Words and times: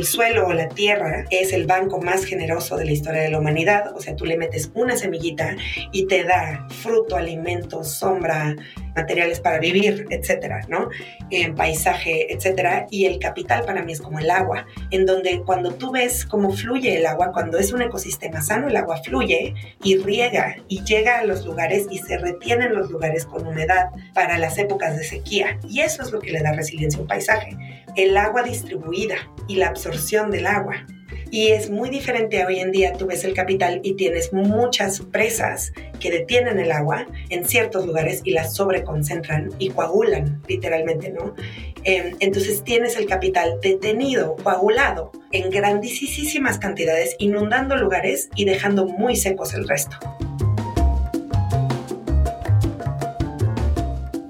el 0.00 0.06
suelo 0.06 0.46
o 0.46 0.54
la 0.54 0.66
tierra 0.66 1.26
es 1.30 1.52
el 1.52 1.66
banco 1.66 2.00
más 2.00 2.24
generoso 2.24 2.78
de 2.78 2.86
la 2.86 2.92
historia 2.92 3.20
de 3.20 3.28
la 3.28 3.38
humanidad, 3.38 3.94
o 3.94 4.00
sea, 4.00 4.16
tú 4.16 4.24
le 4.24 4.38
metes 4.38 4.70
una 4.72 4.96
semillita 4.96 5.56
y 5.92 6.06
te 6.06 6.24
da 6.24 6.66
fruto, 6.70 7.16
alimento, 7.16 7.84
sombra, 7.84 8.56
materiales 8.94 9.40
para 9.40 9.58
vivir, 9.58 10.06
etcétera, 10.10 10.60
¿no? 10.68 10.88
En 11.30 11.54
paisaje, 11.54 12.32
etcétera. 12.32 12.86
Y 12.90 13.06
el 13.06 13.18
capital 13.18 13.64
para 13.64 13.82
mí 13.82 13.92
es 13.92 14.00
como 14.00 14.18
el 14.18 14.30
agua, 14.30 14.66
en 14.90 15.06
donde 15.06 15.42
cuando 15.44 15.72
tú 15.72 15.92
ves 15.92 16.24
cómo 16.24 16.50
fluye 16.52 16.96
el 16.96 17.06
agua, 17.06 17.32
cuando 17.32 17.58
es 17.58 17.72
un 17.72 17.82
ecosistema 17.82 18.42
sano, 18.42 18.68
el 18.68 18.76
agua 18.76 18.98
fluye 19.02 19.54
y 19.82 19.96
riega 19.96 20.56
y 20.68 20.82
llega 20.84 21.18
a 21.18 21.24
los 21.24 21.44
lugares 21.44 21.86
y 21.90 21.98
se 21.98 22.18
retiene 22.18 22.66
en 22.66 22.74
los 22.74 22.90
lugares 22.90 23.24
con 23.26 23.46
humedad 23.46 23.90
para 24.14 24.38
las 24.38 24.58
épocas 24.58 24.96
de 24.96 25.04
sequía. 25.04 25.58
Y 25.68 25.80
eso 25.80 26.02
es 26.02 26.12
lo 26.12 26.20
que 26.20 26.32
le 26.32 26.42
da 26.42 26.52
resiliencia 26.52 26.98
a 26.98 27.02
un 27.02 27.08
paisaje. 27.08 27.56
El 27.96 28.16
agua 28.16 28.42
distribuida 28.42 29.16
y 29.48 29.56
la 29.56 29.68
absorción 29.68 30.30
del 30.30 30.46
agua. 30.46 30.86
Y 31.32 31.48
es 31.48 31.70
muy 31.70 31.90
diferente 31.90 32.44
hoy 32.44 32.58
en 32.58 32.72
día, 32.72 32.92
tú 32.92 33.06
ves 33.06 33.22
el 33.22 33.34
capital 33.34 33.80
y 33.84 33.94
tienes 33.94 34.32
muchas 34.32 35.00
presas 35.00 35.72
que 36.00 36.10
detienen 36.10 36.58
el 36.58 36.72
agua 36.72 37.06
en 37.28 37.46
ciertos 37.46 37.86
lugares 37.86 38.22
y 38.24 38.32
las 38.32 38.56
sobreconcentran 38.56 39.50
y 39.60 39.70
coagulan, 39.70 40.42
literalmente, 40.48 41.12
¿no? 41.12 41.36
Em, 41.84 42.16
entonces 42.18 42.64
tienes 42.64 42.96
el 42.96 43.06
capital 43.06 43.60
detenido, 43.62 44.34
coagulado, 44.42 45.12
en 45.30 45.50
grandísimas 45.50 46.58
cantidades, 46.58 47.14
inundando 47.20 47.76
lugares 47.76 48.28
y 48.34 48.44
dejando 48.44 48.86
muy 48.86 49.14
secos 49.14 49.54
el 49.54 49.68
resto. 49.68 49.96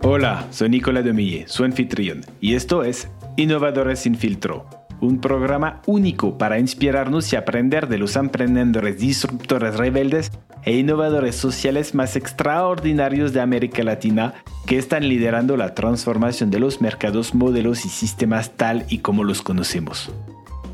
Hola, 0.03 0.47
soy 0.51 0.69
Nicolas 0.69 1.05
Demille, 1.05 1.49
su 1.49 1.65
anfitrión, 1.65 2.27
y 2.43 2.57
esto 2.57 2.85
es 2.85 3.09
Innovadores 3.37 4.01
sin 4.01 4.17
filtro 4.17 4.80
un 5.01 5.21
programa 5.21 5.83
único 5.87 6.39
para 6.39 6.59
inspirarnos 6.59 7.33
y 7.33 7.37
aprender 7.37 7.89
de 7.89 7.99
los 7.99 8.17
emprendedores 8.17 8.99
disruptores 8.99 9.77
rebeldes 9.77 10.31
e 10.65 10.77
innovadores 10.77 11.37
sociales 11.37 11.95
más 11.95 12.17
extraordinarios 12.17 13.33
de 13.33 13.41
América 13.41 13.83
Latina 13.83 14.35
que 14.67 14.79
están 14.79 15.09
liderando 15.09 15.57
la 15.57 15.75
transformación 15.75 16.51
de 16.51 16.61
los 16.61 16.81
mercados, 16.81 17.35
modelos 17.35 17.85
y 17.85 17.89
sistemas 17.89 18.53
tal 18.57 18.85
y 18.89 18.99
como 18.99 19.25
los 19.25 19.43
conocemos. 19.43 20.11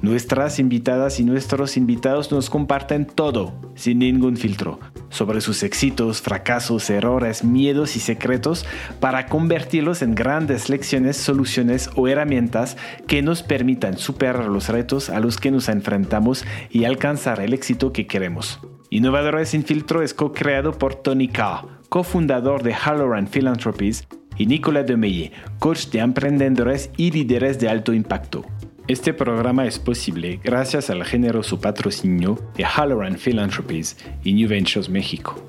Nuestras 0.02 0.58
invitadas 0.58 1.18
y 1.20 1.24
nuestros 1.24 1.76
invitados 1.76 2.30
nos 2.30 2.50
comparten 2.50 3.06
todo, 3.06 3.54
sin 3.74 3.98
ningún 4.00 4.36
filtro, 4.36 4.78
sobre 5.08 5.40
sus 5.40 5.62
éxitos, 5.62 6.20
fracasos, 6.20 6.90
errores, 6.90 7.44
miedos 7.44 7.96
y 7.96 8.00
secretos 8.00 8.66
para 9.00 9.26
convertirlos 9.26 10.02
en 10.02 10.14
grandes 10.14 10.68
lecciones, 10.68 11.16
soluciones 11.16 11.90
o 11.96 12.08
herramientas 12.08 12.76
que 13.06 13.22
nos 13.22 13.42
permitan 13.42 13.96
superar 13.96 14.46
los 14.46 14.68
retos 14.68 15.08
a 15.08 15.18
los 15.18 15.38
que 15.38 15.50
nos 15.50 15.68
enfrentamos 15.68 16.44
y 16.70 16.84
alcanzar 16.84 17.40
el 17.40 17.54
éxito 17.54 17.92
que 17.92 18.06
queremos. 18.06 18.60
Innovadores 18.90 19.48
sin 19.48 19.64
filtro 19.64 20.02
es 20.02 20.14
co-creado 20.14 20.72
por 20.72 20.94
Tony 20.94 21.28
Carr, 21.28 21.66
cofundador 21.88 22.62
de 22.62 22.74
Halloran 22.74 23.26
Philanthropies, 23.26 24.06
y 24.38 24.46
Nicolas 24.46 24.86
Demeye, 24.86 25.32
coach 25.58 25.86
de 25.86 26.00
emprendedores 26.00 26.90
y 26.96 27.10
líderes 27.10 27.58
de 27.58 27.68
alto 27.68 27.92
impacto. 27.92 28.44
Este 28.88 29.12
programa 29.12 29.66
es 29.66 29.80
posible 29.80 30.38
gracias 30.44 30.90
al 30.90 31.04
generoso 31.04 31.60
patrocinio 31.60 32.38
de 32.56 32.64
Halloran 32.64 33.16
Philanthropies 33.16 33.96
y 34.22 34.32
New 34.32 34.48
Ventures 34.48 34.88
México. 34.88 35.42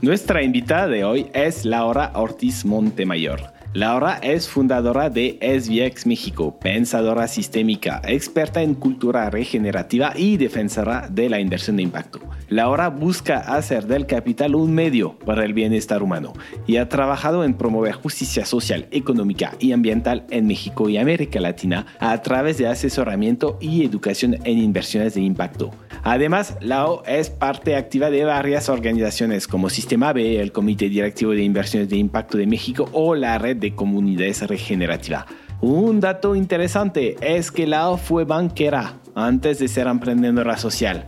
Nuestra 0.00 0.42
invitada 0.42 0.88
de 0.88 1.04
hoy 1.04 1.30
es 1.34 1.66
Laura 1.66 2.12
Ortiz 2.14 2.64
Montemayor. 2.64 3.53
Laura 3.74 4.20
es 4.22 4.48
fundadora 4.48 5.10
de 5.10 5.36
SVX 5.42 6.06
México, 6.06 6.56
pensadora 6.60 7.26
sistémica, 7.26 8.00
experta 8.04 8.62
en 8.62 8.76
cultura 8.76 9.28
regenerativa 9.30 10.12
y 10.14 10.36
defensora 10.36 11.08
de 11.10 11.28
la 11.28 11.40
inversión 11.40 11.78
de 11.78 11.82
impacto. 11.82 12.20
Laura 12.48 12.88
busca 12.88 13.38
hacer 13.38 13.88
del 13.88 14.06
capital 14.06 14.54
un 14.54 14.72
medio 14.72 15.18
para 15.18 15.44
el 15.44 15.54
bienestar 15.54 16.04
humano 16.04 16.34
y 16.68 16.76
ha 16.76 16.88
trabajado 16.88 17.42
en 17.42 17.54
promover 17.54 17.94
justicia 17.94 18.46
social, 18.46 18.86
económica 18.92 19.56
y 19.58 19.72
ambiental 19.72 20.24
en 20.30 20.46
México 20.46 20.88
y 20.88 20.96
América 20.96 21.40
Latina 21.40 21.86
a 21.98 22.22
través 22.22 22.58
de 22.58 22.68
asesoramiento 22.68 23.58
y 23.60 23.84
educación 23.84 24.38
en 24.44 24.58
inversiones 24.58 25.14
de 25.14 25.22
impacto. 25.22 25.72
Además, 26.04 26.58
Lao 26.60 27.02
es 27.06 27.30
parte 27.30 27.76
activa 27.76 28.10
de 28.10 28.24
varias 28.24 28.68
organizaciones 28.68 29.48
como 29.48 29.70
Sistema 29.70 30.12
B, 30.12 30.38
el 30.38 30.52
Comité 30.52 30.90
Directivo 30.90 31.32
de 31.32 31.42
Inversiones 31.42 31.88
de 31.88 31.96
Impacto 31.96 32.36
de 32.36 32.46
México 32.46 32.90
o 32.92 33.14
la 33.14 33.38
Red 33.38 33.56
de 33.56 33.74
Comunidades 33.74 34.46
Regenerativas. 34.46 35.24
Un 35.62 36.00
dato 36.00 36.36
interesante 36.36 37.16
es 37.22 37.50
que 37.50 37.66
Lao 37.66 37.96
fue 37.96 38.26
banquera 38.26 38.98
antes 39.14 39.58
de 39.60 39.68
ser 39.68 39.86
emprendedora 39.86 40.58
social. 40.58 41.06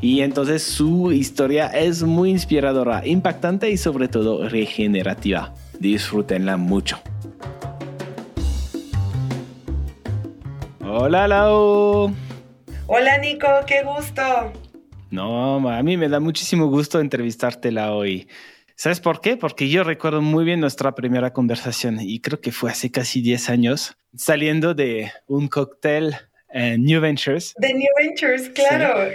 Y 0.00 0.20
entonces 0.20 0.62
su 0.62 1.12
historia 1.12 1.66
es 1.66 2.02
muy 2.02 2.30
inspiradora, 2.30 3.06
impactante 3.06 3.70
y 3.70 3.76
sobre 3.76 4.08
todo 4.08 4.48
regenerativa. 4.48 5.52
Disfrútenla 5.78 6.56
mucho. 6.56 6.98
Hola 10.80 11.28
Lao. 11.28 12.27
Hola 12.90 13.18
Nico, 13.18 13.46
qué 13.66 13.82
gusto. 13.82 14.22
No, 15.10 15.68
a 15.68 15.82
mí 15.82 15.98
me 15.98 16.08
da 16.08 16.20
muchísimo 16.20 16.68
gusto 16.68 17.00
entrevistártela 17.00 17.92
hoy. 17.92 18.26
¿Sabes 18.76 18.98
por 18.98 19.20
qué? 19.20 19.36
Porque 19.36 19.68
yo 19.68 19.84
recuerdo 19.84 20.22
muy 20.22 20.46
bien 20.46 20.58
nuestra 20.60 20.94
primera 20.94 21.34
conversación 21.34 21.98
y 22.00 22.18
creo 22.20 22.40
que 22.40 22.50
fue 22.50 22.70
hace 22.70 22.90
casi 22.90 23.20
10 23.20 23.50
años, 23.50 23.98
saliendo 24.16 24.72
de 24.72 25.12
un 25.26 25.48
cóctel 25.48 26.16
en 26.48 26.82
New 26.82 27.02
Ventures. 27.02 27.52
De 27.58 27.74
New 27.74 27.92
Ventures, 27.98 28.48
claro, 28.48 29.06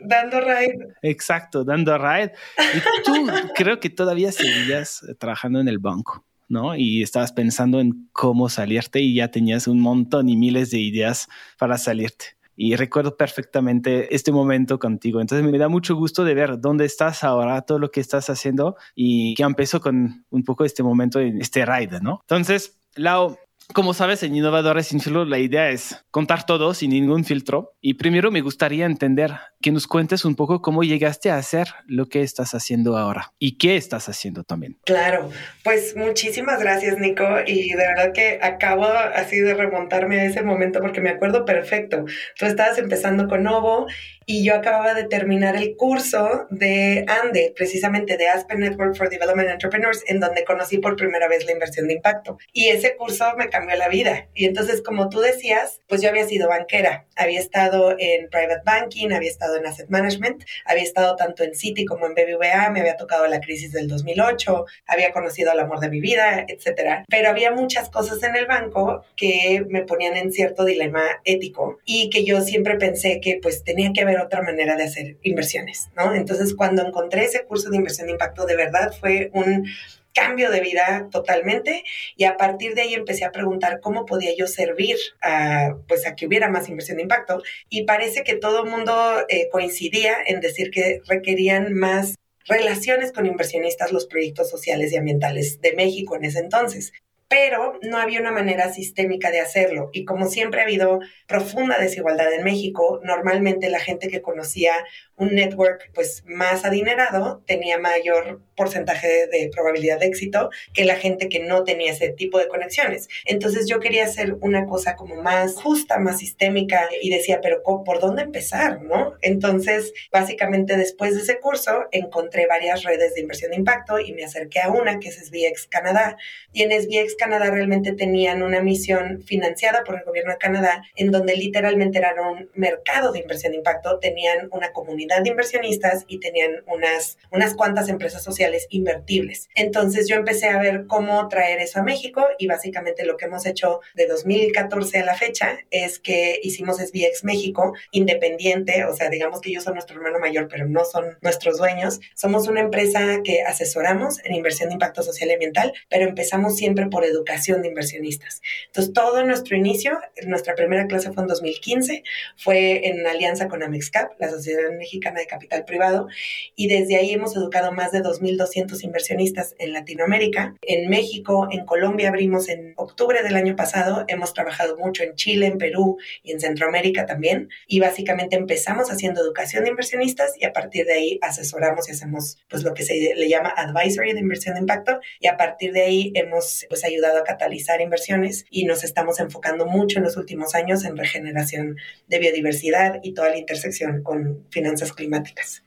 dando 0.00 0.40
ride. 0.40 0.88
Exacto, 1.02 1.62
dando 1.62 1.96
ride. 1.96 2.32
Y 2.58 3.04
tú 3.04 3.28
creo 3.54 3.78
que 3.78 3.88
todavía 3.88 4.32
seguías 4.32 5.06
trabajando 5.20 5.60
en 5.60 5.68
el 5.68 5.78
banco. 5.78 6.24
¿no? 6.48 6.74
Y 6.74 7.02
estabas 7.02 7.32
pensando 7.32 7.80
en 7.80 8.08
cómo 8.10 8.48
salirte 8.48 8.98
y 9.00 9.14
ya 9.14 9.28
tenías 9.28 9.68
un 9.68 9.78
montón 9.78 10.28
y 10.28 10.36
miles 10.36 10.72
de 10.72 10.80
ideas 10.80 11.28
para 11.56 11.78
salirte 11.78 12.41
y 12.64 12.76
recuerdo 12.76 13.16
perfectamente 13.16 14.14
este 14.14 14.30
momento 14.30 14.78
contigo. 14.78 15.20
Entonces 15.20 15.44
me 15.50 15.58
da 15.58 15.68
mucho 15.68 15.96
gusto 15.96 16.22
de 16.22 16.34
ver 16.34 16.60
dónde 16.60 16.84
estás 16.84 17.24
ahora, 17.24 17.62
todo 17.62 17.80
lo 17.80 17.90
que 17.90 18.00
estás 18.00 18.30
haciendo 18.30 18.76
y 18.94 19.34
que 19.34 19.42
empezó 19.42 19.80
con 19.80 20.24
un 20.30 20.44
poco 20.44 20.64
este 20.64 20.84
momento 20.84 21.18
en 21.18 21.40
este 21.40 21.66
ride, 21.66 22.00
¿no? 22.00 22.20
Entonces, 22.22 22.78
Lau, 22.94 23.36
como 23.72 23.94
sabes, 23.94 24.22
en 24.22 24.36
Innovadores 24.36 24.88
sin 24.88 25.00
filtro 25.00 25.24
la 25.24 25.38
idea 25.38 25.70
es 25.70 26.04
contar 26.10 26.46
todo 26.46 26.74
sin 26.74 26.90
ningún 26.90 27.24
filtro. 27.24 27.74
Y 27.80 27.94
primero 27.94 28.30
me 28.30 28.40
gustaría 28.40 28.86
entender 28.86 29.32
que 29.60 29.72
nos 29.72 29.86
cuentes 29.86 30.24
un 30.24 30.34
poco 30.34 30.62
cómo 30.62 30.82
llegaste 30.82 31.30
a 31.30 31.36
hacer 31.36 31.68
lo 31.86 32.08
que 32.08 32.22
estás 32.22 32.54
haciendo 32.54 32.96
ahora 32.96 33.32
y 33.38 33.58
qué 33.58 33.76
estás 33.76 34.08
haciendo 34.08 34.44
también. 34.44 34.78
Claro, 34.84 35.30
pues 35.64 35.96
muchísimas 35.96 36.60
gracias 36.60 36.98
Nico 36.98 37.24
y 37.46 37.70
de 37.70 37.76
verdad 37.76 38.12
que 38.12 38.38
acabo 38.42 38.84
así 38.84 39.38
de 39.38 39.54
remontarme 39.54 40.20
a 40.20 40.24
ese 40.24 40.42
momento 40.42 40.80
porque 40.80 41.00
me 41.00 41.10
acuerdo 41.10 41.44
perfecto. 41.44 42.04
Tú 42.38 42.46
estabas 42.46 42.78
empezando 42.78 43.28
con 43.28 43.42
Novo 43.42 43.86
y 44.26 44.44
yo 44.44 44.54
acababa 44.54 44.94
de 44.94 45.04
terminar 45.04 45.56
el 45.56 45.76
curso 45.76 46.46
de 46.50 47.04
ANDE, 47.08 47.52
precisamente 47.56 48.16
de 48.16 48.28
Aspen 48.28 48.60
Network 48.60 48.96
for 48.96 49.08
Development 49.08 49.48
Entrepreneurs, 49.48 50.04
en 50.06 50.20
donde 50.20 50.44
conocí 50.44 50.78
por 50.78 50.96
primera 50.96 51.28
vez 51.28 51.44
la 51.44 51.52
inversión 51.52 51.88
de 51.88 51.94
impacto. 51.94 52.38
Y 52.52 52.68
ese 52.68 52.96
curso 52.96 53.24
me 53.36 53.48
cambió 53.48 53.61
la 53.70 53.88
vida. 53.88 54.28
Y 54.34 54.46
entonces, 54.46 54.82
como 54.82 55.08
tú 55.08 55.20
decías, 55.20 55.80
pues 55.88 56.02
yo 56.02 56.08
había 56.08 56.26
sido 56.26 56.48
banquera, 56.48 57.06
había 57.16 57.40
estado 57.40 57.96
en 57.98 58.28
private 58.30 58.62
banking, 58.64 59.12
había 59.12 59.30
estado 59.30 59.56
en 59.56 59.66
asset 59.66 59.88
management, 59.88 60.44
había 60.64 60.82
estado 60.82 61.16
tanto 61.16 61.44
en 61.44 61.54
Citi 61.54 61.84
como 61.84 62.06
en 62.06 62.14
BBVA, 62.14 62.70
me 62.70 62.80
había 62.80 62.96
tocado 62.96 63.26
la 63.26 63.40
crisis 63.40 63.72
del 63.72 63.88
2008, 63.88 64.66
había 64.86 65.12
conocido 65.12 65.50
al 65.50 65.60
amor 65.60 65.80
de 65.80 65.90
mi 65.90 66.00
vida, 66.00 66.44
etcétera. 66.48 67.04
Pero 67.08 67.28
había 67.28 67.50
muchas 67.52 67.88
cosas 67.90 68.22
en 68.22 68.36
el 68.36 68.46
banco 68.46 69.04
que 69.16 69.64
me 69.68 69.82
ponían 69.82 70.16
en 70.16 70.32
cierto 70.32 70.64
dilema 70.64 71.02
ético 71.24 71.78
y 71.84 72.10
que 72.10 72.24
yo 72.24 72.40
siempre 72.40 72.76
pensé 72.76 73.20
que 73.20 73.38
pues 73.40 73.64
tenía 73.64 73.92
que 73.92 74.02
haber 74.02 74.20
otra 74.20 74.42
manera 74.42 74.76
de 74.76 74.84
hacer 74.84 75.16
inversiones, 75.22 75.90
¿no? 75.96 76.14
Entonces, 76.14 76.54
cuando 76.54 76.86
encontré 76.86 77.24
ese 77.24 77.44
curso 77.44 77.70
de 77.70 77.76
inversión 77.76 78.06
de 78.06 78.12
impacto, 78.12 78.46
de 78.46 78.56
verdad 78.56 78.92
fue 78.98 79.30
un 79.34 79.66
cambio 80.14 80.50
de 80.50 80.60
vida 80.60 81.08
totalmente 81.10 81.84
y 82.16 82.24
a 82.24 82.36
partir 82.36 82.74
de 82.74 82.82
ahí 82.82 82.94
empecé 82.94 83.24
a 83.24 83.32
preguntar 83.32 83.80
cómo 83.80 84.06
podía 84.06 84.34
yo 84.36 84.46
servir 84.46 84.96
a, 85.20 85.76
pues 85.88 86.06
a 86.06 86.14
que 86.14 86.26
hubiera 86.26 86.48
más 86.48 86.68
inversión 86.68 86.96
de 86.96 87.04
impacto 87.04 87.42
y 87.68 87.84
parece 87.84 88.24
que 88.24 88.36
todo 88.36 88.64
el 88.64 88.70
mundo 88.70 88.92
eh, 89.28 89.48
coincidía 89.50 90.16
en 90.26 90.40
decir 90.40 90.70
que 90.70 91.00
requerían 91.06 91.72
más 91.72 92.16
relaciones 92.46 93.12
con 93.12 93.26
inversionistas 93.26 93.92
los 93.92 94.06
proyectos 94.06 94.50
sociales 94.50 94.92
y 94.92 94.96
ambientales 94.96 95.60
de 95.60 95.74
México 95.74 96.16
en 96.16 96.24
ese 96.24 96.40
entonces 96.40 96.92
pero 97.32 97.78
no 97.80 97.96
había 97.96 98.20
una 98.20 98.30
manera 98.30 98.70
sistémica 98.70 99.30
de 99.30 99.40
hacerlo. 99.40 99.88
Y 99.94 100.04
como 100.04 100.26
siempre 100.26 100.60
ha 100.60 100.64
habido 100.64 101.00
profunda 101.26 101.78
desigualdad 101.78 102.30
en 102.30 102.44
México, 102.44 103.00
normalmente 103.04 103.70
la 103.70 103.80
gente 103.80 104.08
que 104.08 104.20
conocía 104.20 104.74
un 105.16 105.34
network 105.34 105.90
pues 105.94 106.24
más 106.26 106.66
adinerado 106.66 107.42
tenía 107.46 107.78
mayor 107.78 108.42
porcentaje 108.62 109.26
de, 109.26 109.50
probabilidad 109.52 109.98
de 109.98 110.06
éxito 110.06 110.50
que 110.72 110.84
la 110.84 110.94
gente 110.94 111.28
que 111.28 111.40
no 111.40 111.64
tenía 111.64 111.90
ese 111.90 112.10
tipo 112.10 112.38
de 112.38 112.46
conexiones. 112.46 113.08
Entonces 113.24 113.66
yo 113.66 113.80
quería 113.80 114.04
hacer 114.04 114.36
una 114.40 114.66
cosa 114.66 114.94
como 114.94 115.16
más 115.16 115.56
justa, 115.56 115.98
más 115.98 116.20
sistémica 116.20 116.88
y 117.00 117.10
decía, 117.10 117.40
pero 117.42 117.60
¿por 117.64 117.98
dónde 117.98 118.22
empezar? 118.22 118.80
¿No? 118.82 119.14
Entonces, 119.20 119.92
básicamente 120.12 120.76
después 120.76 121.16
de 121.16 121.22
ese 121.22 121.40
curso 121.40 121.86
encontré 121.90 122.46
varias 122.46 122.84
redes 122.84 123.14
de 123.14 123.22
inversión 123.22 123.50
de 123.50 123.56
impacto 123.56 123.98
y 123.98 124.12
me 124.12 124.24
acerqué 124.24 124.60
a 124.60 124.70
una 124.70 125.00
que 125.00 125.08
es 125.08 125.16
SBX 125.16 125.66
Canadá. 125.66 126.16
Y 126.52 126.62
en 126.62 126.70
SBX 126.70 127.16
Canadá 127.16 127.50
realmente 127.50 127.92
tenían 127.92 128.44
una 128.44 128.60
misión 128.60 129.22
financiada 129.22 129.82
por 129.82 129.96
el 129.96 130.04
gobierno 130.04 130.30
de 130.30 130.38
Canadá 130.38 130.84
en 130.94 131.10
donde 131.10 131.34
literalmente 131.36 131.98
era 131.98 132.14
un 132.30 132.48
mercado 132.54 133.10
de 133.10 133.18
inversión 133.18 133.52
de 133.52 133.58
impacto, 133.58 133.98
tenían 133.98 134.48
una 134.52 134.72
comunidad 134.72 135.22
de 135.22 135.30
inversionistas 135.30 136.04
y 136.06 136.20
tenían 136.20 136.62
unas, 136.66 137.18
unas 137.32 137.54
cuantas 137.54 137.88
empresas 137.88 138.22
sociales 138.22 138.51
invertibles. 138.70 139.48
Entonces 139.54 140.08
yo 140.08 140.16
empecé 140.16 140.48
a 140.48 140.60
ver 140.60 140.86
cómo 140.86 141.28
traer 141.28 141.60
eso 141.60 141.80
a 141.80 141.82
México 141.82 142.26
y 142.38 142.46
básicamente 142.46 143.04
lo 143.04 143.16
que 143.16 143.26
hemos 143.26 143.46
hecho 143.46 143.80
de 143.94 144.06
2014 144.06 144.98
a 144.98 145.04
la 145.04 145.14
fecha 145.14 145.58
es 145.70 145.98
que 145.98 146.40
hicimos 146.42 146.78
SBX 146.78 147.24
México 147.24 147.74
independiente, 147.90 148.84
o 148.84 148.94
sea, 148.94 149.08
digamos 149.08 149.40
que 149.40 149.50
ellos 149.50 149.64
son 149.64 149.74
nuestro 149.74 149.96
hermano 149.96 150.18
mayor, 150.18 150.48
pero 150.48 150.66
no 150.66 150.84
son 150.84 151.18
nuestros 151.20 151.58
dueños. 151.58 152.00
Somos 152.14 152.48
una 152.48 152.60
empresa 152.60 153.20
que 153.24 153.42
asesoramos 153.42 154.24
en 154.24 154.34
inversión 154.34 154.68
de 154.68 154.74
impacto 154.74 155.02
social 155.02 155.30
y 155.30 155.34
ambiental, 155.34 155.72
pero 155.88 156.04
empezamos 156.04 156.56
siempre 156.56 156.86
por 156.86 157.04
educación 157.04 157.62
de 157.62 157.68
inversionistas. 157.68 158.40
Entonces 158.66 158.92
todo 158.92 159.24
nuestro 159.24 159.56
inicio, 159.56 159.98
nuestra 160.26 160.54
primera 160.54 160.86
clase 160.86 161.12
fue 161.12 161.22
en 161.22 161.28
2015, 161.28 162.02
fue 162.36 162.86
en 162.88 163.06
alianza 163.06 163.48
con 163.48 163.62
Amexcap, 163.62 164.12
la 164.18 164.30
Sociedad 164.30 164.70
Mexicana 164.76 165.20
de 165.20 165.26
Capital 165.26 165.64
Privado, 165.64 166.08
y 166.56 166.68
desde 166.68 166.96
ahí 166.96 167.12
hemos 167.12 167.36
educado 167.36 167.72
más 167.72 167.92
de 167.92 168.00
2.000 168.00 168.31
1.200 168.38 168.82
inversionistas 168.84 169.54
en 169.58 169.72
Latinoamérica. 169.72 170.54
En 170.62 170.88
México, 170.88 171.48
en 171.50 171.64
Colombia 171.64 172.08
abrimos 172.08 172.48
en 172.48 172.74
octubre 172.76 173.22
del 173.22 173.36
año 173.36 173.56
pasado. 173.56 174.04
Hemos 174.08 174.34
trabajado 174.34 174.76
mucho 174.76 175.02
en 175.02 175.14
Chile, 175.14 175.46
en 175.46 175.58
Perú 175.58 175.98
y 176.22 176.32
en 176.32 176.40
Centroamérica 176.40 177.06
también. 177.06 177.48
Y 177.66 177.80
básicamente 177.80 178.36
empezamos 178.36 178.90
haciendo 178.90 179.20
educación 179.20 179.64
de 179.64 179.70
inversionistas 179.70 180.34
y 180.38 180.44
a 180.44 180.52
partir 180.52 180.86
de 180.86 180.94
ahí 180.94 181.18
asesoramos 181.22 181.88
y 181.88 181.92
hacemos 181.92 182.38
pues 182.48 182.62
lo 182.62 182.74
que 182.74 182.82
se 182.82 183.14
le 183.14 183.28
llama 183.28 183.52
advisory 183.56 184.12
de 184.12 184.20
inversión 184.20 184.54
de 184.54 184.60
impacto. 184.60 185.00
Y 185.20 185.26
a 185.26 185.36
partir 185.36 185.72
de 185.72 185.82
ahí 185.82 186.12
hemos 186.14 186.66
pues 186.68 186.84
ayudado 186.84 187.18
a 187.18 187.24
catalizar 187.24 187.80
inversiones 187.80 188.44
y 188.50 188.64
nos 188.64 188.84
estamos 188.84 189.20
enfocando 189.20 189.66
mucho 189.66 189.98
en 189.98 190.04
los 190.04 190.16
últimos 190.16 190.54
años 190.54 190.84
en 190.84 190.96
regeneración 190.96 191.76
de 192.08 192.18
biodiversidad 192.18 193.00
y 193.02 193.14
toda 193.14 193.30
la 193.30 193.38
intersección 193.38 194.02
con 194.02 194.46
finanzas 194.50 194.92
climáticas 194.92 195.62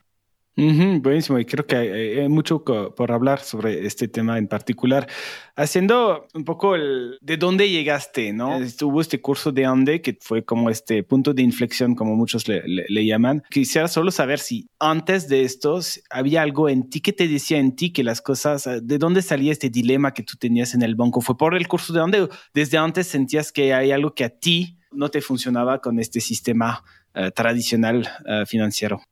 buenísimo, 0.56 1.38
y 1.38 1.44
creo 1.44 1.66
que 1.66 1.76
hay, 1.76 2.28
mucho 2.28 2.64
por 2.64 3.12
hablar 3.12 3.40
sobre 3.40 3.86
este 3.86 4.08
tema 4.08 4.38
en 4.38 4.48
particular. 4.48 5.06
Haciendo 5.54 6.26
un 6.32 6.44
poco 6.44 6.74
el, 6.74 7.18
de 7.20 7.36
dónde 7.36 7.68
llegaste, 7.68 8.32
¿no? 8.32 8.56
Estuvo 8.56 9.02
este 9.02 9.20
curso 9.20 9.52
de 9.52 9.66
ANDE 9.66 10.00
que 10.00 10.16
fue 10.18 10.44
como 10.44 10.70
este 10.70 11.02
punto 11.02 11.34
de 11.34 11.42
inflexión, 11.42 11.94
como 11.94 12.16
muchos 12.16 12.48
le, 12.48 12.62
le, 12.66 13.06
llaman. 13.06 13.42
Quisiera 13.50 13.86
solo 13.86 14.10
saber 14.10 14.38
si 14.38 14.66
antes 14.78 15.28
de 15.28 15.42
estos 15.42 16.02
había 16.08 16.40
algo 16.40 16.70
en 16.70 16.88
ti 16.88 17.00
que 17.00 17.12
te 17.12 17.28
decía 17.28 17.58
en 17.58 17.76
ti 17.76 17.92
que 17.92 18.02
las 18.02 18.22
cosas, 18.22 18.66
¿de 18.82 18.98
dónde 18.98 19.20
salía 19.20 19.52
este 19.52 19.68
dilema 19.68 20.14
que 20.14 20.22
tú 20.22 20.36
tenías 20.38 20.74
en 20.74 20.82
el 20.82 20.94
banco? 20.94 21.20
¿Fue 21.20 21.36
por 21.36 21.54
el 21.54 21.68
curso 21.68 21.92
de 21.92 22.00
ANDE 22.00 22.28
desde 22.54 22.78
antes 22.78 23.06
sentías 23.06 23.52
que 23.52 23.74
hay 23.74 23.90
algo 23.90 24.14
que 24.14 24.24
a 24.24 24.30
ti 24.30 24.78
no 24.90 25.10
te 25.10 25.20
funcionaba 25.20 25.80
con 25.80 25.98
este 26.00 26.20
sistema 26.20 26.82
eh, 27.14 27.30
tradicional 27.30 28.08
uh, 28.24 28.46
financiero? 28.46 29.02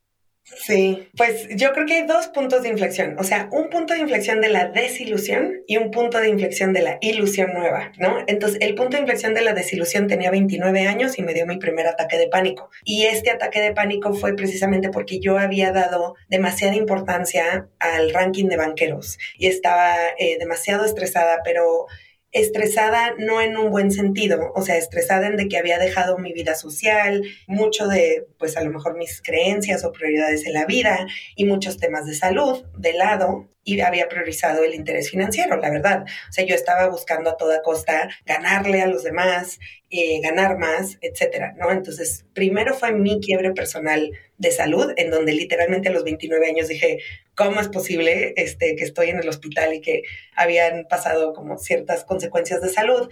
Sí, 0.45 1.09
pues 1.17 1.49
yo 1.57 1.73
creo 1.73 1.87
que 1.87 1.95
hay 1.95 2.07
dos 2.07 2.27
puntos 2.27 2.63
de 2.63 2.69
inflexión, 2.69 3.17
o 3.19 3.25
sea, 3.25 3.49
un 3.51 3.71
punto 3.71 3.95
de 3.95 4.01
inflexión 4.01 4.43
de 4.43 4.51
la 4.51 4.69
desilusión 4.69 5.63
y 5.67 5.79
un 5.79 5.91
punto 5.91 6.21
de 6.21 6.29
inflexión 6.29 6.75
de 6.75 6.83
la 6.83 6.99
ilusión 7.01 7.55
nueva, 7.55 7.93
¿no? 7.99 8.19
Entonces, 8.27 8.59
el 8.61 8.75
punto 8.75 8.97
de 8.97 9.01
inflexión 9.01 9.33
de 9.33 9.41
la 9.41 9.55
desilusión 9.55 10.07
tenía 10.07 10.31
29 10.31 10.87
años 10.87 11.19
y 11.19 11.23
me 11.23 11.33
dio 11.33 11.47
mi 11.47 11.57
primer 11.57 11.87
ataque 11.87 12.19
de 12.19 12.29
pánico. 12.29 12.69
Y 12.85 13.05
este 13.05 13.31
ataque 13.31 13.63
de 13.63 13.73
pánico 13.73 14.13
fue 14.13 14.37
precisamente 14.37 14.91
porque 14.91 15.19
yo 15.19 15.39
había 15.39 15.73
dado 15.73 16.15
demasiada 16.29 16.75
importancia 16.75 17.67
al 17.79 18.13
ranking 18.13 18.49
de 18.49 18.59
banqueros 18.59 19.19
y 19.39 19.47
estaba 19.47 19.97
eh, 20.19 20.37
demasiado 20.39 20.85
estresada, 20.85 21.41
pero 21.43 21.87
estresada 22.35 23.15
no 23.17 23.41
en 23.41 23.57
un 23.57 23.71
buen 23.71 23.91
sentido, 23.91 24.53
o 24.55 24.63
sea, 24.63 24.77
estresada 24.77 25.29
en 25.29 25.37
de 25.37 25.49
que 25.49 25.57
había 25.57 25.79
dejado 25.79 26.19
mi 26.19 26.33
vida 26.33 26.55
social, 26.55 27.23
mucho 27.47 27.87
de, 27.87 28.27
pues 28.39 28.57
a 28.57 28.63
lo 28.63 28.71
mejor 28.71 28.99
mis 28.99 29.23
creencias 29.23 29.85
o 29.85 29.93
prioridades 29.93 30.45
en 30.45 30.53
la 30.53 30.67
vida 30.67 31.07
y 31.37 31.47
muchos 31.47 31.79
temas 31.79 32.07
de 32.07 32.15
salud 32.15 32.65
de 32.77 32.93
lado 32.93 33.49
y 33.65 33.81
había 33.81 34.09
priorizado 34.09 34.63
el 34.63 34.75
interés 34.75 35.11
financiero, 35.11 35.57
la 35.57 35.71
verdad. 35.71 36.05
O 36.29 36.33
sea, 36.33 36.45
yo 36.45 36.55
estaba 36.55 36.89
buscando 36.89 37.31
a 37.31 37.37
toda 37.37 37.63
costa 37.63 38.09
ganarle 38.27 38.83
a 38.83 38.87
los 38.87 39.03
demás, 39.03 39.59
eh, 39.91 40.21
ganar 40.21 40.59
más, 40.59 40.99
etcétera, 41.01 41.55
¿no? 41.57 41.71
Entonces, 41.71 42.27
primero 42.35 42.75
fue 42.75 42.93
mi 42.93 43.21
quiebre 43.21 43.53
personal 43.53 44.13
de 44.39 44.51
salud, 44.51 44.93
en 44.97 45.11
donde 45.11 45.33
literalmente 45.33 45.89
a 45.89 45.93
los 45.93 46.05
29 46.05 46.47
años 46.47 46.69
dije, 46.69 46.99
¿cómo 47.35 47.61
es 47.61 47.69
posible 47.69 48.35
este, 48.37 48.77
que 48.77 48.85
estoy 48.85 49.11
en 49.11 49.19
el 49.19 49.29
hospital 49.29 49.73
y 49.73 49.81
que 49.81 50.03
habían 50.35 50.87
pasado 50.89 51.33
como 51.33 51.59
ciertas 51.59 52.05
consecuencias 52.05 52.61
de 52.61 52.69
salud? 52.69 53.09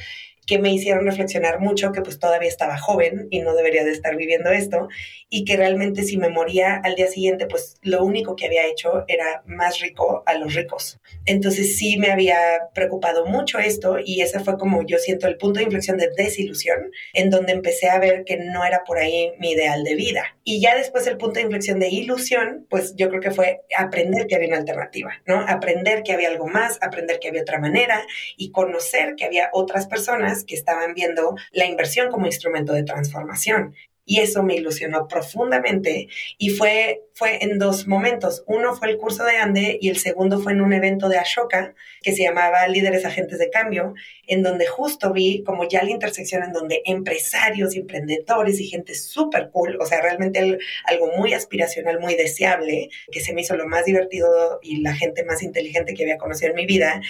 Que 0.46 0.58
me 0.58 0.72
hicieron 0.72 1.06
reflexionar 1.06 1.60
mucho 1.60 1.92
que 1.92 2.02
pues 2.02 2.18
todavía 2.18 2.48
estaba 2.48 2.76
joven 2.76 3.28
y 3.30 3.40
no 3.40 3.54
debería 3.54 3.84
de 3.84 3.92
estar 3.92 4.16
viviendo 4.16 4.50
esto 4.50 4.88
y 5.28 5.44
que 5.44 5.56
realmente 5.56 6.02
si 6.02 6.16
me 6.16 6.28
moría 6.28 6.80
al 6.82 6.94
día 6.94 7.06
siguiente 7.06 7.46
pues 7.46 7.76
lo 7.82 8.04
único 8.04 8.34
que 8.34 8.46
había 8.46 8.66
hecho 8.66 9.04
era 9.08 9.42
más 9.46 9.80
rico 9.80 10.22
a 10.26 10.34
los 10.34 10.54
ricos. 10.54 11.00
Entonces 11.26 11.78
sí 11.78 11.96
me 11.96 12.10
había 12.10 12.38
preocupado 12.74 13.24
mucho 13.26 13.58
esto 13.58 13.98
y 14.04 14.20
ese 14.20 14.40
fue 14.40 14.58
como 14.58 14.84
yo 14.84 14.98
siento 14.98 15.28
el 15.28 15.36
punto 15.36 15.58
de 15.58 15.64
inflexión 15.64 15.96
de 15.96 16.10
desilusión 16.16 16.90
en 17.12 17.30
donde 17.30 17.52
empecé 17.52 17.88
a 17.88 17.98
ver 17.98 18.24
que 18.24 18.36
no 18.36 18.64
era 18.64 18.82
por 18.84 18.98
ahí 18.98 19.32
mi 19.38 19.52
ideal 19.52 19.84
de 19.84 19.94
vida. 19.94 20.36
Y 20.44 20.60
ya 20.60 20.76
después 20.76 21.06
el 21.06 21.18
punto 21.18 21.34
de 21.34 21.42
inflexión 21.42 21.78
de 21.78 21.88
ilusión 21.88 22.66
pues 22.68 22.94
yo 22.96 23.08
creo 23.08 23.20
que 23.20 23.30
fue 23.30 23.62
aprender 23.78 24.26
que 24.26 24.34
había 24.34 24.48
una 24.48 24.58
alternativa, 24.58 25.12
¿no? 25.24 25.40
Aprender 25.46 26.02
que 26.02 26.12
había 26.12 26.28
algo 26.28 26.48
más, 26.48 26.78
aprender 26.82 27.20
que 27.20 27.28
había 27.28 27.42
otra 27.42 27.60
manera 27.60 28.04
y 28.36 28.50
conocer 28.50 29.14
que 29.16 29.24
había 29.24 29.50
otras 29.52 29.86
personas 29.86 30.31
que 30.44 30.54
estaban 30.54 30.94
viendo 30.94 31.34
la 31.52 31.66
inversión 31.66 32.10
como 32.10 32.26
instrumento 32.26 32.72
de 32.72 32.84
transformación. 32.84 33.74
Y 34.04 34.20
eso 34.20 34.42
me 34.42 34.56
ilusionó 34.56 35.06
profundamente 35.06 36.08
y 36.36 36.50
fue 36.50 37.02
fue 37.14 37.42
en 37.44 37.58
dos 37.58 37.86
momentos. 37.86 38.42
Uno 38.46 38.74
fue 38.74 38.90
el 38.90 38.98
curso 38.98 39.24
de 39.24 39.36
Ande 39.36 39.78
y 39.80 39.88
el 39.88 39.98
segundo 39.98 40.40
fue 40.40 40.52
en 40.52 40.60
un 40.60 40.72
evento 40.72 41.08
de 41.08 41.18
Ashoka 41.18 41.74
que 42.02 42.12
se 42.12 42.22
llamaba 42.22 42.66
Líderes 42.68 43.04
Agentes 43.04 43.38
de 43.38 43.50
Cambio, 43.50 43.94
en 44.26 44.42
donde 44.42 44.66
justo 44.66 45.12
vi 45.12 45.42
como 45.42 45.68
ya 45.68 45.82
la 45.82 45.90
intersección 45.90 46.42
en 46.42 46.52
donde 46.52 46.82
empresarios 46.86 47.74
emprendedores 47.82 48.60
y 48.60 48.66
gente 48.66 48.94
súper 48.94 49.50
cool, 49.50 49.76
o 49.80 49.86
sea, 49.86 50.00
realmente 50.00 50.58
algo 50.84 51.10
muy 51.16 51.34
aspiracional, 51.34 52.00
muy 52.00 52.14
deseable, 52.14 52.88
que 53.10 53.20
se 53.20 53.34
me 53.34 53.42
hizo 53.42 53.56
lo 53.56 53.68
más 53.68 53.84
divertido 53.84 54.58
y 54.62 54.80
la 54.80 54.94
gente 54.94 55.24
más 55.24 55.42
inteligente 55.42 55.94
que 55.94 56.04
había 56.04 56.18
conocido 56.18 56.50
en 56.50 56.56
mi 56.56 56.66
vida 56.66 57.00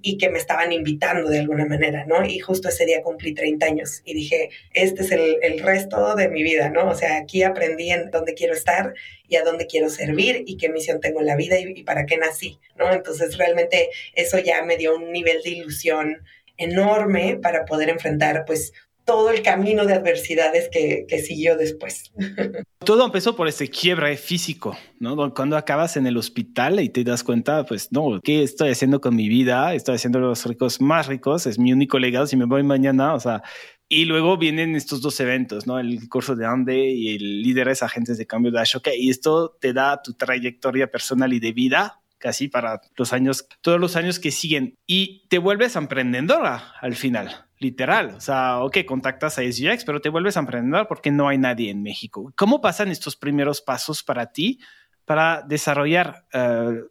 y 0.00 0.18
que 0.18 0.30
me 0.30 0.38
estaban 0.38 0.72
invitando 0.72 1.28
de 1.28 1.40
alguna 1.40 1.66
manera, 1.66 2.04
¿no? 2.06 2.24
Y 2.24 2.38
justo 2.38 2.68
ese 2.68 2.86
día 2.86 3.02
cumplí 3.02 3.34
30 3.34 3.66
años 3.66 4.02
y 4.04 4.14
dije, 4.14 4.50
este 4.72 5.02
es 5.02 5.10
el, 5.10 5.38
el 5.42 5.58
resto 5.60 6.14
de 6.14 6.28
mi 6.28 6.42
vida, 6.42 6.70
¿no? 6.70 6.88
O 6.88 6.94
sea, 6.94 7.18
aquí 7.18 7.42
aprendí 7.42 7.90
en 7.90 8.10
dónde 8.10 8.34
quiero 8.34 8.54
estar 8.54 8.94
y 9.28 9.36
a 9.36 9.44
dónde 9.44 9.66
quiero 9.66 9.90
servir 9.90 10.44
y 10.46 10.56
qué 10.56 10.68
misión 10.68 11.00
tengo 11.00 11.20
en 11.20 11.26
la 11.26 11.36
vida 11.36 11.58
y, 11.58 11.82
para 11.84 12.06
qué 12.06 12.16
nací, 12.16 12.58
¿no? 12.76 12.92
Entonces 12.92 13.36
realmente 13.36 13.90
eso 14.14 14.38
ya 14.38 14.62
me 14.62 14.76
dio 14.76 14.96
un 14.96 15.12
nivel 15.12 15.42
de 15.42 15.50
ilusión 15.50 16.16
enorme 16.56 17.38
para 17.40 17.64
poder 17.64 17.88
enfrentar 17.88 18.44
pues 18.46 18.72
todo 19.08 19.30
el 19.30 19.40
camino 19.40 19.86
de 19.86 19.94
adversidades 19.94 20.68
que, 20.68 21.06
que, 21.08 21.18
siguió 21.20 21.56
después. 21.56 22.12
Todo 22.84 23.06
empezó 23.06 23.34
por 23.34 23.48
ese 23.48 23.68
quiebre 23.68 24.14
físico, 24.18 24.76
¿no? 25.00 25.32
Cuando 25.32 25.56
acabas 25.56 25.96
en 25.96 26.06
el 26.06 26.18
hospital 26.18 26.78
y 26.80 26.90
te 26.90 27.04
das 27.04 27.24
cuenta, 27.24 27.64
pues, 27.64 27.90
no, 27.90 28.20
¿qué 28.22 28.42
estoy 28.42 28.68
haciendo 28.68 29.00
con 29.00 29.16
mi 29.16 29.30
vida? 29.30 29.72
Estoy 29.72 29.94
haciendo 29.94 30.20
los 30.20 30.44
ricos 30.44 30.82
más 30.82 31.06
ricos, 31.06 31.46
es 31.46 31.58
mi 31.58 31.72
único 31.72 31.98
legado, 31.98 32.26
si 32.26 32.36
me 32.36 32.44
voy 32.44 32.62
mañana, 32.62 33.14
o 33.14 33.20
sea, 33.20 33.42
y 33.88 34.04
luego 34.04 34.36
vienen 34.36 34.76
estos 34.76 35.00
dos 35.00 35.18
eventos, 35.20 35.66
¿no? 35.66 35.78
El 35.78 36.08
curso 36.08 36.36
de 36.36 36.46
Ande 36.46 36.90
y 36.90 37.16
el 37.16 37.42
líderes 37.42 37.82
agentes 37.82 38.18
de 38.18 38.26
cambio 38.26 38.52
de 38.52 38.60
Ashoka. 38.60 38.94
Y 38.94 39.08
esto 39.08 39.56
te 39.60 39.72
da 39.72 40.02
tu 40.02 40.12
trayectoria 40.12 40.90
personal 40.90 41.32
y 41.32 41.40
de 41.40 41.52
vida 41.52 42.00
casi 42.18 42.48
para 42.48 42.80
los 42.96 43.12
años, 43.12 43.48
todos 43.62 43.80
los 43.80 43.96
años 43.96 44.18
que 44.18 44.30
siguen. 44.30 44.76
Y 44.86 45.26
te 45.28 45.38
vuelves 45.38 45.76
emprendedora 45.76 46.74
al 46.80 46.96
final, 46.96 47.46
literal. 47.58 48.10
O 48.10 48.20
sea, 48.20 48.58
ok, 48.60 48.78
contactas 48.84 49.38
a 49.38 49.42
SGX, 49.42 49.84
pero 49.84 50.00
te 50.00 50.10
vuelves 50.10 50.36
emprendedora 50.36 50.86
porque 50.86 51.10
no 51.10 51.28
hay 51.28 51.38
nadie 51.38 51.70
en 51.70 51.82
México. 51.82 52.32
¿Cómo 52.36 52.60
pasan 52.60 52.90
estos 52.90 53.16
primeros 53.16 53.62
pasos 53.62 54.02
para 54.02 54.32
ti 54.32 54.58
para 55.06 55.42
desarrollar 55.42 56.26
uh, 56.34 56.84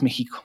México? 0.00 0.42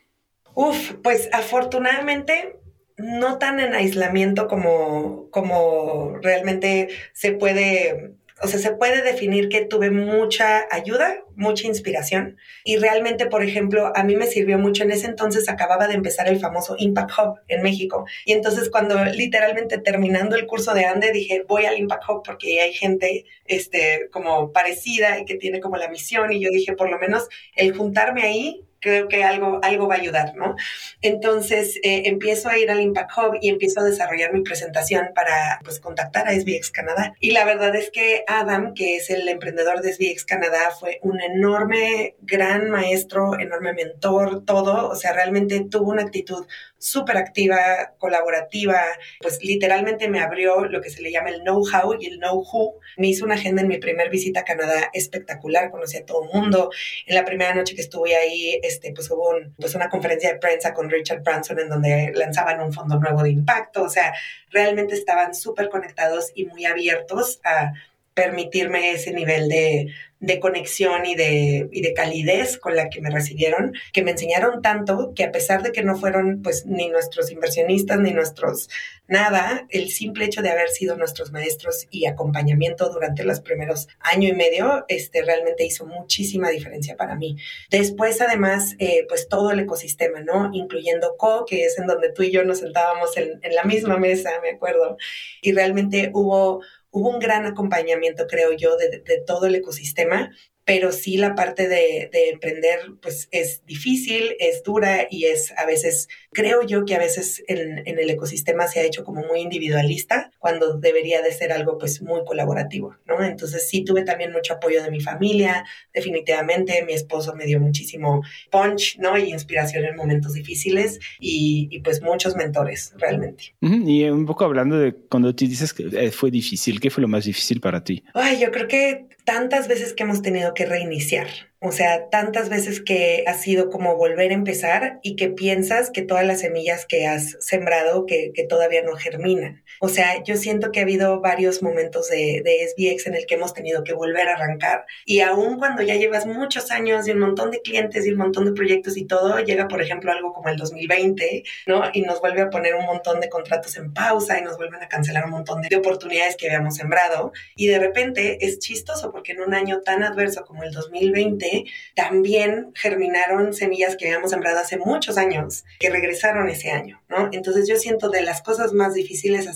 Uf, 0.55 0.95
pues 1.01 1.29
afortunadamente 1.31 2.59
no 2.97 3.37
tan 3.37 3.59
en 3.59 3.73
aislamiento 3.73 4.47
como, 4.47 5.29
como 5.31 6.17
realmente 6.21 6.89
se 7.13 7.31
puede 7.31 8.13
o 8.43 8.47
sea, 8.47 8.59
se 8.59 8.71
puede 8.71 9.01
definir 9.01 9.47
que 9.47 9.63
tuve 9.63 9.89
mucha 9.89 10.67
ayuda, 10.69 11.23
mucha 11.35 11.67
inspiración. 11.67 12.37
Y 12.65 12.75
realmente, 12.75 13.27
por 13.27 13.41
ejemplo, 13.41 13.93
a 13.95 14.03
mí 14.03 14.17
me 14.17 14.27
sirvió 14.27 14.59
mucho 14.59 14.83
en 14.83 14.91
ese 14.91 15.07
entonces, 15.07 15.47
acababa 15.47 15.87
de 15.87 15.93
empezar 15.93 16.27
el 16.27 16.39
famoso 16.39 16.75
Impact 16.77 17.11
Hub 17.17 17.39
en 17.47 17.61
México. 17.63 18.05
Y 18.25 18.33
entonces 18.33 18.69
cuando 18.69 19.03
literalmente 19.05 19.77
terminando 19.77 20.35
el 20.35 20.45
curso 20.45 20.73
de 20.73 20.85
ANDE 20.85 21.11
dije, 21.13 21.45
voy 21.47 21.65
al 21.65 21.77
Impact 21.77 22.03
Hub 22.09 22.23
porque 22.25 22.59
hay 22.59 22.73
gente 22.73 23.25
este, 23.45 24.09
como 24.11 24.51
parecida 24.51 25.19
y 25.19 25.25
que 25.25 25.35
tiene 25.35 25.61
como 25.61 25.77
la 25.77 25.89
misión. 25.89 26.33
Y 26.33 26.41
yo 26.41 26.49
dije, 26.51 26.73
por 26.73 26.89
lo 26.89 26.99
menos 26.99 27.29
el 27.55 27.75
juntarme 27.75 28.23
ahí 28.23 28.65
creo 28.83 29.07
que 29.07 29.23
algo, 29.23 29.59
algo 29.63 29.87
va 29.87 29.95
a 29.95 29.99
ayudar, 29.99 30.35
¿no? 30.35 30.55
Entonces 31.01 31.77
eh, 31.77 32.03
empiezo 32.05 32.49
a 32.49 32.57
ir 32.57 32.69
al 32.69 32.81
Impact 32.81 33.11
Hub 33.17 33.37
y 33.41 33.49
empiezo 33.49 33.79
a 33.79 33.83
desarrollar 33.83 34.33
mi 34.33 34.41
presentación 34.41 35.11
para 35.15 35.59
pues 35.63 35.79
contactar 35.79 36.27
a 36.27 36.33
SBX 36.33 36.69
Canadá. 36.69 37.13
Y 37.19 37.31
la 37.31 37.45
verdad 37.45 37.75
es 37.75 37.89
que 37.89 38.25
Adam, 38.27 38.73
que 38.73 38.97
es 38.97 39.09
el 39.09 39.27
emprendedor 39.29 39.81
de 39.81 39.93
SBX 39.93 40.25
Canadá, 40.25 40.71
fue 40.77 40.99
un 41.01 41.21
enorme, 41.21 42.15
gran 42.21 42.69
maestro, 42.69 43.39
enorme 43.39 43.73
mentor, 43.73 44.43
todo, 44.45 44.89
o 44.89 44.95
sea, 44.95 45.13
realmente 45.13 45.65
tuvo 45.69 45.91
una 45.91 46.03
actitud 46.03 46.45
súper 46.83 47.15
activa, 47.15 47.93
colaborativa, 47.97 48.81
pues 49.21 49.41
literalmente 49.41 50.09
me 50.09 50.19
abrió 50.19 50.65
lo 50.65 50.81
que 50.81 50.89
se 50.89 51.01
le 51.01 51.11
llama 51.11 51.29
el 51.29 51.41
know-how 51.41 51.95
y 51.97 52.07
el 52.07 52.19
know-who. 52.19 52.77
Me 52.97 53.07
hizo 53.07 53.23
una 53.23 53.35
agenda 53.35 53.61
en 53.61 53.69
mi 53.69 53.77
primer 53.77 54.09
visita 54.09 54.41
a 54.41 54.43
Canadá 54.43 54.89
espectacular, 54.91 55.71
conocí 55.71 55.95
a 55.95 56.05
todo 56.05 56.25
el 56.25 56.29
mundo. 56.33 56.71
En 57.05 57.15
la 57.15 57.23
primera 57.23 57.55
noche 57.55 57.73
que 57.73 57.81
estuve 57.81 58.17
ahí, 58.17 58.59
este, 58.61 58.91
pues 58.91 59.09
hubo 59.09 59.33
pues 59.57 59.75
una 59.75 59.89
conferencia 59.89 60.33
de 60.33 60.39
prensa 60.39 60.73
con 60.73 60.89
Richard 60.89 61.23
Branson 61.23 61.57
en 61.59 61.69
donde 61.69 62.11
lanzaban 62.15 62.59
un 62.59 62.73
fondo 62.73 62.99
nuevo 62.99 63.23
de 63.23 63.29
impacto, 63.29 63.83
o 63.83 63.89
sea, 63.89 64.13
realmente 64.51 64.93
estaban 64.93 65.33
súper 65.33 65.69
conectados 65.69 66.31
y 66.35 66.45
muy 66.45 66.65
abiertos 66.65 67.39
a 67.45 67.71
permitirme 68.13 68.91
ese 68.91 69.11
nivel 69.11 69.49
de, 69.49 69.87
de 70.23 70.39
conexión 70.39 71.05
y 71.05 71.15
de, 71.15 71.67
y 71.71 71.81
de 71.81 71.93
calidez 71.93 72.57
con 72.57 72.77
la 72.77 72.89
que 72.89 73.01
me 73.01 73.09
recibieron, 73.09 73.73
que 73.91 74.03
me 74.03 74.11
enseñaron 74.11 74.61
tanto 74.61 75.13
que 75.13 75.25
a 75.25 75.31
pesar 75.33 75.63
de 75.63 75.73
que 75.73 75.83
no 75.83 75.97
fueron 75.97 76.41
pues 76.41 76.65
ni 76.65 76.87
nuestros 76.87 77.29
inversionistas 77.29 77.99
ni 77.99 78.11
nuestros 78.11 78.69
nada, 79.07 79.67
el 79.69 79.89
simple 79.89 80.23
hecho 80.23 80.41
de 80.41 80.49
haber 80.49 80.69
sido 80.69 80.95
nuestros 80.95 81.33
maestros 81.33 81.87
y 81.91 82.05
acompañamiento 82.05 82.89
durante 82.89 83.25
los 83.25 83.41
primeros 83.41 83.89
año 83.99 84.29
y 84.29 84.33
medio, 84.33 84.85
este 84.87 85.23
realmente 85.23 85.65
hizo 85.65 85.85
muchísima 85.85 86.49
diferencia 86.49 86.95
para 86.95 87.15
mí. 87.15 87.35
Después, 87.69 88.21
además, 88.21 88.75
eh, 88.79 89.05
pues 89.09 89.27
todo 89.27 89.51
el 89.51 89.59
ecosistema, 89.59 90.21
¿no? 90.21 90.51
Incluyendo 90.53 91.17
Co, 91.17 91.45
que 91.45 91.65
es 91.65 91.77
en 91.77 91.85
donde 91.85 92.13
tú 92.13 92.23
y 92.23 92.31
yo 92.31 92.45
nos 92.45 92.59
sentábamos 92.59 93.17
en, 93.17 93.39
en 93.41 93.55
la 93.55 93.65
misma 93.65 93.97
mesa, 93.97 94.31
me 94.41 94.51
acuerdo, 94.51 94.95
y 95.41 95.51
realmente 95.51 96.11
hubo 96.13 96.61
hubo 96.93 97.09
un 97.09 97.19
gran 97.19 97.45
acompañamiento, 97.45 98.27
creo 98.27 98.53
yo, 98.53 98.77
de, 98.77 99.01
todo 99.25 99.47
el 99.47 99.55
ecosistema 99.55 100.31
pero 100.65 100.91
sí 100.91 101.17
la 101.17 101.35
parte 101.35 101.67
de, 101.67 102.09
emprender 102.31 102.79
pues 103.01 103.27
es 103.31 103.65
difícil, 103.65 104.35
es 104.39 104.63
dura 104.63 105.07
y 105.09 105.25
es 105.25 105.53
a 105.57 105.65
veces, 105.65 106.07
creo 106.31 106.65
yo 106.65 106.85
que 106.85 106.95
a 106.95 106.99
veces 106.99 107.43
en, 107.47 107.83
el 107.85 108.09
ecosistema 108.09 108.67
se 108.67 108.79
ha 108.79 108.83
hecho 108.83 109.03
como 109.03 109.25
muy 109.25 109.41
individualista 109.41 110.31
cuando 110.39 110.77
debería 110.77 111.21
de 111.21 111.31
ser 111.31 111.51
algo 111.51 111.77
pues 111.77 112.01
muy 112.01 112.23
colaborativo, 112.25 112.95
¿no? 113.05 113.23
Entonces 113.23 113.67
sí 113.67 113.83
tuve 113.83 114.03
también 114.03 114.31
mucho 114.31 114.53
apoyo 114.53 114.81
de 114.83 114.91
mi 114.91 115.01
familia, 115.01 115.65
definitivamente 115.93 116.83
mi 116.85 116.93
esposo 116.93 117.35
me 117.35 117.45
dio 117.45 117.59
muchísimo 117.59 118.21
punch, 118.49 118.97
¿no? 118.99 119.17
Y 119.17 119.31
inspiración 119.31 119.85
en 119.85 119.95
momentos 119.95 120.33
difíciles 120.33 120.99
y, 121.19 121.79
pues 121.83 122.01
muchos 122.01 122.35
mentores 122.35 122.93
realmente. 122.97 123.55
Y 123.61 124.03
un 124.05 124.25
poco 124.25 124.45
hablando 124.45 124.77
de 124.77 124.93
cuando 124.93 125.35
tú 125.35 125.45
dices 125.45 125.73
que 125.73 125.87
eh, 125.91 126.11
fue 126.11 126.31
difícil, 126.31 126.79
¿qué 126.79 126.89
fue 126.89 127.01
lo 127.01 127.07
más 127.07 127.25
difícil 127.25 127.59
para 127.59 127.83
ti? 127.83 128.03
Ay, 128.13 128.39
yo 128.39 128.51
creo 128.51 128.67
que 128.67 129.07
tantas 129.25 129.67
veces 129.67 129.93
que 129.93 130.03
hemos 130.03 130.21
tenido 130.21 130.52
que 130.53 130.65
reiniciar. 130.65 131.27
O 131.59 131.71
sea, 131.71 132.09
tantas 132.09 132.49
veces 132.49 132.81
que 132.81 133.23
ha 133.25 133.33
sido 133.35 133.69
como 133.69 133.95
volver 133.95 134.31
a 134.31 134.35
empezar 134.35 134.99
y 135.01 135.15
que 135.15 135.29
piensas 135.29 135.91
que 135.91 136.01
todas 136.01 136.25
las 136.25 136.41
semillas 136.41 136.85
que 136.85 137.07
has 137.07 137.37
sembrado 137.39 138.05
que, 138.05 138.33
todavía 138.49 138.83
no 138.83 138.95
germinan. 138.95 139.62
O 139.85 139.89
sea, 139.89 140.23
yo 140.23 140.37
siento 140.37 140.71
que 140.71 140.79
ha 140.79 140.83
habido 140.83 141.19
varios 141.19 141.61
momentos 141.61 142.07
de, 142.07 142.41
de 142.41 142.69
SBX 142.69 143.07
en 143.07 143.15
el 143.15 143.25
que 143.25 143.35
hemos 143.35 143.53
tenido 143.53 143.83
que 143.83 143.91
volver 143.91 144.29
a 144.29 144.35
arrancar. 144.35 144.85
Y 145.03 145.19
aún 145.19 145.59
cuando 145.59 145.81
ya 145.81 145.95
llevas 145.95 146.25
muchos 146.25 146.71
años 146.71 147.05
y 147.05 147.11
un 147.11 147.19
montón 147.19 147.51
de 147.51 147.61
clientes 147.61 148.07
y 148.07 148.11
un 148.11 148.17
montón 148.17 148.45
de 148.45 148.53
proyectos 148.53 148.95
y 148.95 149.03
todo, 149.03 149.37
llega, 149.41 149.67
por 149.67 149.81
ejemplo, 149.81 150.13
algo 150.13 150.31
como 150.31 150.47
el 150.47 150.55
2020, 150.55 151.43
¿no? 151.67 151.83
Y 151.91 151.99
nos 151.99 152.21
vuelve 152.21 152.43
a 152.43 152.49
poner 152.49 152.75
un 152.75 152.85
montón 152.85 153.19
de 153.19 153.27
contratos 153.27 153.75
en 153.75 153.93
pausa 153.93 154.39
y 154.39 154.41
nos 154.41 154.55
vuelven 154.55 154.81
a 154.81 154.87
cancelar 154.87 155.25
un 155.25 155.31
montón 155.31 155.61
de 155.61 155.75
oportunidades 155.75 156.37
que 156.37 156.47
habíamos 156.47 156.77
sembrado. 156.77 157.33
Y 157.57 157.67
de 157.67 157.77
repente 157.77 158.37
es 158.39 158.59
chistoso 158.59 159.11
porque 159.11 159.33
en 159.33 159.41
un 159.41 159.53
año 159.53 159.81
tan 159.81 160.01
adverso 160.01 160.45
como 160.45 160.63
el 160.63 160.71
2020, 160.71 161.65
también 161.93 162.71
germinaron 162.73 163.53
semillas 163.53 163.97
que 163.97 164.05
habíamos 164.05 164.31
sembrado 164.31 164.59
hace 164.59 164.77
muchos 164.77 165.17
años, 165.17 165.65
que 165.77 165.89
regresaron 165.89 166.47
ese 166.47 166.71
año, 166.71 167.03
¿no? 167.09 167.27
Entonces 167.33 167.67
yo 167.67 167.75
siento 167.75 168.09
de 168.09 168.21
las 168.21 168.41
cosas 168.41 168.71
más 168.71 168.93
difíciles 168.93 169.45
ha 169.49 169.53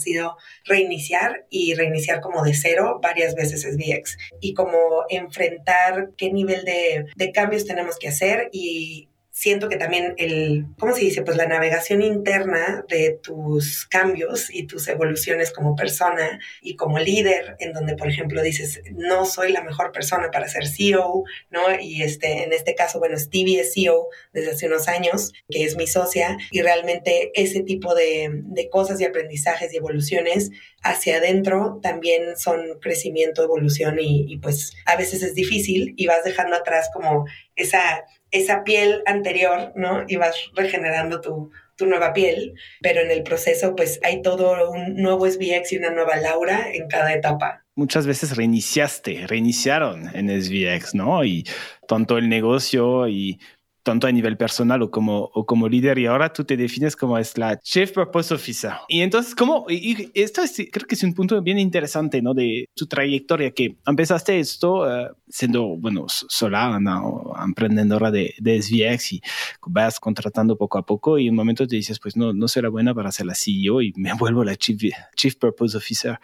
reiniciar 0.65 1.45
y 1.50 1.74
reiniciar 1.74 2.21
como 2.21 2.43
de 2.43 2.53
cero 2.53 3.00
varias 3.01 3.36
veces 3.36 3.65
es 3.65 3.77
VX 3.77 4.17
y 4.41 4.53
como 4.53 5.05
enfrentar 5.09 6.12
qué 6.17 6.31
nivel 6.31 6.63
de 6.63 7.31
cambios 7.31 7.65
tenemos 7.65 7.97
que 7.97 8.09
hacer 8.09 8.50
y 8.51 9.09
siento 9.38 9.70
que 9.70 9.77
también 9.77 10.15
el, 10.17 10.65
¿cómo 10.79 10.96
se 10.96 11.01
dice? 11.01 11.22
Pues 11.22 11.38
la 11.38 11.46
navegación 11.46 12.01
interna 12.01 12.84
de 12.89 13.20
tus 13.22 13.86
cambios 13.86 14.51
y 14.51 14.65
tus 14.65 14.88
evoluciones 14.88 15.51
como 15.51 15.75
persona 15.75 16.39
y 16.60 16.75
como 16.75 16.98
líder, 16.98 17.56
en 17.60 17.72
donde, 17.72 17.96
por 17.96 18.10
ejemplo, 18.10 18.41
dices, 18.41 18.82
no 18.94 19.25
soy 19.25 19.51
la 19.51 19.62
mejor 19.62 19.91
persona 19.91 20.32
para 20.32 20.48
ser 20.48 20.65
CEO, 20.65 21.24
¿no? 21.51 21.62
Y 21.79 22.01
este, 22.01 22.46
en 22.46 22.51
este 22.51 22.74
caso, 22.74 22.98
bueno, 22.98 23.15
Stevie 23.15 23.60
es 23.60 23.75
CEO 23.75 24.08
desde 24.34 24.53
hace 24.53 24.65
unos 24.65 24.88
años, 24.88 25.32
que 25.48 25.65
es 25.65 25.77
mi 25.77 25.86
socia, 25.86 26.36
y 26.50 26.63
realmente 26.63 27.29
ese 27.36 27.62
tipo 27.62 27.94
de, 27.94 28.32
de 28.32 28.70
cosas 28.72 29.00
y 29.01 29.06
aprendizajes 29.06 29.72
y 29.72 29.77
evoluciones 29.77 30.50
hacia 30.82 31.17
adentro 31.17 31.79
también 31.84 32.38
son 32.38 32.79
crecimiento, 32.82 33.44
evolución 33.44 34.00
y, 34.00 34.25
y 34.27 34.38
pues 34.38 34.74
a 34.86 34.96
veces 34.96 35.22
es 35.22 35.36
difícil 35.36 35.94
y 35.96 36.08
vas 36.08 36.24
dejando 36.24 36.56
atrás 36.56 36.89
como 36.91 37.25
esa 37.56 38.03
esa 38.31 38.63
piel 38.63 39.01
anterior, 39.05 39.72
¿no? 39.75 40.03
Y 40.07 40.17
vas 40.17 40.36
regenerando 40.55 41.22
tu, 41.22 41.51
tu 41.77 41.86
nueva 41.86 42.12
piel, 42.12 42.53
pero 42.81 43.01
en 43.01 43.12
el 43.12 43.24
proceso 43.24 43.75
pues 43.75 44.00
hay 44.03 44.22
todo 44.22 44.72
un 44.72 44.96
nuevo 44.96 45.29
SVX 45.29 45.72
y 45.72 45.77
una 45.77 45.91
nueva 45.91 46.17
Laura 46.17 46.69
en 46.74 46.88
cada 46.88 47.13
etapa. 47.13 47.63
Muchas 47.75 48.07
veces 48.07 48.36
reiniciaste, 48.36 49.27
reiniciaron 49.27 50.10
en 50.15 50.29
SVX, 50.29 50.96
¿no? 50.96 51.24
Y 51.24 51.46
tanto 51.88 52.17
el 52.17 52.27
negocio 52.27 53.07
y 53.07 53.39
tanto 53.88 54.06
a 54.06 54.12
nivel 54.12 54.36
personal 54.36 54.82
o 54.82 54.91
como, 54.91 55.29
o 55.34 55.46
como 55.46 55.70
líder, 55.70 55.98
y 55.98 56.08
ahora 56.08 56.34
tú 56.34 56.44
te 56.44 56.58
defines 56.58 56.94
como 56.98 57.17
es 57.17 57.38
la 57.38 57.58
Chief 57.58 57.89
Purpose 57.89 58.34
Officer. 58.34 58.74
Y 58.89 59.00
entonces, 59.00 59.34
¿cómo? 59.34 59.65
Y, 59.70 60.12
esto 60.13 60.41
es, 60.41 60.56
creo 60.74 60.86
que 60.86 60.96
es 60.96 61.03
un 61.03 61.13
punto 61.13 61.41
bien 61.41 61.58
interesante, 61.58 62.22
¿no? 62.22 62.34
De 62.34 62.67
tu 62.75 62.86
trayectoria, 62.86 63.51
que 63.51 63.77
empezaste 63.86 64.41
esto 64.41 64.82
uh, 64.82 65.15
siendo, 65.29 65.77
bueno, 65.77 66.06
sola, 66.10 66.82
¿no? 66.82 67.32
emprendedora 67.41 68.12
de, 68.12 68.34
de 68.39 68.62
SVX 68.62 69.13
y 69.13 69.22
vas 69.67 70.01
contratando 70.01 70.58
poco 70.58 70.79
a 70.79 70.86
poco 70.86 71.17
y 71.17 71.29
un 71.29 71.36
momento 71.36 71.65
te 71.65 71.77
dices, 71.77 71.98
pues 71.98 72.17
no, 72.17 72.34
no 72.34 72.50
será 72.50 72.67
buena 72.67 72.94
para 72.94 73.13
ser 73.13 73.25
la 73.25 73.36
CEO 73.36 73.82
y 73.82 73.94
me 73.96 74.12
vuelvo 74.20 74.44
la 74.44 74.58
Chief, 74.58 74.82
Chief 75.15 75.34
Purpose 75.38 75.77
Officer. 75.77 76.20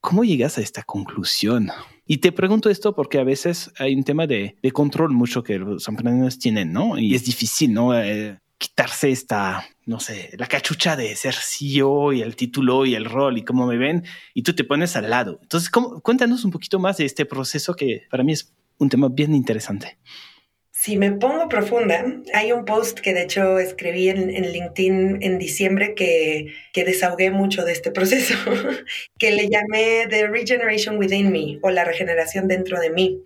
¿Cómo 0.00 0.24
llegas 0.24 0.56
a 0.56 0.62
esta 0.62 0.82
conclusión? 0.82 1.70
Y 2.06 2.18
te 2.18 2.32
pregunto 2.32 2.68
esto 2.68 2.94
porque 2.94 3.18
a 3.18 3.24
veces 3.24 3.72
hay 3.78 3.94
un 3.94 4.04
tema 4.04 4.26
de, 4.26 4.56
de 4.60 4.70
control 4.72 5.12
mucho 5.12 5.42
que 5.42 5.58
los 5.58 5.86
emprendedores 5.88 6.38
tienen, 6.38 6.72
¿no? 6.72 6.98
Y 6.98 7.14
es 7.14 7.24
difícil, 7.24 7.72
¿no? 7.72 7.96
Eh, 7.96 8.38
quitarse 8.62 9.10
esta, 9.10 9.64
no 9.86 9.98
sé, 9.98 10.30
la 10.38 10.46
cachucha 10.46 10.94
de 10.94 11.16
ser 11.16 11.34
CEO 11.34 12.12
y 12.12 12.22
el 12.22 12.36
título 12.36 12.86
y 12.86 12.94
el 12.94 13.06
rol 13.06 13.38
y 13.38 13.44
cómo 13.44 13.66
me 13.66 13.76
ven, 13.76 14.04
y 14.34 14.42
tú 14.42 14.54
te 14.54 14.62
pones 14.62 14.94
al 14.94 15.10
lado. 15.10 15.40
Entonces, 15.42 15.68
¿cómo? 15.68 16.00
cuéntanos 16.00 16.44
un 16.44 16.52
poquito 16.52 16.78
más 16.78 16.98
de 16.98 17.04
este 17.04 17.26
proceso 17.26 17.74
que 17.74 18.02
para 18.08 18.22
mí 18.22 18.32
es 18.32 18.54
un 18.78 18.88
tema 18.88 19.08
bien 19.08 19.34
interesante. 19.34 19.98
Si 20.82 20.96
me 20.96 21.12
pongo 21.12 21.48
profunda, 21.48 22.04
hay 22.34 22.50
un 22.50 22.64
post 22.64 22.98
que 22.98 23.14
de 23.14 23.22
hecho 23.22 23.60
escribí 23.60 24.08
en, 24.08 24.26
LinkedIn 24.26 25.22
en 25.22 25.38
diciembre 25.38 25.94
que, 25.94 26.54
que, 26.72 26.84
desahogué 26.84 27.30
mucho 27.30 27.64
de 27.64 27.70
este 27.70 27.92
proceso, 27.92 28.34
que 29.16 29.30
le 29.30 29.48
llamé 29.48 30.08
The 30.10 30.26
Regeneration 30.26 30.98
Within 30.98 31.30
Me 31.30 31.60
o 31.62 31.70
la 31.70 31.84
regeneración 31.84 32.48
dentro 32.48 32.80
de 32.80 32.90
mí. 32.90 33.22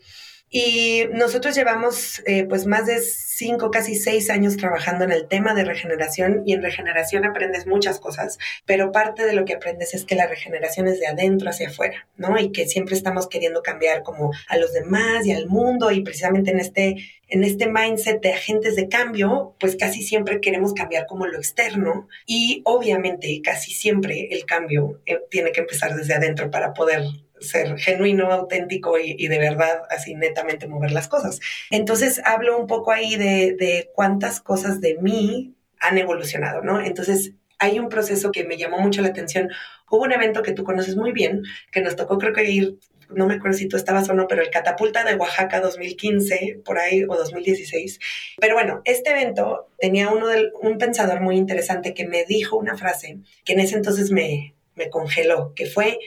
Y 0.58 1.04
nosotros 1.12 1.54
llevamos 1.54 2.22
eh, 2.24 2.44
pues 2.44 2.64
más 2.64 2.86
de 2.86 3.02
cinco, 3.02 3.70
casi 3.70 3.94
seis 3.94 4.30
años 4.30 4.56
trabajando 4.56 5.04
en 5.04 5.12
el 5.12 5.28
tema 5.28 5.52
de 5.52 5.64
regeneración 5.64 6.44
y 6.46 6.54
en 6.54 6.62
regeneración 6.62 7.26
aprendes 7.26 7.66
muchas 7.66 8.00
cosas, 8.00 8.38
pero 8.64 8.90
parte 8.90 9.26
de 9.26 9.34
lo 9.34 9.44
que 9.44 9.52
aprendes 9.52 9.92
es 9.92 10.06
que 10.06 10.14
la 10.14 10.26
regeneración 10.26 10.88
es 10.88 10.98
de 10.98 11.08
adentro 11.08 11.50
hacia 11.50 11.68
afuera, 11.68 12.08
¿no? 12.16 12.38
Y 12.38 12.52
que 12.52 12.66
siempre 12.66 12.94
estamos 12.94 13.28
queriendo 13.28 13.62
cambiar 13.62 14.02
como 14.02 14.32
a 14.48 14.56
los 14.56 14.72
demás 14.72 15.26
y 15.26 15.32
al 15.32 15.46
mundo 15.46 15.90
y 15.90 16.00
precisamente 16.00 16.52
en 16.52 16.60
este 16.60 16.96
en 17.28 17.44
este 17.44 17.68
mindset 17.68 18.22
de 18.22 18.32
agentes 18.32 18.76
de 18.76 18.88
cambio, 18.88 19.56
pues 19.58 19.76
casi 19.76 20.00
siempre 20.00 20.40
queremos 20.40 20.72
cambiar 20.72 21.06
como 21.06 21.26
lo 21.26 21.36
externo 21.36 22.08
y 22.24 22.62
obviamente 22.64 23.42
casi 23.44 23.72
siempre 23.72 24.28
el 24.30 24.46
cambio 24.46 25.02
eh, 25.04 25.18
tiene 25.28 25.52
que 25.52 25.60
empezar 25.60 25.94
desde 25.94 26.14
adentro 26.14 26.50
para 26.50 26.72
poder 26.72 27.02
ser 27.40 27.78
genuino, 27.78 28.32
auténtico 28.32 28.98
y, 28.98 29.28
de 29.28 29.38
verdad 29.38 29.82
así 29.90 30.14
netamente 30.14 30.66
mover 30.66 30.92
las 30.92 31.08
cosas. 31.08 31.40
Entonces 31.70 32.20
hablo 32.24 32.58
un 32.58 32.66
poco 32.66 32.92
ahí 32.92 33.16
de, 33.16 33.56
de 33.58 33.90
cuántas 33.94 34.40
cosas 34.40 34.80
de 34.80 34.96
mí 35.00 35.54
han 35.80 35.98
evolucionado, 35.98 36.62
¿no? 36.62 36.80
Entonces 36.80 37.32
hay 37.58 37.78
un 37.78 37.88
proceso 37.88 38.32
que 38.32 38.44
me 38.44 38.56
llamó 38.56 38.78
mucho 38.78 39.02
la 39.02 39.08
atención. 39.08 39.48
Hubo 39.90 40.02
un 40.02 40.12
evento 40.12 40.42
que 40.42 40.52
tú 40.52 40.64
conoces 40.64 40.96
muy 40.96 41.12
bien, 41.12 41.42
que 41.72 41.80
nos 41.80 41.96
tocó 41.96 42.18
creo 42.18 42.32
que 42.32 42.50
ir 42.50 42.78
no 43.10 43.26
me 43.26 43.34
acuerdo 43.34 43.56
si 43.56 43.68
tú 43.68 43.76
estabas 43.76 44.08
o 44.08 44.14
no, 44.14 44.26
pero 44.26 44.42
el 44.42 44.50
Catapulta 44.50 45.04
de 45.04 45.14
Oaxaca 45.14 45.60
2015, 45.60 46.60
por 46.64 46.78
ahí, 46.78 47.04
o 47.04 47.16
2016. 47.16 47.98
Pero 48.40 48.54
bueno, 48.54 48.82
este 48.84 49.10
evento 49.10 49.68
tenía 49.78 50.08
uno 50.08 50.26
un 50.60 50.78
pensador 50.78 51.20
muy 51.20 51.36
interesante 51.36 51.94
que 51.94 52.06
me 52.06 52.24
dijo 52.24 52.56
una 52.56 52.76
frase 52.76 53.18
que 53.44 53.52
en 53.52 53.60
ese 53.60 53.76
entonces 53.76 54.10
me, 54.10 54.54
me 54.74 54.90
congeló, 54.90 55.52
que 55.54 55.66
fue, 55.66 55.98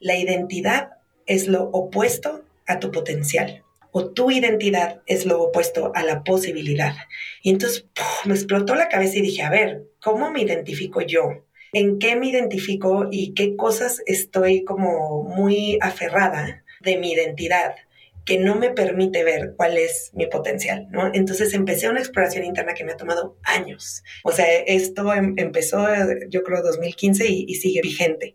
la 0.00 0.16
identidad 0.16 0.90
es 1.26 1.48
lo 1.48 1.64
opuesto 1.64 2.44
a 2.66 2.78
tu 2.78 2.90
potencial 2.90 3.62
o 3.92 4.10
tu 4.10 4.30
identidad 4.30 5.00
es 5.06 5.24
lo 5.24 5.40
opuesto 5.40 5.92
a 5.94 6.02
la 6.02 6.22
posibilidad. 6.22 6.94
Y 7.42 7.50
entonces 7.50 7.86
me 8.24 8.34
explotó 8.34 8.74
la 8.74 8.88
cabeza 8.88 9.18
y 9.18 9.22
dije, 9.22 9.42
a 9.42 9.50
ver, 9.50 9.84
¿cómo 10.00 10.30
me 10.30 10.42
identifico 10.42 11.00
yo? 11.00 11.46
en 11.72 11.98
qué 11.98 12.16
me 12.16 12.28
identifico 12.28 13.08
y 13.10 13.34
qué 13.34 13.54
cosas 13.54 14.02
estoy 14.06 14.64
como 14.64 15.24
muy 15.24 15.78
aferrada 15.82 16.64
de 16.80 16.96
mi 16.96 17.12
identidad 17.12 17.74
que 18.24 18.38
no 18.38 18.56
me 18.56 18.70
permite 18.70 19.22
ver 19.22 19.54
cuál 19.56 19.76
es 19.76 20.10
mi 20.14 20.26
potencial, 20.26 20.88
¿no? 20.90 21.10
Entonces 21.14 21.52
empecé 21.52 21.88
una 21.88 22.00
exploración 22.00 22.44
interna 22.44 22.72
que 22.72 22.82
me 22.82 22.92
ha 22.92 22.96
tomado 22.96 23.36
años. 23.44 24.02
O 24.24 24.32
sea, 24.32 24.46
esto 24.66 25.12
em, 25.12 25.34
empezó, 25.36 25.86
yo 26.28 26.42
creo, 26.42 26.62
2015 26.62 27.26
y, 27.28 27.44
y 27.46 27.54
sigue 27.54 27.82
vigente. 27.82 28.34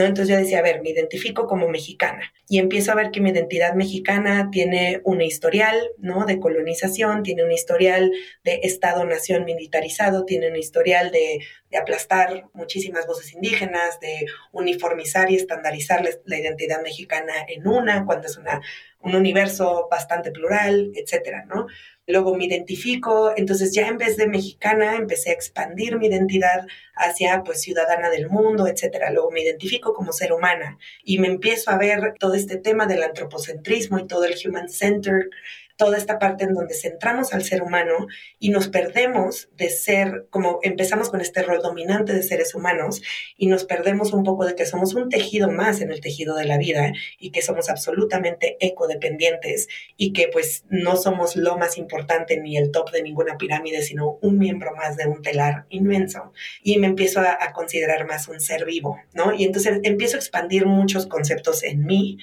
¿No? 0.00 0.06
Entonces 0.06 0.34
yo 0.34 0.40
decía, 0.40 0.60
a 0.60 0.62
ver, 0.62 0.80
me 0.82 0.90
identifico 0.90 1.46
como 1.46 1.68
mexicana 1.68 2.32
y 2.48 2.58
empiezo 2.58 2.90
a 2.90 2.94
ver 2.94 3.10
que 3.10 3.20
mi 3.20 3.30
identidad 3.30 3.74
mexicana 3.74 4.48
tiene 4.50 5.02
un 5.04 5.20
historial, 5.20 5.76
¿no? 5.98 6.24
De 6.24 6.40
colonización, 6.40 7.22
tiene 7.22 7.44
un 7.44 7.52
historial 7.52 8.10
de 8.42 8.60
Estado-nación 8.62 9.44
militarizado, 9.44 10.24
tiene 10.24 10.48
un 10.48 10.56
historial 10.56 11.10
de, 11.10 11.40
de, 11.70 11.76
aplastar 11.76 12.46
muchísimas 12.54 13.06
voces 13.06 13.34
indígenas, 13.34 14.00
de 14.00 14.24
uniformizar 14.52 15.30
y 15.30 15.36
estandarizar 15.36 16.02
la 16.24 16.38
identidad 16.38 16.82
mexicana 16.82 17.34
en 17.46 17.68
una, 17.68 18.06
cuando 18.06 18.26
es 18.26 18.38
una, 18.38 18.62
un 19.00 19.14
universo 19.14 19.86
bastante 19.90 20.30
plural, 20.30 20.92
etcétera, 20.94 21.44
¿no? 21.46 21.66
Luego 22.10 22.36
me 22.36 22.44
identifico, 22.44 23.32
entonces 23.36 23.72
ya 23.72 23.88
en 23.88 23.98
vez 23.98 24.16
de 24.16 24.26
mexicana 24.26 24.96
empecé 24.96 25.30
a 25.30 25.34
expandir 25.34 25.96
mi 25.98 26.06
identidad 26.06 26.66
hacia 26.94 27.42
pues 27.42 27.62
ciudadana 27.62 28.10
del 28.10 28.28
mundo, 28.28 28.66
etcétera. 28.66 29.10
Luego 29.10 29.30
me 29.30 29.42
identifico 29.42 29.94
como 29.94 30.12
ser 30.12 30.32
humana 30.32 30.78
y 31.02 31.18
me 31.18 31.28
empiezo 31.28 31.70
a 31.70 31.78
ver 31.78 32.14
todo 32.18 32.34
este 32.34 32.56
tema 32.56 32.86
del 32.86 33.02
antropocentrismo 33.02 33.98
y 33.98 34.06
todo 34.06 34.24
el 34.24 34.34
human 34.44 34.68
center 34.68 35.30
toda 35.80 35.96
esta 35.96 36.18
parte 36.18 36.44
en 36.44 36.52
donde 36.52 36.74
centramos 36.74 37.32
al 37.32 37.42
ser 37.42 37.62
humano 37.62 38.06
y 38.38 38.50
nos 38.50 38.68
perdemos 38.68 39.48
de 39.56 39.70
ser, 39.70 40.26
como 40.28 40.58
empezamos 40.62 41.08
con 41.08 41.22
este 41.22 41.42
rol 41.42 41.62
dominante 41.62 42.12
de 42.12 42.22
seres 42.22 42.54
humanos 42.54 43.00
y 43.38 43.46
nos 43.46 43.64
perdemos 43.64 44.12
un 44.12 44.22
poco 44.22 44.44
de 44.44 44.54
que 44.54 44.66
somos 44.66 44.92
un 44.92 45.08
tejido 45.08 45.50
más 45.50 45.80
en 45.80 45.90
el 45.90 46.02
tejido 46.02 46.36
de 46.36 46.44
la 46.44 46.58
vida 46.58 46.92
y 47.18 47.30
que 47.30 47.40
somos 47.40 47.70
absolutamente 47.70 48.58
ecodependientes 48.60 49.68
y 49.96 50.12
que 50.12 50.28
pues 50.28 50.66
no 50.68 50.96
somos 50.96 51.34
lo 51.34 51.56
más 51.56 51.78
importante 51.78 52.38
ni 52.38 52.58
el 52.58 52.72
top 52.72 52.90
de 52.90 53.02
ninguna 53.02 53.38
pirámide, 53.38 53.80
sino 53.80 54.18
un 54.20 54.36
miembro 54.36 54.76
más 54.76 54.98
de 54.98 55.06
un 55.06 55.22
telar 55.22 55.64
inmenso. 55.70 56.34
Y 56.62 56.78
me 56.78 56.88
empiezo 56.88 57.20
a, 57.20 57.38
a 57.40 57.54
considerar 57.54 58.06
más 58.06 58.28
un 58.28 58.38
ser 58.38 58.66
vivo, 58.66 58.98
¿no? 59.14 59.32
Y 59.32 59.44
entonces 59.44 59.80
empiezo 59.82 60.16
a 60.16 60.20
expandir 60.20 60.66
muchos 60.66 61.06
conceptos 61.06 61.62
en 61.62 61.86
mí 61.86 62.18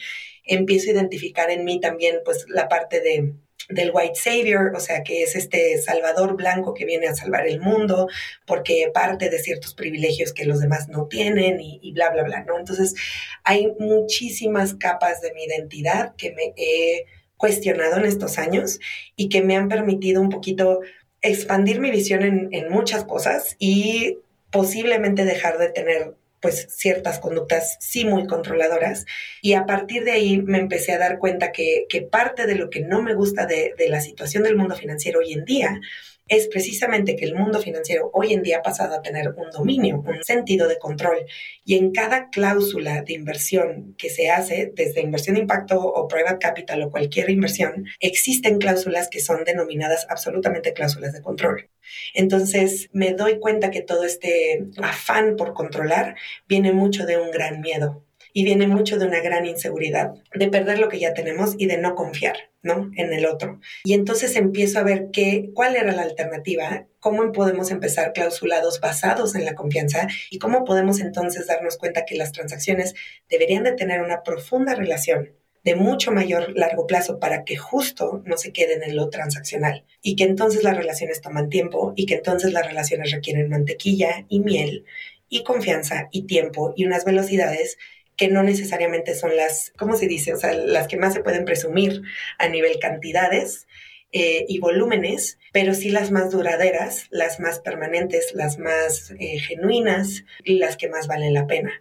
empiezo 0.48 0.90
a 0.90 0.94
identificar 0.94 1.52
en 1.52 1.66
mí 1.66 1.80
también 1.80 2.22
pues 2.24 2.46
la 2.48 2.68
parte 2.68 3.02
de 3.02 3.34
del 3.70 3.92
White 3.94 4.16
Savior, 4.16 4.74
o 4.76 4.80
sea, 4.80 5.04
que 5.04 5.24
es 5.24 5.36
este 5.36 5.78
Salvador 5.80 6.36
blanco 6.36 6.74
que 6.74 6.86
viene 6.86 7.08
a 7.08 7.16
salvar 7.16 7.48
el 7.48 7.60
mundo 7.60 8.08
porque 8.46 8.90
parte 8.94 9.30
de 9.30 9.40
ciertos 9.40 9.74
privilegios 9.74 10.34
que 10.34 10.46
los 10.46 10.60
demás 10.60 10.88
no 10.88 11.08
tienen 11.08 11.60
y, 11.60 11.92
bla, 11.92 12.10
bla, 12.12 12.24
bla, 12.24 12.44
¿no? 12.44 12.58
Entonces, 12.58 12.96
hay 13.44 13.74
muchísimas 13.80 14.74
capas 14.76 15.22
de 15.22 15.34
mi 15.34 15.44
identidad 15.44 16.16
que 16.16 16.32
me 16.32 16.54
he 16.56 17.06
cuestionado 17.36 17.98
en 17.98 18.06
estos 18.06 18.38
años 18.38 18.80
y 19.16 19.30
que 19.30 19.42
me 19.42 19.56
han 19.56 19.70
permitido 19.70 20.22
un 20.22 20.30
poquito 20.30 20.80
expandir 21.22 21.80
mi 21.80 21.92
visión 21.92 22.24
en, 22.24 22.50
en 22.52 22.70
muchas 22.70 23.04
cosas 23.04 23.56
y 23.60 24.20
posiblemente 24.50 25.26
dejar 25.26 25.58
de 25.58 25.70
tener 25.70 26.16
pues 26.48 26.66
ciertas 26.70 27.20
conductas 27.20 27.76
sí 27.82 28.06
muy 28.06 28.26
controladoras. 28.26 29.06
Y 29.42 29.52
a 29.52 29.66
partir 29.66 30.06
de 30.06 30.14
ahí 30.14 30.42
me 30.42 30.60
empecé 30.60 30.94
a 30.94 30.98
dar 30.98 31.20
cuenta 31.20 31.52
que, 31.52 31.88
que 31.90 32.04
parte 32.04 32.46
de 32.46 32.56
lo 32.56 32.70
que 32.70 32.80
no 32.80 33.02
me 33.02 33.16
gusta 33.16 33.46
de, 33.46 33.74
de 33.78 33.90
la 33.90 34.00
situación 34.00 34.44
del 34.44 34.56
mundo 34.56 34.74
financiero 34.74 35.20
hoy 35.20 35.34
en 35.34 35.44
día 35.44 35.82
es 36.28 36.48
precisamente 36.48 37.16
que 37.16 37.26
el 37.26 37.36
mundo 37.36 37.60
financiero 37.60 38.10
hoy 38.14 38.34
en 38.34 38.44
día 38.44 38.60
ha 38.60 38.62
pasado 38.62 38.96
a 38.96 39.02
tener 39.02 39.30
un 39.30 39.52
dominio, 39.52 40.04
un 40.06 40.24
sentido 40.24 40.68
de 40.68 40.80
control. 40.80 41.26
Y 41.64 41.76
en 41.76 41.92
cada 41.92 42.30
cláusula 42.30 43.02
de 43.02 43.14
inversión 43.14 43.96
que 43.98 44.10
se 44.10 44.30
hace, 44.30 44.72
desde 44.76 45.02
inversión 45.02 45.36
de 45.36 45.42
impacto 45.42 45.80
o 45.80 46.08
private 46.08 46.40
capital 46.40 46.82
o 46.84 46.92
cualquier 46.92 47.30
inversión, 47.30 47.86
existen 48.00 48.60
cláusulas 48.60 49.10
que 49.10 49.20
son 49.20 49.44
denominadas 49.44 50.08
absolutamente 50.10 50.74
cláusulas 50.74 51.14
de 51.14 51.22
control. 51.22 51.70
Entonces 52.14 52.90
me 52.92 53.14
doy 53.14 53.40
cuenta 53.40 53.72
que 53.72 53.82
todo 53.82 54.04
este 54.04 54.66
afán 54.82 55.36
por 55.36 55.54
controlar 55.54 56.16
viene 56.48 56.74
mucho 56.74 57.06
de 57.06 57.18
un 57.18 57.32
gran 57.32 57.62
miedo 57.62 58.07
y 58.38 58.44
viene 58.44 58.68
mucho 58.68 59.00
de 59.00 59.08
una 59.08 59.20
gran 59.20 59.48
inseguridad, 59.48 60.14
de 60.36 60.48
perder 60.48 60.78
lo 60.78 60.90
que 60.90 61.00
ya 61.00 61.16
tenemos 61.16 61.56
y 61.58 61.66
de 61.66 61.80
no 61.80 61.96
confiar, 61.96 62.52
¿no? 62.62 62.92
En 62.96 63.12
el 63.12 63.26
otro. 63.26 63.60
Y 63.84 63.96
entonces 63.96 64.36
empiezo 64.36 64.78
a 64.78 64.84
ver 64.84 65.08
qué, 65.12 65.50
cuál 65.56 65.76
era 65.76 65.92
la 65.92 66.04
alternativa, 66.04 66.86
cómo 67.00 67.32
podemos 67.32 67.72
empezar 67.72 68.14
clausulados 68.14 68.80
basados 68.80 69.34
en 69.34 69.44
la 69.44 69.56
confianza 69.56 70.08
y 70.30 70.38
cómo 70.38 70.66
podemos 70.66 71.00
entonces 71.00 71.48
darnos 71.48 71.78
cuenta 71.78 72.06
que 72.06 72.16
las 72.16 72.32
transacciones 72.32 72.94
deberían 73.28 73.64
de 73.64 73.72
tener 73.72 74.02
una 74.02 74.22
profunda 74.22 74.76
relación 74.76 75.32
de 75.64 75.74
mucho 75.74 76.12
mayor 76.12 76.56
largo 76.56 76.86
plazo 76.86 77.20
para 77.20 77.44
que 77.44 77.58
justo 77.58 78.22
no 78.24 78.38
se 78.38 78.54
queden 78.54 78.84
en 78.84 78.96
lo 78.96 79.10
transaccional 79.10 79.84
y 80.04 80.16
que 80.16 80.26
entonces 80.26 80.64
las 80.64 80.78
relaciones 80.78 81.22
toman 81.22 81.50
tiempo 81.50 81.94
y 81.96 82.06
que 82.06 82.14
entonces 82.14 82.54
las 82.54 82.68
relaciones 82.68 83.10
requieren 83.10 83.50
mantequilla 83.50 84.28
y 84.30 84.42
miel 84.42 84.86
y 85.28 85.44
confianza 85.44 86.08
y 86.12 86.28
tiempo 86.28 86.74
y 86.76 86.86
unas 86.86 87.04
velocidades 87.04 87.78
que 88.18 88.28
no 88.28 88.44
necesariamente 88.44 89.14
son 89.14 89.36
las, 89.36 89.72
¿cómo 89.78 89.96
se 89.96 90.08
dice? 90.08 90.34
O 90.34 90.38
sea, 90.38 90.54
las 90.54 90.88
que 90.88 90.98
más 90.98 91.14
se 91.14 91.22
pueden 91.22 91.46
presumir 91.46 92.02
a 92.40 92.50
nivel 92.50 92.80
cantidades 92.80 93.68
eh, 94.12 94.46
y 94.48 94.60
volúmenes, 94.60 95.38
pero 95.54 95.74
sí 95.74 95.90
las 95.90 96.12
más 96.12 96.32
duraderas, 96.32 97.08
las 97.12 97.40
más 97.40 97.60
permanentes, 97.60 98.34
las 98.34 98.58
más 98.58 99.12
eh, 99.20 99.38
genuinas 99.40 100.24
y 100.44 100.58
las 100.58 100.78
que 100.78 100.90
más 100.90 101.08
valen 101.08 101.34
la 101.34 101.46
pena. 101.46 101.72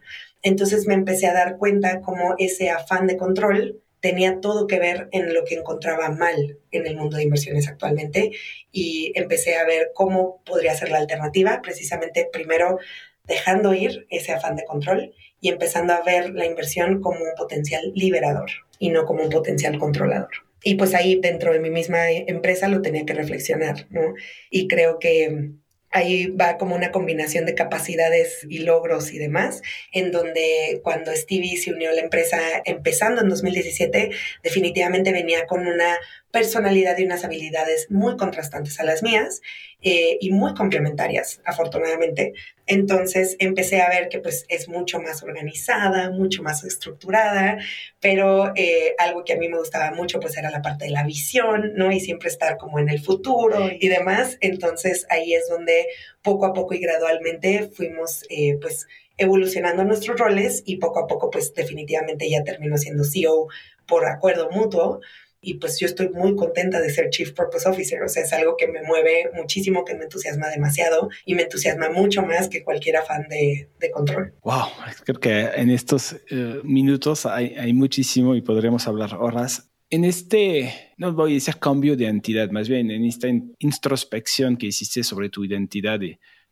Entonces 0.42 0.86
me 0.86 0.94
empecé 0.94 1.26
a 1.26 1.32
dar 1.32 1.56
cuenta 1.56 2.00
cómo 2.02 2.34
ese 2.38 2.70
afán 2.70 3.06
de 3.06 3.16
control 3.16 3.80
tenía 4.00 4.40
todo 4.40 4.66
que 4.66 4.78
ver 4.78 5.08
en 5.12 5.32
lo 5.32 5.44
que 5.44 5.54
encontraba 5.54 6.10
mal 6.10 6.58
en 6.70 6.86
el 6.86 6.96
mundo 6.96 7.16
de 7.16 7.24
inversiones 7.24 7.66
actualmente 7.66 8.30
y 8.70 9.12
empecé 9.14 9.56
a 9.56 9.64
ver 9.64 9.92
cómo 9.94 10.42
podría 10.44 10.76
ser 10.76 10.90
la 10.90 10.98
alternativa, 10.98 11.60
precisamente 11.62 12.28
primero 12.30 12.78
dejando 13.26 13.74
ir 13.74 14.06
ese 14.10 14.32
afán 14.32 14.56
de 14.56 14.64
control 14.64 15.14
y 15.40 15.48
empezando 15.48 15.92
a 15.92 16.02
ver 16.02 16.30
la 16.30 16.46
inversión 16.46 17.00
como 17.00 17.20
un 17.20 17.34
potencial 17.36 17.92
liberador 17.94 18.50
y 18.78 18.90
no 18.90 19.04
como 19.04 19.22
un 19.22 19.30
potencial 19.30 19.78
controlador. 19.78 20.30
Y 20.62 20.74
pues 20.74 20.94
ahí 20.94 21.20
dentro 21.20 21.52
de 21.52 21.60
mi 21.60 21.70
misma 21.70 22.10
empresa 22.10 22.68
lo 22.68 22.82
tenía 22.82 23.04
que 23.04 23.14
reflexionar, 23.14 23.86
¿no? 23.90 24.14
Y 24.50 24.66
creo 24.66 24.98
que 24.98 25.52
ahí 25.90 26.26
va 26.26 26.58
como 26.58 26.74
una 26.74 26.90
combinación 26.92 27.46
de 27.46 27.54
capacidades 27.54 28.46
y 28.48 28.58
logros 28.58 29.12
y 29.12 29.18
demás, 29.18 29.62
en 29.92 30.12
donde 30.12 30.80
cuando 30.82 31.14
Stevie 31.14 31.56
se 31.56 31.72
unió 31.72 31.90
a 31.90 31.94
la 31.94 32.00
empresa 32.00 32.38
empezando 32.64 33.22
en 33.22 33.28
2017, 33.28 34.10
definitivamente 34.42 35.12
venía 35.12 35.46
con 35.46 35.66
una 35.66 35.96
personalidad 36.36 36.98
y 36.98 37.04
unas 37.04 37.24
habilidades 37.24 37.90
muy 37.90 38.18
contrastantes 38.18 38.78
a 38.78 38.84
las 38.84 39.02
mías 39.02 39.40
eh, 39.80 40.18
y 40.20 40.32
muy 40.32 40.52
complementarias, 40.52 41.40
afortunadamente. 41.46 42.34
Entonces 42.66 43.36
empecé 43.38 43.80
a 43.80 43.88
ver 43.88 44.10
que 44.10 44.18
pues 44.18 44.44
es 44.50 44.68
mucho 44.68 45.00
más 45.00 45.22
organizada, 45.22 46.10
mucho 46.10 46.42
más 46.42 46.62
estructurada, 46.62 47.56
pero 48.00 48.52
eh, 48.54 48.94
algo 48.98 49.24
que 49.24 49.32
a 49.32 49.38
mí 49.38 49.48
me 49.48 49.56
gustaba 49.56 49.92
mucho 49.92 50.20
pues 50.20 50.36
era 50.36 50.50
la 50.50 50.60
parte 50.60 50.84
de 50.84 50.90
la 50.90 51.04
visión, 51.04 51.72
¿no? 51.74 51.90
Y 51.90 52.00
siempre 52.00 52.28
estar 52.28 52.58
como 52.58 52.78
en 52.80 52.90
el 52.90 53.00
futuro 53.00 53.70
y 53.72 53.88
demás. 53.88 54.36
Entonces 54.42 55.06
ahí 55.08 55.32
es 55.32 55.48
donde 55.48 55.86
poco 56.20 56.44
a 56.44 56.52
poco 56.52 56.74
y 56.74 56.80
gradualmente 56.80 57.70
fuimos 57.74 58.26
eh, 58.28 58.58
pues 58.60 58.86
evolucionando 59.16 59.84
nuestros 59.84 60.20
roles 60.20 60.62
y 60.66 60.76
poco 60.76 61.00
a 61.00 61.06
poco 61.06 61.30
pues 61.30 61.54
definitivamente 61.54 62.28
ya 62.28 62.44
terminó 62.44 62.76
siendo 62.76 63.04
CEO 63.04 63.48
por 63.86 64.04
acuerdo 64.04 64.50
mutuo 64.50 65.00
y 65.46 65.54
pues 65.54 65.78
yo 65.78 65.86
estoy 65.86 66.08
muy 66.08 66.34
contenta 66.34 66.80
de 66.80 66.90
ser 66.90 67.08
Chief 67.10 67.30
Purpose 67.32 67.68
Officer, 67.68 68.02
o 68.02 68.08
sea, 68.08 68.24
es 68.24 68.32
algo 68.32 68.56
que 68.56 68.66
me 68.66 68.82
mueve 68.82 69.30
muchísimo, 69.32 69.84
que 69.84 69.94
me 69.94 70.02
entusiasma 70.02 70.48
demasiado 70.48 71.08
y 71.24 71.36
me 71.36 71.42
entusiasma 71.42 71.88
mucho 71.88 72.22
más 72.22 72.48
que 72.48 72.64
cualquier 72.64 72.96
afán 72.96 73.28
de, 73.28 73.68
control. 73.94 74.34
Wow, 74.42 74.66
creo 75.04 75.20
que 75.20 75.40
en 75.54 75.70
estos 75.70 76.16
eh, 76.30 76.60
minutos 76.64 77.26
hay, 77.26 77.54
hay 77.54 77.72
muchísimo 77.72 78.34
y 78.34 78.42
podremos 78.42 78.88
hablar 78.88 79.14
horas 79.14 79.70
en 79.88 80.04
este, 80.04 80.74
no 80.96 81.12
voy 81.12 81.30
a 81.30 81.34
decir 81.34 81.58
cambio 81.58 81.96
de 81.96 82.04
identidad, 82.04 82.50
más 82.50 82.68
bien 82.68 82.90
en 82.90 83.04
esta 83.04 83.28
introspección 83.60 84.56
que 84.56 84.66
hiciste 84.66 85.04
sobre 85.04 85.28
tu 85.28 85.44
identidad, 85.44 86.00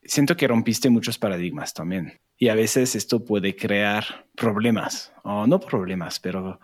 siento 0.04 0.36
que 0.36 0.46
rompiste 0.46 0.88
muchos 0.88 1.18
paradigmas 1.18 1.74
también. 1.74 2.20
Y 2.38 2.48
a 2.48 2.54
veces 2.54 2.94
esto 2.94 3.24
puede 3.24 3.56
crear 3.56 4.26
problemas, 4.36 5.12
o 5.24 5.48
no 5.48 5.58
problemas, 5.58 6.20
pero 6.20 6.60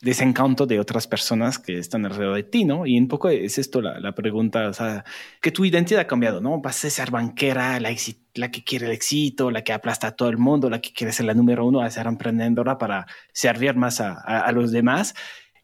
desencanto 0.00 0.66
de 0.66 0.80
otras 0.80 1.06
personas 1.06 1.58
que 1.58 1.78
están 1.78 2.04
alrededor 2.04 2.36
de 2.36 2.42
ti, 2.42 2.64
¿no? 2.64 2.86
Y 2.86 2.98
un 2.98 3.08
poco 3.08 3.28
es 3.28 3.58
esto 3.58 3.80
la, 3.80 4.14
pregunta, 4.14 4.68
o 4.68 4.72
sea, 4.72 5.04
que 5.40 5.50
tu 5.50 5.64
identidad 5.64 6.02
ha 6.02 6.06
cambiado, 6.06 6.40
¿no? 6.40 6.60
Vas 6.60 6.84
a 6.84 6.90
ser 6.90 7.10
banquera, 7.10 7.80
la, 7.80 7.94
la, 8.34 8.50
que 8.50 8.64
quiere 8.64 8.86
el 8.86 8.92
éxito, 8.92 9.50
la 9.50 9.62
que 9.62 9.72
aplasta 9.72 10.08
a 10.08 10.16
todo 10.16 10.28
el 10.28 10.38
mundo, 10.38 10.68
la 10.68 10.80
que 10.80 10.92
quiere 10.92 11.12
ser 11.12 11.26
la 11.26 11.34
número 11.34 11.64
uno, 11.64 11.80
a 11.80 11.90
ser 11.90 12.06
emprendedora 12.06 12.76
para 12.76 13.06
servir 13.32 13.76
más 13.76 14.00
a, 14.00 14.14
a 14.14 14.52
los 14.52 14.72
demás. 14.72 15.14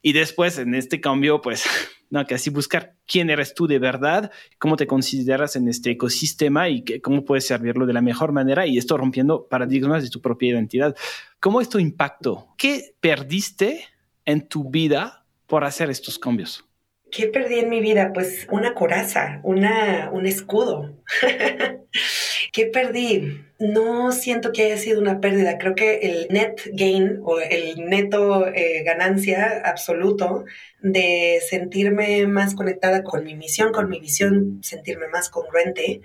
Y 0.03 0.15
después, 0.15 0.59
en 0.59 0.75
este 0.75 1.01
cambio, 1.01 1.41
pues, 1.43 1.65
no, 2.11 2.27
que 2.27 2.35
así 2.35 2.51
buscar 2.51 2.95
quién 3.07 3.31
eres 3.31 3.55
tú 3.55 3.67
de 3.67 3.79
verdad, 3.79 4.31
cómo 4.59 4.77
te 4.77 4.87
consideras 4.87 5.57
en 5.57 5.69
este 5.69 5.91
ecosistema 5.91 6.69
y 6.69 7.01
cómo 7.01 7.25
puedes 7.25 7.47
servirlo 7.47 7.87
de 7.87 7.93
la 7.93 8.01
mejor 8.01 8.33
manera 8.33 8.67
y 8.67 8.79
esto 8.79 8.97
rompiendo 8.97 9.47
paradigmas 9.49 10.03
de 10.03 10.11
tu 10.11 10.21
propia 10.21 10.51
identidad. 10.51 10.97
¿Cómo 11.41 11.61
es 11.61 11.69
tu 11.69 11.79
impacto? 11.79 12.49
¿Qué 12.57 12.95
perdiste 13.01 13.85
en 14.31 14.47
tu 14.47 14.71
vida 14.71 15.25
por 15.47 15.65
hacer 15.65 15.91
estos 15.91 16.19
cambios? 16.19 16.65
¿Qué 17.11 17.27
perdí 17.27 17.59
en 17.59 17.69
mi 17.69 17.81
vida? 17.81 18.13
Pues 18.15 18.47
una 18.51 18.75
coraza, 18.75 19.41
una, 19.43 20.11
un 20.13 20.27
escudo. 20.27 20.95
¿Qué 22.53 22.67
perdí? 22.67 23.45
No 23.59 24.13
siento 24.13 24.53
que 24.53 24.65
haya 24.65 24.77
sido 24.77 25.01
una 25.01 25.21
pérdida. 25.21 25.59
Creo 25.59 25.75
que 25.75 25.99
el 25.99 26.29
net 26.31 26.61
gain 26.73 27.21
o 27.25 27.41
el 27.41 27.85
neto 27.89 28.47
eh, 28.47 28.83
ganancia 28.85 29.63
absoluto 29.65 30.45
de 30.81 31.41
sentirme 31.49 32.27
más 32.27 32.55
conectada 32.55 33.03
con 33.03 33.25
mi 33.25 33.35
misión, 33.35 33.73
con 33.73 33.89
mi 33.89 33.99
visión, 33.99 34.61
sentirme 34.63 35.09
más 35.09 35.31
congruente, 35.31 36.01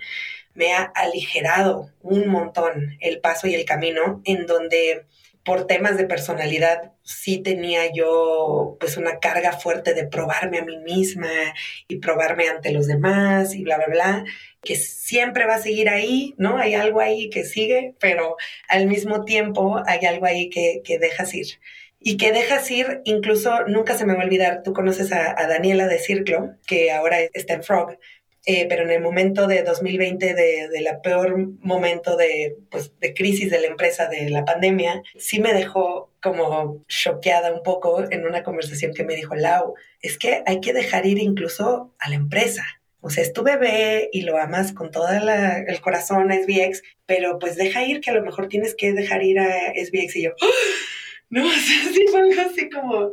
me 0.54 0.72
ha 0.72 0.82
aligerado 0.82 1.90
un 2.02 2.28
montón 2.28 2.96
el 3.00 3.20
paso 3.20 3.46
y 3.46 3.54
el 3.54 3.64
camino 3.64 4.22
en 4.24 4.46
donde 4.46 5.04
por 5.46 5.68
temas 5.68 5.96
de 5.96 6.04
personalidad 6.04 6.92
sí 7.04 7.38
tenía 7.38 7.92
yo 7.94 8.76
pues 8.80 8.96
una 8.96 9.20
carga 9.20 9.52
fuerte 9.52 9.94
de 9.94 10.04
probarme 10.04 10.58
a 10.58 10.64
mí 10.64 10.76
misma 10.78 11.28
y 11.86 11.98
probarme 11.98 12.48
ante 12.48 12.72
los 12.72 12.88
demás 12.88 13.54
y 13.54 13.62
bla, 13.62 13.76
bla, 13.76 13.86
bla, 13.86 14.24
que 14.60 14.74
siempre 14.74 15.46
va 15.46 15.54
a 15.54 15.62
seguir 15.62 15.88
ahí, 15.88 16.34
¿no? 16.36 16.58
Hay 16.58 16.74
algo 16.74 17.00
ahí 17.00 17.30
que 17.30 17.44
sigue, 17.44 17.94
pero 18.00 18.36
al 18.68 18.88
mismo 18.88 19.24
tiempo 19.24 19.80
hay 19.86 20.04
algo 20.04 20.26
ahí 20.26 20.50
que, 20.50 20.82
que 20.84 20.98
dejas 20.98 21.32
ir. 21.32 21.46
Y 22.00 22.16
que 22.16 22.32
dejas 22.32 22.68
ir, 22.70 23.00
incluso 23.04 23.66
nunca 23.68 23.96
se 23.96 24.04
me 24.04 24.14
va 24.14 24.22
a 24.22 24.26
olvidar, 24.26 24.62
tú 24.64 24.72
conoces 24.72 25.12
a, 25.12 25.40
a 25.40 25.46
Daniela 25.46 25.86
de 25.86 25.98
Circlo, 25.98 26.56
que 26.66 26.90
ahora 26.90 27.20
está 27.32 27.54
en 27.54 27.62
Frog, 27.62 27.96
eh, 28.48 28.66
pero 28.68 28.84
en 28.84 28.92
el 28.92 29.02
momento 29.02 29.48
de 29.48 29.64
2020, 29.64 30.34
de, 30.34 30.68
de, 30.68 30.80
la 30.80 31.02
peor 31.02 31.36
momento 31.60 32.16
de, 32.16 32.56
pues, 32.70 32.92
de 33.00 33.12
crisis 33.12 33.50
de 33.50 33.60
la 33.60 33.66
empresa, 33.66 34.06
de 34.06 34.30
la 34.30 34.44
pandemia, 34.44 35.02
sí 35.18 35.40
me 35.40 35.52
dejó 35.52 36.12
como 36.22 36.84
choqueada 36.86 37.52
un 37.52 37.64
poco 37.64 38.04
en 38.08 38.24
una 38.24 38.44
conversación 38.44 38.94
que 38.94 39.02
me 39.02 39.16
dijo, 39.16 39.34
Lau, 39.34 39.74
es 40.00 40.16
que 40.16 40.44
hay 40.46 40.60
que 40.60 40.72
dejar 40.72 41.06
ir 41.06 41.18
incluso 41.18 41.92
a 41.98 42.08
la 42.08 42.14
empresa. 42.14 42.64
O 43.00 43.10
sea, 43.10 43.24
es 43.24 43.32
tu 43.32 43.42
bebé 43.42 44.10
y 44.12 44.22
lo 44.22 44.38
amas 44.38 44.72
con 44.72 44.92
todo 44.92 45.08
el 45.08 45.80
corazón 45.80 46.30
a 46.30 46.36
SBX, 46.36 46.82
pero 47.04 47.40
pues 47.40 47.56
deja 47.56 47.84
ir 47.84 48.00
que 48.00 48.10
a 48.10 48.14
lo 48.14 48.22
mejor 48.22 48.48
tienes 48.48 48.76
que 48.76 48.92
dejar 48.92 49.24
ir 49.24 49.40
a 49.40 49.72
SBX 49.74 50.16
y 50.16 50.22
yo, 50.22 50.30
¡Ah! 50.40 50.46
No, 51.28 51.48
sí 51.92 52.06
fue 52.10 52.20
algo 52.20 52.40
así 52.42 52.70
como, 52.70 53.10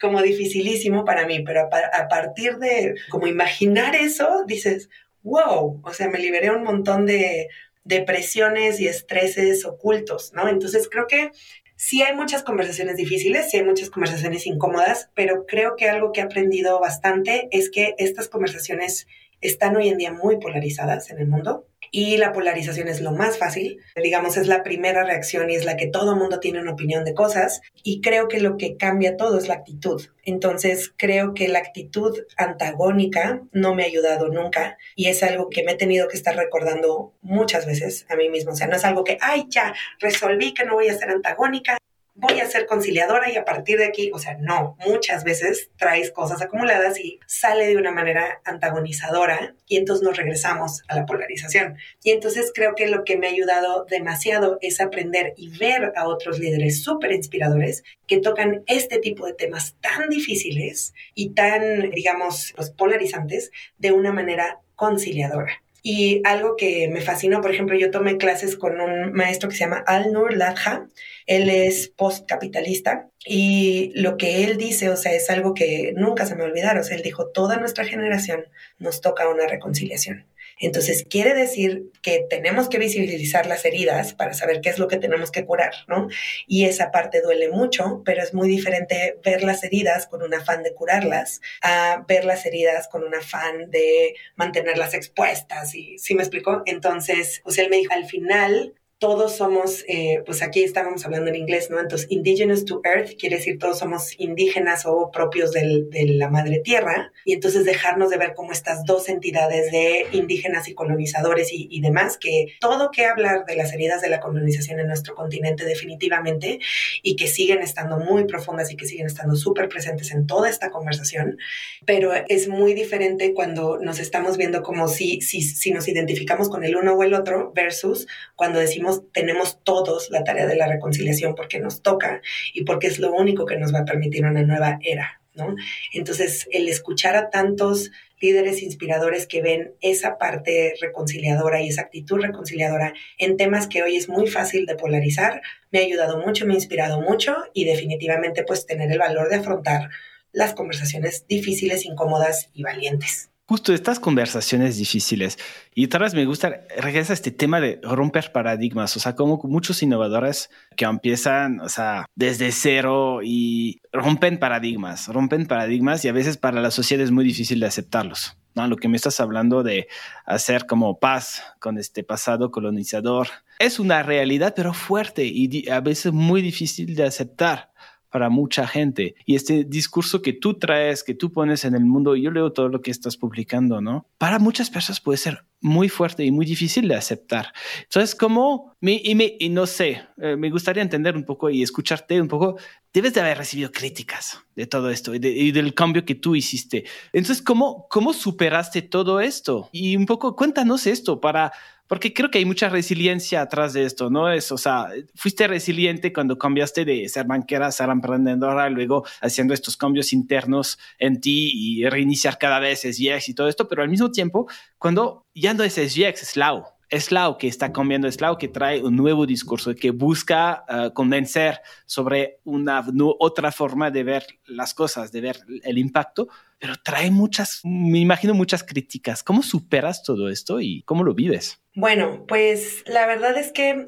como 0.00 0.22
dificilísimo 0.22 1.04
para 1.04 1.26
mí, 1.26 1.42
pero 1.44 1.68
a, 1.70 2.08
partir 2.08 2.58
de 2.58 2.94
como 3.10 3.26
imaginar 3.26 3.96
eso, 3.96 4.44
dices, 4.46 4.88
wow, 5.22 5.80
o 5.82 5.92
sea, 5.92 6.08
me 6.08 6.18
liberé 6.18 6.50
un 6.50 6.62
montón 6.62 7.06
de 7.06 7.48
depresiones 7.84 8.80
y 8.80 8.88
estreses 8.88 9.64
ocultos, 9.64 10.32
¿no? 10.32 10.48
Entonces 10.48 10.88
creo 10.90 11.06
que 11.06 11.30
sí 11.76 12.02
hay 12.02 12.14
muchas 12.14 12.42
conversaciones 12.42 12.96
difíciles, 12.96 13.50
sí 13.50 13.58
hay 13.58 13.64
muchas 13.64 13.90
conversaciones 13.90 14.46
incómodas, 14.46 15.10
pero 15.14 15.46
creo 15.46 15.76
que 15.76 15.88
algo 15.88 16.12
que 16.12 16.20
he 16.20 16.24
aprendido 16.24 16.80
bastante 16.80 17.48
es 17.52 17.70
que 17.70 17.94
estas 17.98 18.28
conversaciones 18.28 19.06
están 19.40 19.76
hoy 19.76 19.88
en 19.88 19.98
día 19.98 20.12
muy 20.12 20.38
polarizadas 20.38 21.10
en 21.10 21.18
el 21.18 21.28
mundo 21.28 21.66
y 21.90 22.16
la 22.16 22.32
polarización 22.32 22.88
es 22.88 23.00
lo 23.00 23.12
más 23.12 23.38
fácil, 23.38 23.80
digamos, 23.94 24.36
es 24.36 24.48
la 24.48 24.62
primera 24.62 25.04
reacción 25.04 25.50
y 25.50 25.54
es 25.54 25.64
la 25.64 25.76
que 25.76 25.86
todo 25.86 26.12
el 26.12 26.18
mundo 26.18 26.40
tiene 26.40 26.60
una 26.60 26.72
opinión 26.72 27.04
de 27.04 27.14
cosas 27.14 27.60
y 27.82 28.00
creo 28.00 28.28
que 28.28 28.40
lo 28.40 28.56
que 28.56 28.76
cambia 28.76 29.16
todo 29.16 29.38
es 29.38 29.48
la 29.48 29.54
actitud. 29.54 30.02
Entonces, 30.24 30.92
creo 30.96 31.34
que 31.34 31.48
la 31.48 31.60
actitud 31.60 32.18
antagónica 32.36 33.42
no 33.52 33.74
me 33.74 33.84
ha 33.84 33.86
ayudado 33.86 34.28
nunca 34.28 34.76
y 34.94 35.06
es 35.06 35.22
algo 35.22 35.48
que 35.48 35.62
me 35.62 35.72
he 35.72 35.76
tenido 35.76 36.08
que 36.08 36.16
estar 36.16 36.36
recordando 36.36 37.14
muchas 37.22 37.66
veces 37.66 38.06
a 38.08 38.16
mí 38.16 38.28
mismo. 38.28 38.52
O 38.52 38.56
sea, 38.56 38.66
no 38.66 38.76
es 38.76 38.84
algo 38.84 39.04
que, 39.04 39.18
ay, 39.20 39.46
ya, 39.48 39.74
resolví 40.00 40.54
que 40.54 40.64
no 40.64 40.74
voy 40.74 40.88
a 40.88 40.98
ser 40.98 41.10
antagónica, 41.10 41.78
voy 42.16 42.40
a 42.40 42.48
ser 42.48 42.66
conciliadora 42.66 43.30
y 43.30 43.36
a 43.36 43.44
partir 43.44 43.78
de 43.78 43.84
aquí, 43.84 44.10
o 44.12 44.18
sea, 44.18 44.36
no, 44.40 44.76
muchas 44.86 45.22
veces 45.22 45.70
traes 45.76 46.10
cosas 46.10 46.40
acumuladas 46.40 46.98
y 46.98 47.20
sale 47.26 47.66
de 47.66 47.76
una 47.76 47.92
manera 47.92 48.40
antagonizadora 48.44 49.54
y 49.66 49.76
entonces 49.76 50.02
nos 50.02 50.16
regresamos 50.16 50.82
a 50.88 50.96
la 50.96 51.06
polarización. 51.06 51.76
Y 52.02 52.10
entonces 52.10 52.52
creo 52.54 52.74
que 52.74 52.88
lo 52.88 53.04
que 53.04 53.16
me 53.16 53.26
ha 53.26 53.30
ayudado 53.30 53.84
demasiado 53.84 54.58
es 54.62 54.80
aprender 54.80 55.34
y 55.36 55.56
ver 55.58 55.92
a 55.94 56.08
otros 56.08 56.38
líderes 56.38 56.82
súper 56.82 57.12
inspiradores 57.12 57.84
que 58.06 58.18
tocan 58.18 58.62
este 58.66 58.98
tipo 58.98 59.26
de 59.26 59.34
temas 59.34 59.76
tan 59.80 60.08
difíciles 60.08 60.94
y 61.14 61.30
tan, 61.34 61.90
digamos, 61.90 62.52
pues, 62.56 62.70
polarizantes 62.70 63.50
de 63.78 63.92
una 63.92 64.12
manera 64.12 64.60
conciliadora. 64.74 65.62
Y 65.88 66.20
algo 66.24 66.56
que 66.56 66.88
me 66.88 67.00
fascinó, 67.00 67.40
por 67.40 67.52
ejemplo, 67.52 67.78
yo 67.78 67.92
tomé 67.92 68.16
clases 68.16 68.56
con 68.56 68.80
un 68.80 69.12
maestro 69.12 69.48
que 69.48 69.54
se 69.54 69.60
llama 69.60 69.84
Al-Nur 69.86 70.36
Ladja. 70.36 70.88
Él 71.26 71.48
es 71.48 71.86
postcapitalista 71.90 73.08
y 73.24 73.92
lo 73.94 74.16
que 74.16 74.42
él 74.42 74.56
dice, 74.56 74.88
o 74.88 74.96
sea, 74.96 75.12
es 75.12 75.30
algo 75.30 75.54
que 75.54 75.92
nunca 75.96 76.26
se 76.26 76.34
me 76.34 76.42
olvidaron. 76.42 76.80
O 76.80 76.82
sea, 76.82 76.96
él 76.96 77.04
dijo, 77.04 77.28
toda 77.28 77.58
nuestra 77.58 77.84
generación 77.84 78.46
nos 78.80 79.00
toca 79.00 79.28
una 79.28 79.46
reconciliación. 79.46 80.26
Entonces, 80.58 81.06
quiere 81.08 81.34
decir 81.34 81.90
que 82.02 82.24
tenemos 82.30 82.68
que 82.68 82.78
visibilizar 82.78 83.46
las 83.46 83.64
heridas 83.64 84.14
para 84.14 84.34
saber 84.34 84.60
qué 84.60 84.70
es 84.70 84.78
lo 84.78 84.88
que 84.88 84.96
tenemos 84.96 85.30
que 85.30 85.44
curar, 85.44 85.72
¿no? 85.86 86.08
Y 86.46 86.64
esa 86.64 86.90
parte 86.90 87.20
duele 87.20 87.50
mucho, 87.50 88.02
pero 88.04 88.22
es 88.22 88.32
muy 88.32 88.48
diferente 88.48 89.18
ver 89.24 89.42
las 89.42 89.64
heridas 89.64 90.06
con 90.06 90.22
un 90.22 90.34
afán 90.34 90.62
de 90.62 90.72
curarlas 90.72 91.40
a 91.62 92.04
ver 92.08 92.24
las 92.24 92.46
heridas 92.46 92.88
con 92.88 93.04
un 93.04 93.14
afán 93.14 93.70
de 93.70 94.14
mantenerlas 94.36 94.94
expuestas. 94.94 95.74
¿Y 95.74 95.98
sí 95.98 96.14
me 96.14 96.22
explicó? 96.22 96.62
Entonces, 96.66 97.40
pues 97.44 97.58
él 97.58 97.68
me 97.70 97.76
dijo, 97.76 97.92
al 97.92 98.06
final, 98.06 98.74
todos 98.98 99.36
somos, 99.36 99.84
eh, 99.88 100.22
pues 100.24 100.42
aquí 100.42 100.64
estábamos 100.64 101.04
hablando 101.04 101.28
en 101.28 101.36
inglés, 101.36 101.68
¿no? 101.70 101.78
Entonces, 101.78 102.06
indigenous 102.10 102.64
to 102.64 102.80
earth 102.82 103.10
quiere 103.18 103.36
decir 103.36 103.58
todos 103.58 103.78
somos 103.78 104.18
indígenas 104.18 104.86
o 104.86 105.10
propios 105.10 105.52
del, 105.52 105.90
de 105.90 106.06
la 106.06 106.30
madre 106.30 106.60
tierra, 106.60 107.12
y 107.26 107.34
entonces 107.34 107.66
dejarnos 107.66 108.08
de 108.08 108.16
ver 108.16 108.32
como 108.34 108.52
estas 108.52 108.84
dos 108.84 109.10
entidades 109.10 109.70
de 109.70 110.06
indígenas 110.12 110.68
y 110.68 110.74
colonizadores 110.74 111.52
y, 111.52 111.68
y, 111.70 111.82
demás, 111.82 112.16
que 112.16 112.54
todo 112.58 112.90
que 112.90 113.04
hablar 113.04 113.44
de 113.44 113.56
las 113.56 113.74
heridas 113.74 114.00
de 114.00 114.08
la 114.08 114.20
colonización 114.20 114.80
en 114.80 114.86
nuestro 114.86 115.14
continente 115.14 115.66
definitivamente, 115.66 116.58
y 117.02 117.16
que 117.16 117.26
siguen 117.26 117.60
estando 117.60 117.98
muy 117.98 118.24
profundas 118.24 118.72
y 118.72 118.76
que 118.76 118.86
siguen 118.86 119.06
estando 119.06 119.36
súper 119.36 119.68
presentes 119.68 120.10
en 120.10 120.26
toda 120.26 120.48
esta 120.48 120.70
conversación, 120.70 121.36
pero 121.84 122.12
es 122.28 122.48
muy 122.48 122.72
diferente 122.72 123.34
cuando 123.34 123.78
nos 123.78 123.98
estamos 123.98 124.38
viendo 124.38 124.62
como 124.62 124.88
si, 124.88 125.20
si, 125.20 125.42
si 125.42 125.70
nos 125.70 125.86
identificamos 125.86 126.48
con 126.48 126.64
el 126.64 126.76
uno 126.76 126.94
o 126.94 127.02
el 127.02 127.12
otro 127.12 127.52
versus 127.54 128.06
cuando 128.36 128.58
decimos 128.58 128.85
tenemos 129.12 129.62
todos 129.62 130.10
la 130.10 130.24
tarea 130.24 130.46
de 130.46 130.56
la 130.56 130.66
reconciliación 130.66 131.34
porque 131.34 131.58
nos 131.58 131.82
toca 131.82 132.20
y 132.52 132.64
porque 132.64 132.86
es 132.86 132.98
lo 132.98 133.12
único 133.12 133.46
que 133.46 133.56
nos 133.56 133.74
va 133.74 133.80
a 133.80 133.84
permitir 133.84 134.24
una 134.24 134.42
nueva 134.42 134.78
era, 134.82 135.20
¿no? 135.34 135.54
Entonces, 135.92 136.48
el 136.50 136.68
escuchar 136.68 137.16
a 137.16 137.30
tantos 137.30 137.90
líderes 138.20 138.62
inspiradores 138.62 139.26
que 139.26 139.42
ven 139.42 139.74
esa 139.80 140.18
parte 140.18 140.74
reconciliadora 140.80 141.62
y 141.62 141.68
esa 141.68 141.82
actitud 141.82 142.20
reconciliadora 142.20 142.94
en 143.18 143.36
temas 143.36 143.66
que 143.66 143.82
hoy 143.82 143.96
es 143.96 144.08
muy 144.08 144.26
fácil 144.26 144.66
de 144.66 144.76
polarizar, 144.76 145.42
me 145.70 145.80
ha 145.80 145.82
ayudado 145.82 146.18
mucho, 146.18 146.46
me 146.46 146.54
ha 146.54 146.56
inspirado 146.56 147.00
mucho 147.00 147.36
y 147.52 147.64
definitivamente 147.64 148.42
pues 148.44 148.66
tener 148.66 148.90
el 148.90 148.98
valor 148.98 149.28
de 149.28 149.36
afrontar 149.36 149.90
las 150.32 150.54
conversaciones 150.54 151.26
difíciles, 151.26 151.84
incómodas 151.84 152.50
y 152.52 152.62
valientes. 152.62 153.30
Justo 153.46 153.72
estas 153.72 154.00
conversaciones 154.00 154.76
difíciles. 154.76 155.38
Y 155.74 155.86
otra 155.86 156.00
vez 156.00 156.14
me 156.14 156.24
gusta, 156.24 156.62
regresa 156.78 157.12
este 157.12 157.30
tema 157.30 157.60
de 157.60 157.80
romper 157.82 158.32
paradigmas, 158.32 158.96
o 158.96 159.00
sea, 159.00 159.14
como 159.14 159.40
muchos 159.44 159.82
innovadores 159.82 160.50
que 160.76 160.84
empiezan, 160.84 161.60
o 161.60 161.68
sea, 161.68 162.06
desde 162.14 162.50
cero 162.52 163.20
y 163.22 163.80
rompen 163.92 164.38
paradigmas, 164.38 165.08
rompen 165.08 165.46
paradigmas 165.46 166.04
y 166.04 166.08
a 166.08 166.12
veces 166.12 166.36
para 166.36 166.60
la 166.60 166.70
sociedad 166.70 167.04
es 167.04 167.12
muy 167.12 167.24
difícil 167.24 167.60
de 167.60 167.66
aceptarlos. 167.66 168.36
¿no? 168.54 168.66
Lo 168.66 168.76
que 168.76 168.88
me 168.88 168.96
estás 168.96 169.20
hablando 169.20 169.62
de 169.62 169.86
hacer 170.24 170.66
como 170.66 170.98
paz 170.98 171.42
con 171.60 171.78
este 171.78 172.02
pasado 172.02 172.50
colonizador 172.50 173.28
es 173.58 173.78
una 173.78 174.02
realidad, 174.02 174.54
pero 174.56 174.74
fuerte 174.74 175.24
y 175.24 175.68
a 175.68 175.80
veces 175.80 176.12
muy 176.12 176.42
difícil 176.42 176.94
de 176.94 177.04
aceptar 177.04 177.70
para 178.16 178.30
mucha 178.30 178.66
gente. 178.66 179.14
Y 179.26 179.34
este 179.34 179.64
discurso 179.64 180.22
que 180.22 180.32
tú 180.32 180.54
traes, 180.54 181.04
que 181.04 181.12
tú 181.12 181.30
pones 181.30 181.66
en 181.66 181.74
el 181.74 181.84
mundo, 181.84 182.16
yo 182.16 182.30
leo 182.30 182.50
todo 182.50 182.70
lo 182.70 182.80
que 182.80 182.90
estás 182.90 183.18
publicando, 183.18 183.82
¿no? 183.82 184.06
Para 184.16 184.38
muchas 184.38 184.70
personas 184.70 185.02
puede 185.02 185.18
ser 185.18 185.44
muy 185.60 185.90
fuerte 185.90 186.24
y 186.24 186.30
muy 186.30 186.46
difícil 186.46 186.88
de 186.88 186.94
aceptar. 186.94 187.52
Entonces, 187.82 188.14
como, 188.14 188.72
y, 188.80 189.14
me, 189.14 189.36
y 189.38 189.50
no 189.50 189.66
sé, 189.66 190.00
eh, 190.16 190.34
me 190.34 190.48
gustaría 190.48 190.82
entender 190.82 191.14
un 191.14 191.24
poco 191.24 191.50
y 191.50 191.62
escucharte 191.62 192.18
un 192.18 192.28
poco, 192.28 192.56
debes 192.90 193.12
de 193.12 193.20
haber 193.20 193.36
recibido 193.36 193.70
críticas 193.70 194.40
de 194.54 194.66
todo 194.66 194.88
esto 194.88 195.14
y, 195.14 195.18
y, 195.22 195.52
del 195.52 195.74
cambio 195.74 196.06
que 196.06 196.14
tú 196.14 196.34
hiciste. 196.34 196.86
Entonces, 197.12 197.42
¿cómo, 197.42 197.86
¿cómo 197.90 198.14
superaste 198.14 198.80
todo 198.80 199.20
esto? 199.20 199.68
Y 199.72 199.94
un 199.94 200.06
poco, 200.06 200.36
cuéntanos 200.36 200.86
esto 200.86 201.20
para 201.20 201.52
porque 201.86 202.12
creo 202.12 202.30
que 202.30 202.38
hay 202.38 202.44
mucha 202.44 202.68
resiliencia 202.68 203.42
atrás 203.42 203.72
de 203.72 203.84
esto, 203.84 204.10
¿no? 204.10 204.30
Es, 204.30 204.50
o 204.52 204.58
sea, 204.58 204.88
fuiste 205.14 205.46
resiliente 205.46 206.12
cuando 206.12 206.38
cambiaste 206.38 206.84
de 206.84 207.08
ser 207.08 207.26
banquera 207.26 207.66
a 207.66 207.72
ser 207.72 207.88
emprendedora, 207.90 208.68
luego 208.70 209.04
haciendo 209.20 209.54
estos 209.54 209.76
cambios 209.76 210.12
internos 210.12 210.78
en 210.98 211.20
ti 211.20 211.50
y 211.54 211.88
reiniciar 211.88 212.38
cada 212.38 212.58
vez 212.58 212.80
SGX 212.80 213.28
y 213.28 213.34
todo 213.34 213.48
esto, 213.48 213.68
pero 213.68 213.82
al 213.82 213.88
mismo 213.88 214.10
tiempo, 214.10 214.46
cuando 214.78 215.26
ya 215.34 215.54
no 215.54 215.62
es 215.62 215.74
SGX, 215.74 216.22
es 216.22 216.36
Lau. 216.36 216.75
Es 216.88 217.10
Lau 217.10 217.36
que 217.38 217.48
está 217.48 217.72
cambiando, 217.72 218.08
es 218.08 218.20
Lau 218.20 218.38
que 218.38 218.48
trae 218.48 218.82
un 218.82 218.96
nuevo 218.96 219.26
discurso, 219.26 219.74
que 219.74 219.90
busca 219.90 220.64
uh, 220.68 220.92
convencer 220.92 221.60
sobre 221.84 222.40
una 222.44 222.84
otra 223.18 223.50
forma 223.52 223.90
de 223.90 224.04
ver 224.04 224.26
las 224.46 224.74
cosas, 224.74 225.10
de 225.12 225.20
ver 225.20 225.38
el 225.64 225.78
impacto, 225.78 226.28
pero 226.58 226.74
trae 226.82 227.10
muchas, 227.10 227.60
me 227.64 227.98
imagino 227.98 228.34
muchas 228.34 228.62
críticas. 228.62 229.22
¿Cómo 229.22 229.42
superas 229.42 230.02
todo 230.02 230.28
esto 230.28 230.60
y 230.60 230.82
cómo 230.82 231.04
lo 231.04 231.14
vives? 231.14 231.60
Bueno, 231.74 232.24
pues 232.26 232.84
la 232.86 233.06
verdad 233.06 233.36
es 233.36 233.52
que 233.52 233.86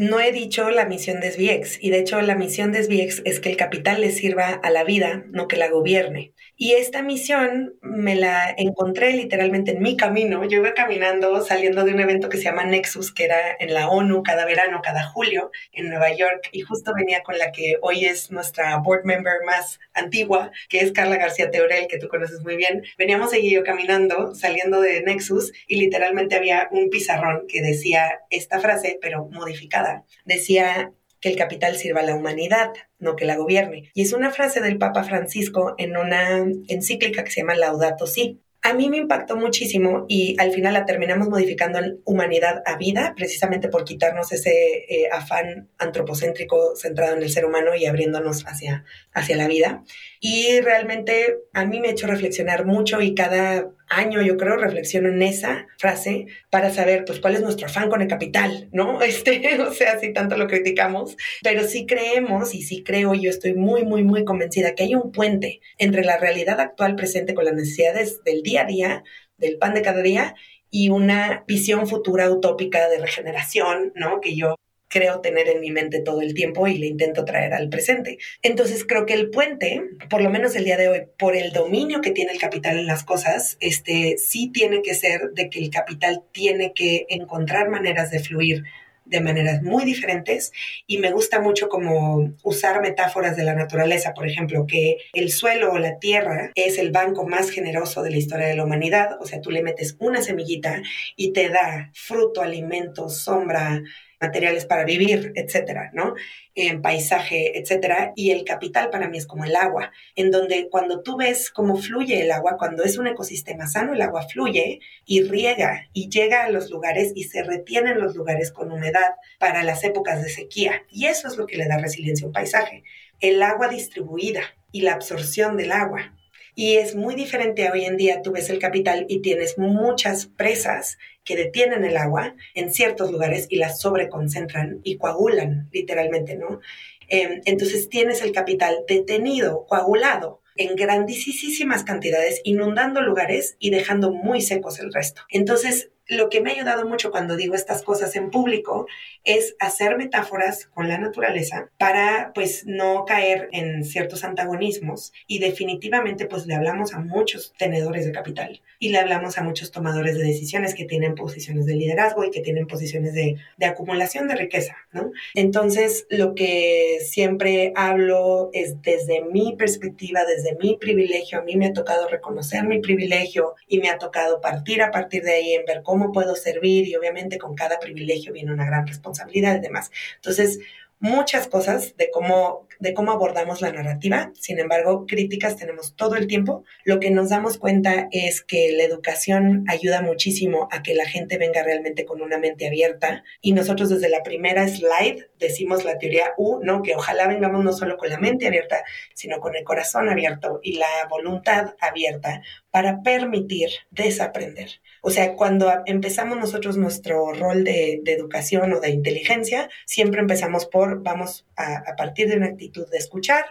no 0.00 0.18
he 0.18 0.32
dicho 0.32 0.70
la 0.70 0.86
misión 0.86 1.20
de 1.20 1.30
SBX 1.30 1.76
y 1.78 1.90
de 1.90 1.98
hecho 1.98 2.22
la 2.22 2.34
misión 2.34 2.72
de 2.72 2.82
SBX 2.82 3.20
es 3.26 3.38
que 3.38 3.50
el 3.50 3.58
capital 3.58 4.00
le 4.00 4.10
sirva 4.12 4.48
a 4.48 4.70
la 4.70 4.82
vida, 4.82 5.24
no 5.28 5.46
que 5.46 5.58
la 5.58 5.68
gobierne. 5.68 6.32
Y 6.56 6.72
esta 6.72 7.02
misión 7.02 7.74
me 7.82 8.14
la 8.14 8.54
encontré 8.56 9.12
literalmente 9.12 9.72
en 9.72 9.82
mi 9.82 9.98
camino. 9.98 10.44
Yo 10.44 10.58
iba 10.58 10.72
caminando 10.74 11.42
saliendo 11.42 11.84
de 11.84 11.92
un 11.92 12.00
evento 12.00 12.30
que 12.30 12.38
se 12.38 12.44
llama 12.44 12.64
Nexus, 12.64 13.12
que 13.12 13.24
era 13.24 13.56
en 13.58 13.74
la 13.74 13.88
ONU 13.88 14.22
cada 14.22 14.44
verano, 14.46 14.80
cada 14.82 15.04
julio, 15.04 15.50
en 15.72 15.88
Nueva 15.88 16.14
York, 16.14 16.48
y 16.52 16.60
justo 16.60 16.92
venía 16.94 17.22
con 17.22 17.38
la 17.38 17.52
que 17.52 17.76
hoy 17.82 18.04
es 18.04 18.30
nuestra 18.30 18.76
board 18.78 19.04
member 19.04 19.36
más 19.46 19.80
antigua, 19.94 20.50
que 20.68 20.80
es 20.80 20.92
Carla 20.92 21.16
García 21.16 21.50
Teorel, 21.50 21.88
que 21.88 21.98
tú 21.98 22.08
conoces 22.08 22.40
muy 22.42 22.56
bien. 22.56 22.84
Veníamos 22.98 23.30
seguido 23.30 23.64
caminando, 23.64 24.34
saliendo 24.34 24.80
de 24.80 25.02
Nexus, 25.02 25.52
y 25.66 25.76
literalmente 25.76 26.36
había 26.36 26.68
un 26.70 26.90
pizarrón 26.90 27.44
que 27.48 27.62
decía 27.62 28.20
esta 28.30 28.60
frase, 28.60 28.98
pero 29.00 29.26
modificada. 29.30 29.89
Decía, 30.24 30.92
que 31.20 31.28
el 31.28 31.36
capital 31.36 31.76
sirva 31.76 32.00
a 32.00 32.04
la 32.04 32.16
humanidad, 32.16 32.72
no 32.98 33.14
que 33.14 33.26
la 33.26 33.36
gobierne. 33.36 33.90
Y 33.94 34.02
es 34.02 34.12
una 34.12 34.30
frase 34.30 34.60
del 34.60 34.78
Papa 34.78 35.04
Francisco 35.04 35.74
en 35.78 35.96
una 35.96 36.38
encíclica 36.68 37.24
que 37.24 37.30
se 37.30 37.40
llama 37.40 37.54
Laudato 37.54 38.06
Si. 38.06 38.40
A 38.62 38.74
mí 38.74 38.90
me 38.90 38.98
impactó 38.98 39.36
muchísimo 39.36 40.04
y 40.06 40.36
al 40.38 40.52
final 40.52 40.74
la 40.74 40.84
terminamos 40.84 41.30
modificando 41.30 41.78
en 41.78 42.00
humanidad 42.04 42.62
a 42.66 42.76
vida, 42.76 43.14
precisamente 43.16 43.68
por 43.68 43.84
quitarnos 43.84 44.32
ese 44.32 44.84
eh, 44.86 45.08
afán 45.10 45.70
antropocéntrico 45.78 46.76
centrado 46.76 47.16
en 47.16 47.22
el 47.22 47.30
ser 47.30 47.46
humano 47.46 47.74
y 47.74 47.86
abriéndonos 47.86 48.44
hacia, 48.46 48.84
hacia 49.12 49.36
la 49.36 49.48
vida. 49.48 49.84
Y 50.20 50.60
realmente 50.60 51.38
a 51.52 51.64
mí 51.64 51.80
me 51.80 51.88
ha 51.88 51.92
hecho 51.92 52.06
reflexionar 52.06 52.66
mucho 52.66 53.00
y 53.00 53.14
cada 53.14 53.70
año 53.88 54.22
yo 54.22 54.36
creo 54.36 54.56
reflexiono 54.56 55.08
en 55.08 55.22
esa 55.22 55.66
frase 55.78 56.26
para 56.50 56.70
saber 56.70 57.04
pues 57.04 57.20
cuál 57.20 57.34
es 57.34 57.40
nuestro 57.40 57.66
afán 57.66 57.88
con 57.90 58.02
el 58.02 58.08
capital, 58.08 58.68
¿no? 58.72 59.00
Este, 59.10 59.60
o 59.60 59.72
sea, 59.72 59.98
si 59.98 60.12
tanto 60.12 60.36
lo 60.36 60.46
criticamos, 60.46 61.16
pero 61.42 61.64
sí 61.64 61.86
creemos 61.86 62.54
y 62.54 62.62
sí 62.62 62.82
creo, 62.84 63.14
yo 63.14 63.30
estoy 63.30 63.54
muy, 63.54 63.84
muy, 63.84 64.04
muy 64.04 64.24
convencida 64.24 64.74
que 64.74 64.84
hay 64.84 64.94
un 64.94 65.10
puente 65.10 65.60
entre 65.78 66.04
la 66.04 66.16
realidad 66.16 66.60
actual 66.60 66.94
presente 66.96 67.34
con 67.34 67.44
las 67.44 67.54
necesidades 67.54 68.22
del 68.24 68.42
día 68.42 68.62
a 68.62 68.66
día, 68.66 69.04
del 69.36 69.58
pan 69.58 69.74
de 69.74 69.82
cada 69.82 70.02
día 70.02 70.34
y 70.70 70.90
una 70.90 71.44
visión 71.48 71.88
futura 71.88 72.30
utópica 72.30 72.88
de 72.88 72.98
regeneración, 72.98 73.92
¿no? 73.96 74.20
Que 74.20 74.36
yo 74.36 74.54
creo 74.90 75.20
tener 75.20 75.48
en 75.48 75.60
mi 75.60 75.70
mente 75.70 76.00
todo 76.00 76.20
el 76.20 76.34
tiempo 76.34 76.66
y 76.66 76.76
le 76.76 76.86
intento 76.86 77.24
traer 77.24 77.54
al 77.54 77.70
presente. 77.70 78.18
Entonces 78.42 78.84
creo 78.84 79.06
que 79.06 79.14
el 79.14 79.30
puente, 79.30 79.82
por 80.10 80.20
lo 80.20 80.30
menos 80.30 80.54
el 80.56 80.64
día 80.64 80.76
de 80.76 80.88
hoy, 80.88 81.02
por 81.18 81.36
el 81.36 81.52
dominio 81.52 82.00
que 82.00 82.10
tiene 82.10 82.32
el 82.32 82.38
capital 82.38 82.78
en 82.78 82.86
las 82.86 83.04
cosas, 83.04 83.56
este 83.60 84.18
sí 84.18 84.50
tiene 84.52 84.82
que 84.82 84.94
ser 84.94 85.30
de 85.32 85.48
que 85.48 85.60
el 85.60 85.70
capital 85.70 86.22
tiene 86.32 86.72
que 86.74 87.06
encontrar 87.08 87.70
maneras 87.70 88.10
de 88.10 88.18
fluir 88.18 88.64
de 89.10 89.20
maneras 89.20 89.62
muy 89.62 89.84
diferentes 89.84 90.52
y 90.86 90.98
me 90.98 91.10
gusta 91.10 91.40
mucho 91.40 91.68
como 91.68 92.32
usar 92.42 92.80
metáforas 92.80 93.36
de 93.36 93.44
la 93.44 93.54
naturaleza, 93.54 94.14
por 94.14 94.26
ejemplo, 94.26 94.66
que 94.66 94.98
el 95.12 95.30
suelo 95.30 95.72
o 95.72 95.78
la 95.78 95.98
tierra 95.98 96.52
es 96.54 96.78
el 96.78 96.92
banco 96.92 97.26
más 97.26 97.50
generoso 97.50 98.02
de 98.02 98.10
la 98.10 98.18
historia 98.18 98.46
de 98.46 98.54
la 98.54 98.64
humanidad, 98.64 99.20
o 99.20 99.26
sea, 99.26 99.40
tú 99.40 99.50
le 99.50 99.62
metes 99.62 99.96
una 99.98 100.22
semillita 100.22 100.80
y 101.16 101.32
te 101.32 101.48
da 101.48 101.90
fruto, 101.92 102.40
alimento, 102.40 103.08
sombra, 103.08 103.82
materiales 104.20 104.66
para 104.66 104.84
vivir, 104.84 105.32
etcétera, 105.34 105.90
¿no? 105.94 106.14
En 106.54 106.82
paisaje, 106.82 107.58
etcétera. 107.58 108.12
Y 108.14 108.30
el 108.30 108.44
capital 108.44 108.90
para 108.90 109.08
mí 109.08 109.18
es 109.18 109.26
como 109.26 109.44
el 109.44 109.56
agua, 109.56 109.92
en 110.14 110.30
donde 110.30 110.68
cuando 110.70 111.02
tú 111.02 111.16
ves 111.16 111.50
cómo 111.50 111.76
fluye 111.76 112.22
el 112.22 112.30
agua, 112.30 112.56
cuando 112.58 112.84
es 112.84 112.98
un 112.98 113.06
ecosistema 113.06 113.66
sano, 113.66 113.94
el 113.94 114.02
agua 114.02 114.28
fluye 114.28 114.80
y 115.06 115.22
riega 115.22 115.88
y 115.92 116.10
llega 116.10 116.44
a 116.44 116.50
los 116.50 116.70
lugares 116.70 117.12
y 117.14 117.24
se 117.24 117.42
retiene 117.42 117.92
en 117.92 118.00
los 118.00 118.14
lugares 118.14 118.52
con 118.52 118.70
humedad 118.70 119.14
para 119.38 119.62
las 119.62 119.82
épocas 119.84 120.22
de 120.22 120.28
sequía. 120.28 120.82
Y 120.90 121.06
eso 121.06 121.28
es 121.28 121.36
lo 121.36 121.46
que 121.46 121.56
le 121.56 121.66
da 121.66 121.78
resiliencia 121.78 122.24
a 122.24 122.28
un 122.28 122.34
paisaje. 122.34 122.84
El 123.20 123.42
agua 123.42 123.68
distribuida 123.68 124.42
y 124.72 124.82
la 124.82 124.92
absorción 124.92 125.56
del 125.56 125.72
agua. 125.72 126.14
Y 126.54 126.76
es 126.76 126.94
muy 126.94 127.14
diferente 127.14 127.70
hoy 127.70 127.84
en 127.84 127.96
día, 127.96 128.22
tú 128.22 128.32
ves 128.32 128.50
el 128.50 128.58
capital 128.58 129.06
y 129.08 129.20
tienes 129.22 129.56
muchas 129.56 130.26
presas 130.26 130.98
que 131.30 131.36
detienen 131.36 131.84
el 131.84 131.96
agua 131.96 132.34
en 132.54 132.72
ciertos 132.72 133.12
lugares 133.12 133.46
y 133.50 133.56
la 133.58 133.72
sobreconcentran 133.72 134.80
y 134.82 134.96
coagulan, 134.96 135.68
literalmente, 135.70 136.34
¿no? 136.34 136.58
Em, 137.06 137.40
entonces 137.44 137.88
tienes 137.88 138.20
el 138.22 138.32
capital 138.32 138.78
detenido, 138.88 139.64
coagulado 139.68 140.40
en 140.56 140.74
grandísimas 140.74 141.84
cantidades, 141.84 142.40
inundando 142.42 143.00
lugares 143.00 143.54
y 143.60 143.70
dejando 143.70 144.10
muy 144.10 144.40
secos 144.40 144.80
el 144.80 144.92
resto. 144.92 145.22
Entonces, 145.30 145.92
lo 146.10 146.28
que 146.28 146.40
me 146.40 146.50
ha 146.50 146.54
ayudado 146.54 146.86
mucho 146.86 147.10
cuando 147.10 147.36
digo 147.36 147.54
estas 147.54 147.82
cosas 147.82 148.16
en 148.16 148.30
público 148.30 148.86
es 149.24 149.54
hacer 149.60 149.96
metáforas 149.96 150.66
con 150.66 150.88
la 150.88 150.98
naturaleza 150.98 151.70
para 151.78 152.32
pues 152.34 152.66
no 152.66 153.04
caer 153.04 153.48
en 153.52 153.84
ciertos 153.84 154.24
antagonismos 154.24 155.12
y 155.28 155.38
definitivamente 155.38 156.26
pues 156.26 156.46
le 156.46 156.54
hablamos 156.54 156.94
a 156.94 156.98
muchos 156.98 157.54
tenedores 157.56 158.04
de 158.04 158.12
capital 158.12 158.60
y 158.80 158.88
le 158.88 158.98
hablamos 158.98 159.38
a 159.38 159.42
muchos 159.42 159.70
tomadores 159.70 160.16
de 160.16 160.24
decisiones 160.24 160.74
que 160.74 160.84
tienen 160.84 161.14
posiciones 161.14 161.66
de 161.66 161.74
liderazgo 161.74 162.24
y 162.24 162.30
que 162.30 162.40
tienen 162.40 162.66
posiciones 162.66 163.14
de, 163.14 163.36
de 163.56 163.66
acumulación 163.66 164.26
de 164.26 164.34
riqueza, 164.34 164.76
¿no? 164.92 165.12
Entonces 165.34 166.06
lo 166.10 166.34
que 166.34 166.98
siempre 167.04 167.72
hablo 167.76 168.50
es 168.52 168.82
desde 168.82 169.22
mi 169.22 169.54
perspectiva, 169.56 170.24
desde 170.24 170.56
mi 170.56 170.76
privilegio, 170.76 171.38
a 171.38 171.42
mí 171.42 171.56
me 171.56 171.66
ha 171.66 171.72
tocado 171.72 172.08
reconocer 172.08 172.64
mi 172.64 172.80
privilegio 172.80 173.54
y 173.68 173.78
me 173.78 173.90
ha 173.90 173.98
tocado 173.98 174.40
partir 174.40 174.82
a 174.82 174.90
partir 174.90 175.22
de 175.22 175.34
ahí 175.34 175.54
en 175.54 175.64
ver 175.66 175.82
cómo 175.84 175.99
cómo 176.00 176.12
puedo 176.12 176.34
servir 176.34 176.88
y 176.88 176.96
obviamente 176.96 177.38
con 177.38 177.54
cada 177.54 177.78
privilegio 177.78 178.32
viene 178.32 178.52
una 178.52 178.64
gran 178.64 178.86
responsabilidad 178.86 179.56
y 179.56 179.60
demás. 179.60 179.90
Entonces, 180.16 180.58
muchas 180.98 181.46
cosas 181.46 181.94
de 181.96 182.10
cómo, 182.10 182.66
de 182.80 182.94
cómo 182.94 183.12
abordamos 183.12 183.60
la 183.60 183.70
narrativa. 183.70 184.32
Sin 184.34 184.58
embargo, 184.58 185.06
críticas 185.06 185.56
tenemos 185.56 185.94
todo 185.94 186.16
el 186.16 186.26
tiempo. 186.26 186.64
Lo 186.84 186.98
que 186.98 187.10
nos 187.10 187.28
damos 187.28 187.58
cuenta 187.58 188.08
es 188.10 188.42
que 188.42 188.72
la 188.72 188.84
educación 188.84 189.64
ayuda 189.68 190.02
muchísimo 190.02 190.68
a 190.72 190.82
que 190.82 190.94
la 190.94 191.04
gente 191.04 191.38
venga 191.38 191.62
realmente 191.62 192.04
con 192.04 192.22
una 192.22 192.38
mente 192.38 192.66
abierta. 192.66 193.22
Y 193.40 193.52
nosotros 193.52 193.90
desde 193.90 194.08
la 194.08 194.22
primera 194.22 194.66
slide 194.66 195.28
decimos 195.38 195.84
la 195.84 195.98
teoría 195.98 196.32
U, 196.38 196.60
¿no? 196.62 196.82
Que 196.82 196.94
ojalá 196.94 197.28
vengamos 197.28 197.62
no 197.62 197.72
solo 197.72 197.96
con 197.96 198.08
la 198.08 198.18
mente 198.18 198.46
abierta, 198.46 198.82
sino 199.14 199.40
con 199.40 199.54
el 199.54 199.64
corazón 199.64 200.08
abierto 200.08 200.60
y 200.62 200.78
la 200.78 200.86
voluntad 201.08 201.74
abierta 201.80 202.42
para 202.70 203.02
permitir 203.02 203.68
desaprender. 203.90 204.70
O 205.02 205.10
sea, 205.10 205.34
cuando 205.34 205.70
empezamos 205.86 206.38
nosotros 206.38 206.76
nuestro 206.76 207.32
rol 207.32 207.64
de, 207.64 208.02
educación 208.06 208.72
o 208.72 208.80
de 208.80 208.90
inteligencia, 208.90 209.68
siempre 209.86 210.20
empezamos 210.20 210.66
por, 210.66 211.02
vamos 211.02 211.46
a, 211.56 211.78
a 211.86 211.96
partir 211.96 212.28
de 212.28 212.36
una 212.36 212.46
actitud 212.46 212.69
de 212.72 212.98
escuchar, 212.98 213.44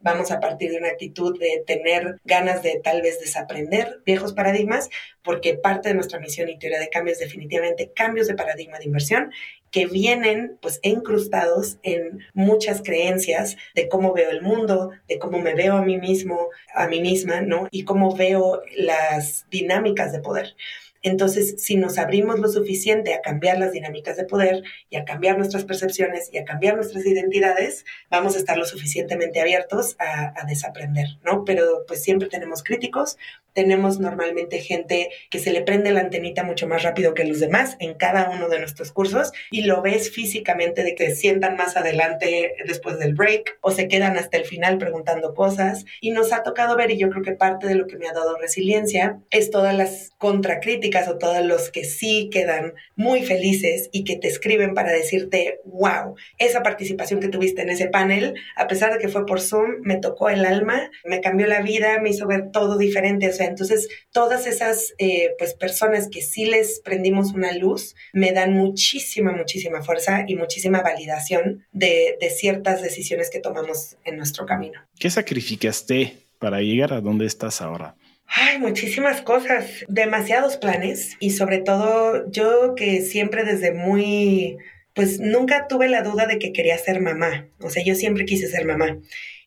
vamos 0.00 0.30
a 0.30 0.38
partir 0.38 0.70
de 0.70 0.76
una 0.76 0.88
actitud 0.88 1.38
de 1.38 1.64
tener 1.66 2.20
ganas 2.24 2.62
de 2.62 2.80
tal 2.84 3.00
vez 3.00 3.18
desaprender 3.20 4.00
viejos 4.04 4.34
paradigmas, 4.34 4.90
porque 5.22 5.54
parte 5.54 5.88
de 5.88 5.94
nuestra 5.94 6.20
misión 6.20 6.48
y 6.50 6.58
teoría 6.58 6.78
de 6.78 6.90
cambio 6.90 7.12
es 7.12 7.18
definitivamente 7.18 7.90
cambios 7.94 8.26
de 8.26 8.34
paradigma 8.34 8.78
de 8.78 8.84
inversión 8.84 9.32
que 9.70 9.86
vienen 9.86 10.56
pues 10.60 10.78
incrustados 10.82 11.78
en 11.82 12.20
muchas 12.32 12.82
creencias 12.82 13.56
de 13.74 13.88
cómo 13.88 14.12
veo 14.12 14.30
el 14.30 14.40
mundo, 14.40 14.92
de 15.08 15.18
cómo 15.18 15.40
me 15.40 15.54
veo 15.54 15.74
a 15.74 15.82
mí 15.82 15.98
mismo, 15.98 16.50
a 16.74 16.86
mí 16.86 17.00
misma, 17.00 17.40
¿no? 17.40 17.66
Y 17.72 17.82
cómo 17.82 18.14
veo 18.14 18.62
las 18.76 19.46
dinámicas 19.50 20.12
de 20.12 20.20
poder. 20.20 20.54
Entonces, 21.04 21.56
si 21.58 21.76
nos 21.76 21.98
abrimos 21.98 22.40
lo 22.40 22.48
suficiente 22.48 23.12
a 23.12 23.20
cambiar 23.20 23.58
las 23.58 23.72
dinámicas 23.72 24.16
de 24.16 24.24
poder 24.24 24.62
y 24.88 24.96
a 24.96 25.04
cambiar 25.04 25.36
nuestras 25.36 25.64
percepciones 25.64 26.30
y 26.32 26.38
a 26.38 26.44
cambiar 26.44 26.76
nuestras 26.76 27.04
identidades, 27.04 27.84
vamos 28.10 28.34
a 28.34 28.38
estar 28.38 28.56
lo 28.56 28.64
suficientemente 28.64 29.38
abiertos 29.38 29.96
a, 29.98 30.32
a 30.34 30.46
desaprender, 30.46 31.06
¿no? 31.22 31.44
Pero 31.44 31.84
pues 31.86 32.02
siempre 32.02 32.28
tenemos 32.28 32.62
críticos, 32.62 33.18
tenemos 33.54 33.98
normalmente 34.00 34.58
gente 34.60 35.08
que 35.30 35.38
se 35.38 35.52
le 35.52 35.62
prende 35.62 35.92
la 35.92 36.00
antenita 36.00 36.42
mucho 36.42 36.66
más 36.68 36.82
rápido 36.82 37.14
que 37.14 37.24
los 37.24 37.40
demás 37.40 37.76
en 37.78 37.94
cada 37.94 38.30
uno 38.30 38.48
de 38.48 38.58
nuestros 38.58 38.92
cursos 38.92 39.32
y 39.50 39.62
lo 39.62 39.80
ves 39.80 40.10
físicamente 40.10 40.82
de 40.82 40.94
que 40.94 41.14
sientan 41.14 41.56
más 41.56 41.76
adelante 41.76 42.56
después 42.66 42.98
del 42.98 43.14
break 43.14 43.58
o 43.60 43.70
se 43.70 43.88
quedan 43.88 44.16
hasta 44.16 44.36
el 44.36 44.44
final 44.44 44.78
preguntando 44.78 45.34
cosas. 45.34 45.84
Y 46.00 46.10
nos 46.10 46.32
ha 46.32 46.42
tocado 46.42 46.76
ver 46.76 46.90
y 46.90 46.98
yo 46.98 47.08
creo 47.10 47.22
que 47.22 47.32
parte 47.32 47.66
de 47.66 47.76
lo 47.76 47.86
que 47.86 47.96
me 47.96 48.08
ha 48.08 48.12
dado 48.12 48.36
resiliencia 48.36 49.20
es 49.30 49.50
todas 49.50 49.74
las 49.74 50.12
contracríticas 50.18 51.08
o 51.08 51.18
todos 51.18 51.44
los 51.44 51.70
que 51.70 51.84
sí 51.84 52.28
quedan 52.32 52.74
muy 52.96 53.24
felices 53.24 53.88
y 53.92 54.04
que 54.04 54.16
te 54.16 54.28
escriben 54.28 54.74
para 54.74 54.92
decirte, 54.92 55.60
wow, 55.64 56.16
esa 56.38 56.62
participación 56.62 57.20
que 57.20 57.28
tuviste 57.28 57.62
en 57.62 57.70
ese 57.70 57.88
panel, 57.88 58.34
a 58.56 58.66
pesar 58.66 58.92
de 58.92 58.98
que 58.98 59.08
fue 59.08 59.26
por 59.26 59.40
Zoom, 59.40 59.80
me 59.82 59.96
tocó 59.96 60.28
el 60.28 60.44
alma, 60.44 60.90
me 61.04 61.20
cambió 61.20 61.46
la 61.46 61.60
vida, 61.60 62.00
me 62.00 62.10
hizo 62.10 62.26
ver 62.26 62.50
todo 62.52 62.78
diferente, 62.78 63.28
o 63.28 63.32
sea, 63.32 63.43
entonces, 63.46 63.88
todas 64.12 64.46
esas 64.46 64.94
eh, 64.98 65.34
pues, 65.38 65.54
personas 65.54 66.08
que 66.08 66.22
sí 66.22 66.46
les 66.46 66.80
prendimos 66.80 67.32
una 67.32 67.52
luz 67.52 67.94
me 68.12 68.32
dan 68.32 68.52
muchísima, 68.54 69.32
muchísima 69.32 69.82
fuerza 69.82 70.24
y 70.26 70.36
muchísima 70.36 70.82
validación 70.82 71.64
de, 71.72 72.16
de 72.20 72.30
ciertas 72.30 72.82
decisiones 72.82 73.30
que 73.30 73.40
tomamos 73.40 73.96
en 74.04 74.16
nuestro 74.16 74.46
camino. 74.46 74.80
¿Qué 74.98 75.10
sacrificaste 75.10 76.18
para 76.38 76.60
llegar 76.60 76.92
a 76.92 77.00
donde 77.00 77.26
estás 77.26 77.60
ahora? 77.60 77.96
Ay, 78.26 78.58
muchísimas 78.58 79.20
cosas, 79.22 79.66
demasiados 79.88 80.56
planes 80.56 81.16
y 81.20 81.30
sobre 81.30 81.58
todo 81.58 82.30
yo 82.30 82.74
que 82.74 83.02
siempre 83.02 83.44
desde 83.44 83.72
muy, 83.72 84.56
pues 84.94 85.20
nunca 85.20 85.68
tuve 85.68 85.88
la 85.88 86.02
duda 86.02 86.26
de 86.26 86.38
que 86.38 86.52
quería 86.52 86.78
ser 86.78 87.00
mamá, 87.00 87.48
o 87.60 87.70
sea, 87.70 87.84
yo 87.84 87.94
siempre 87.94 88.24
quise 88.24 88.48
ser 88.48 88.64
mamá 88.64 88.98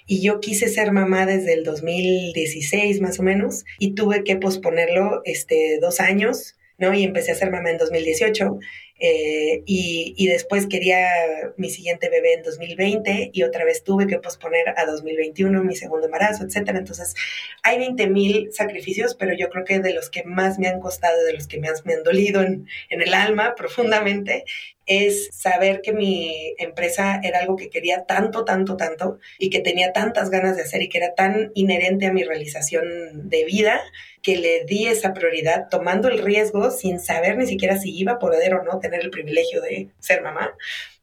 y 0.08 0.22
yo 0.22 0.40
quise 0.40 0.70
ser 0.70 0.92
mamá 0.92 1.26
desde 1.26 1.54
el 1.54 1.64
2016 1.64 3.02
más 3.02 3.20
o 3.20 3.24
menos 3.24 3.66
y 3.78 3.94
tuve 3.94 4.24
que 4.24 4.38
posponerlo 4.38 5.22
este, 5.26 5.78
dos 5.82 6.00
años, 6.00 6.56
¿no? 6.78 6.94
Y 6.94 7.04
empecé 7.04 7.34
a 7.34 7.36
ser 7.36 7.52
mamá 7.52 7.72
en 7.72 7.78
2018 7.78 8.60
eh, 9.00 9.62
y, 9.68 10.16
y, 10.18 10.28
después 10.28 10.66
quería 10.66 11.08
mi 11.56 11.70
siguiente 11.70 12.10
bebé 12.10 12.34
en 12.34 12.42
2020 12.42 13.30
y 13.32 13.44
otra 13.44 13.64
vez 13.64 13.84
tuve 13.84 14.08
que 14.08 14.18
posponer 14.18 14.70
a 14.76 14.86
2021 14.86 15.64
mi 15.64 15.76
segundo 15.76 16.08
embarazo, 16.08 16.44
etcétera. 16.44 16.80
Entonces, 16.80 17.14
hay 17.62 17.78
20 17.78 18.08
mil 18.08 18.50
sacrificios, 18.54 19.14
pero 19.14 19.36
yo 19.38 19.50
creo 19.50 19.66
que 19.66 19.80
de 19.80 19.94
los 19.94 20.10
que 20.10 20.24
más 20.24 20.58
me 20.58 20.68
han 20.68 20.80
costado, 20.80 21.24
de 21.26 21.34
los 21.34 21.48
que 21.48 21.60
me 21.60 21.68
han, 21.68 21.76
me 21.86 21.94
han 21.94 22.04
dolido 22.04 22.42
en, 22.42 22.68
en 22.90 23.02
el 23.04 23.14
alma 23.14 23.54
profundamente, 23.56 24.46
es 24.88 25.30
saber 25.34 25.82
que 25.82 25.94
mi 25.94 26.56
empresa 26.58 27.20
era 27.24 27.40
algo 27.40 27.56
que 27.56 27.70
quería 27.70 28.06
tanto, 28.06 28.46
tanto, 28.46 28.78
tanto 28.78 29.20
y 29.38 29.50
que 29.50 29.60
tenía 29.60 29.94
tantas 29.94 30.30
ganas 30.30 30.56
de 30.56 30.64
hacer 30.64 30.82
y 30.82 30.90
que 30.90 30.98
era 30.98 31.14
tan 31.14 31.52
inherente 31.54 32.08
a 32.08 32.14
mi 32.14 32.24
realización 32.24 33.30
de 33.30 33.46
vida 33.46 33.80
que 34.22 34.38
le 34.38 34.66
di 34.66 34.88
esa 34.88 35.14
prioridad 35.14 35.68
tomando 35.70 36.08
el 36.08 36.20
riesgo 36.20 36.72
sin 36.72 37.00
saber 37.00 37.38
ni 37.38 37.46
siquiera 37.46 37.78
si 37.78 37.96
iba 37.96 38.14
a 38.14 38.20
poder 38.20 38.56
o 38.56 38.64
no 38.64 38.80
tener 38.80 39.02
el 39.02 39.12
privilegio 39.12 39.62
de 39.62 39.90
ser 40.00 40.22
mamá 40.22 40.54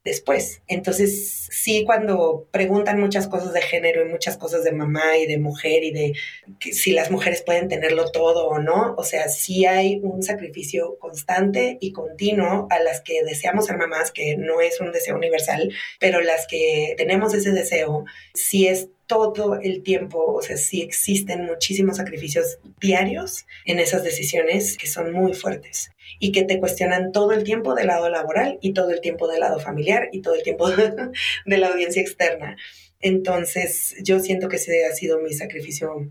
después. 0.04 0.60
Entonces, 0.68 1.48
sí, 1.50 1.84
cuando 1.84 2.46
preguntan 2.50 3.00
muchas 3.00 3.26
cosas 3.26 3.54
de 3.54 3.62
género 3.62 4.06
y 4.06 4.10
muchas 4.10 4.36
cosas 4.36 4.62
de 4.62 4.72
mamá 4.72 5.16
y 5.16 5.26
de 5.26 5.38
mujer 5.38 5.82
y 5.82 5.92
de 5.92 6.12
si 6.60 6.92
las 6.92 7.10
mujeres 7.10 7.42
pueden 7.42 7.68
tenerlo 7.68 8.10
todo 8.10 8.46
o 8.48 8.58
no, 8.58 8.94
o 8.98 9.02
sea, 9.02 9.28
sí 9.28 9.64
hay 9.64 10.00
un 10.02 10.22
sacrificio 10.22 10.98
constante 10.98 11.78
y 11.80 11.92
continuo 11.92 12.66
a 12.70 12.80
las 12.80 13.00
que 13.00 13.24
deseamos 13.24 13.66
ser 13.66 13.78
mamás, 13.78 14.12
que 14.12 14.36
no 14.36 14.60
es 14.60 14.80
un 14.80 14.92
deseo 14.92 15.16
universal, 15.16 15.72
pero 15.98 16.20
las 16.20 16.46
que 16.46 16.94
tenemos 16.98 17.32
ese 17.32 17.52
deseo, 17.52 18.04
sí 18.34 18.66
es 18.66 18.88
todo 19.06 19.58
el 19.60 19.82
tiempo, 19.82 20.34
o 20.34 20.42
sea, 20.42 20.56
sí 20.56 20.82
existen 20.82 21.44
muchísimos 21.44 21.98
sacrificios 21.98 22.58
diarios 22.80 23.46
en 23.64 23.78
esas 23.78 24.02
decisiones 24.02 24.76
que 24.76 24.86
son 24.86 25.12
muy 25.12 25.34
fuertes 25.34 25.90
y 26.18 26.32
que 26.32 26.44
te 26.44 26.58
cuestionan 26.58 27.12
todo 27.12 27.32
el 27.32 27.44
tiempo 27.44 27.74
del 27.74 27.88
lado 27.88 28.08
laboral 28.08 28.58
y 28.60 28.72
todo 28.72 28.90
el 28.90 29.00
tiempo 29.00 29.28
del 29.28 29.40
lado 29.40 29.60
familiar 29.60 30.08
y 30.12 30.20
todo 30.20 30.34
el 30.34 30.42
tiempo 30.42 30.70
de 31.46 31.58
la 31.58 31.68
audiencia 31.68 32.02
externa. 32.02 32.56
Entonces, 33.00 33.94
yo 34.02 34.20
siento 34.20 34.48
que 34.48 34.56
ese 34.56 34.86
ha 34.86 34.94
sido 34.94 35.20
mi 35.20 35.34
sacrificio 35.34 36.10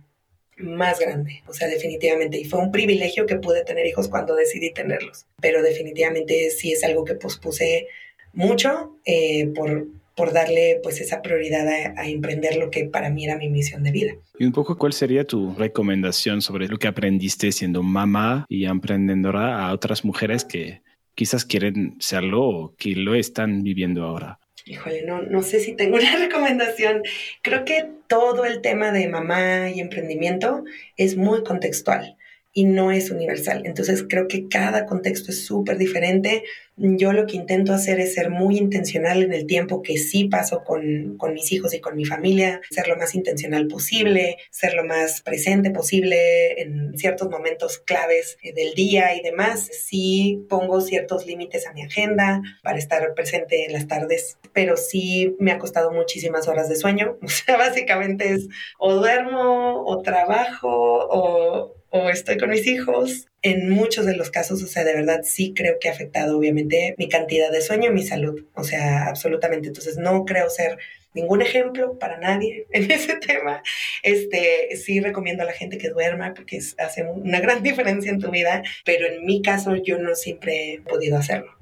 más 0.58 1.00
grande, 1.00 1.44
o 1.48 1.54
sea, 1.54 1.68
definitivamente. 1.68 2.38
Y 2.38 2.46
fue 2.46 2.60
un 2.60 2.72
privilegio 2.72 3.26
que 3.26 3.38
pude 3.38 3.64
tener 3.64 3.86
hijos 3.88 4.08
cuando 4.08 4.36
decidí 4.36 4.72
tenerlos, 4.72 5.26
pero 5.42 5.64
definitivamente 5.64 6.50
sí 6.52 6.72
es 6.72 6.84
algo 6.84 7.04
que 7.04 7.16
pospuse 7.16 7.88
mucho 8.34 8.98
eh, 9.06 9.48
por, 9.48 9.88
por 10.16 10.34
darle 10.34 10.80
pues 10.84 11.02
esa 11.02 11.22
prioridad 11.22 11.68
a, 11.68 12.08
emprender 12.08 12.58
lo 12.58 12.70
que 12.70 12.86
para 12.86 13.10
mí 13.10 13.26
era 13.26 13.38
mi 13.38 13.50
misión 13.50 13.84
de 13.84 13.92
vida. 13.92 14.14
Y 14.38 14.46
un 14.46 14.52
poco, 14.52 14.78
¿cuál 14.78 14.94
sería 14.94 15.26
tu 15.26 15.54
recomendación 15.56 16.42
sobre 16.42 16.68
lo 16.68 16.78
que 16.78 16.88
aprendiste 16.88 17.52
siendo 17.52 17.82
mamá 17.84 18.46
y 18.50 18.66
emprendedora 18.66 19.66
a 19.66 19.74
otras 19.74 20.06
mujeres 20.06 20.46
que 20.46 20.82
quizás 21.16 21.46
quieren 21.46 21.96
serlo 22.00 22.44
o 22.44 22.76
que 22.76 22.96
lo 22.96 23.16
están 23.16 23.64
viviendo 23.64 24.04
ahora? 24.04 24.40
Híjole, 24.66 25.04
no, 25.06 25.22
no 25.22 25.42
sé 25.42 25.60
si 25.60 25.76
tengo 25.76 25.98
una 26.00 26.16
recomendación. 26.18 27.02
Creo 27.42 27.66
que 27.66 27.90
todo 28.08 28.46
el 28.46 28.62
tema 28.62 28.92
de 28.92 29.08
mamá 29.08 29.70
y 29.70 29.80
emprendimiento 29.80 30.64
es 30.98 31.18
muy 31.18 31.44
contextual 31.44 32.18
y 32.54 32.66
no 32.66 32.92
es 32.92 33.10
universal. 33.10 33.64
Entonces 33.66 34.06
creo 34.08 34.28
que 34.28 34.48
cada 34.48 34.86
contexto 34.86 35.32
es 35.32 35.46
súper 35.46 35.78
diferente. 35.78 36.44
Yo 36.76 37.12
lo 37.12 37.26
que 37.26 37.36
intento 37.36 37.74
hacer 37.74 38.00
es 38.00 38.14
ser 38.14 38.30
muy 38.30 38.58
intencional 38.58 39.24
en 39.24 39.34
el 39.34 39.46
tiempo 39.46 39.82
que 39.82 39.98
sí 39.98 40.26
paso 40.26 40.64
con, 40.64 41.18
con, 41.18 41.34
mis 41.34 41.52
hijos 41.52 41.74
y 41.74 41.80
con 41.80 41.96
mi 41.96 42.06
familia, 42.06 42.62
ser 42.70 42.88
lo 42.88 42.98
más 42.98 43.16
intencional 43.16 43.68
posible, 43.68 44.38
ser 44.52 44.74
lo 44.76 44.84
más 44.84 45.22
presente 45.22 45.72
posible 45.72 46.62
en 46.62 46.98
ciertos 46.98 47.30
momentos 47.30 47.80
claves 47.80 48.38
eh, 48.44 48.54
del 48.54 48.74
día 48.76 49.16
y 49.16 49.22
demás. 49.22 49.68
Sí 49.72 50.46
pongo 50.48 50.82
ciertos 50.82 51.26
límites 51.26 51.68
a 51.68 51.74
mi 51.74 51.84
agenda 51.84 52.42
para 52.62 52.78
estar 52.78 53.14
presente 53.16 53.66
en 53.66 53.74
las 53.74 53.88
tardes, 53.88 54.38
pero 54.52 54.78
sí 54.78 55.36
me 55.40 55.52
ha 55.52 55.60
costado 55.60 55.92
muchísimas 55.92 56.48
horas 56.48 56.70
de 56.70 56.76
sueño. 56.76 57.18
O 57.34 57.46
sea, 57.46 57.58
básicamente 57.58 58.32
es 58.32 58.48
o 58.78 58.94
duermo 58.94 59.84
o 59.86 60.02
trabajo 60.02 60.70
o 60.70 61.83
o 61.96 62.10
estoy 62.10 62.38
con 62.38 62.50
mis 62.50 62.66
hijos. 62.66 63.28
En 63.44 63.70
muchos 63.70 64.08
de 64.08 64.16
los 64.16 64.32
casos, 64.32 64.64
o 64.64 64.68
sea, 64.68 64.84
de 64.84 64.96
verdad 64.96 65.22
sí 65.24 65.54
creo 65.56 65.78
que 65.80 65.90
ha 65.90 65.92
afectado 65.92 66.38
obviamente 66.38 66.96
mi 66.98 67.08
cantidad 67.08 67.52
de 67.52 67.62
sueño 67.62 67.92
y 67.92 67.94
mi 67.94 68.04
salud, 68.04 68.46
o 68.56 68.64
sea, 68.64 69.06
absolutamente. 69.06 69.68
Entonces 69.68 69.98
no 69.98 70.26
creo 70.26 70.50
ser 70.50 70.80
ningún 71.14 71.44
ejemplo 71.44 72.00
para 72.00 72.18
nadie 72.18 72.66
en 72.72 72.90
ese 72.90 73.18
tema. 73.18 73.62
Este, 74.02 74.76
sí 74.76 75.02
recomiendo 75.02 75.44
a 75.44 75.46
la 75.46 75.54
gente 75.54 75.78
que 75.78 75.90
duerma 75.90 76.34
porque 76.34 76.60
hace 76.80 77.04
una 77.04 77.40
gran 77.40 77.62
diferencia 77.62 78.12
en 78.12 78.20
tu 78.20 78.32
vida, 78.32 78.64
pero 78.86 79.06
en 79.06 79.24
mi 79.24 79.44
caso 79.44 79.76
yo 79.76 80.00
no 80.00 80.16
siempre 80.16 80.74
he 80.74 80.82
podido 80.82 81.18
hacerlo. 81.18 81.56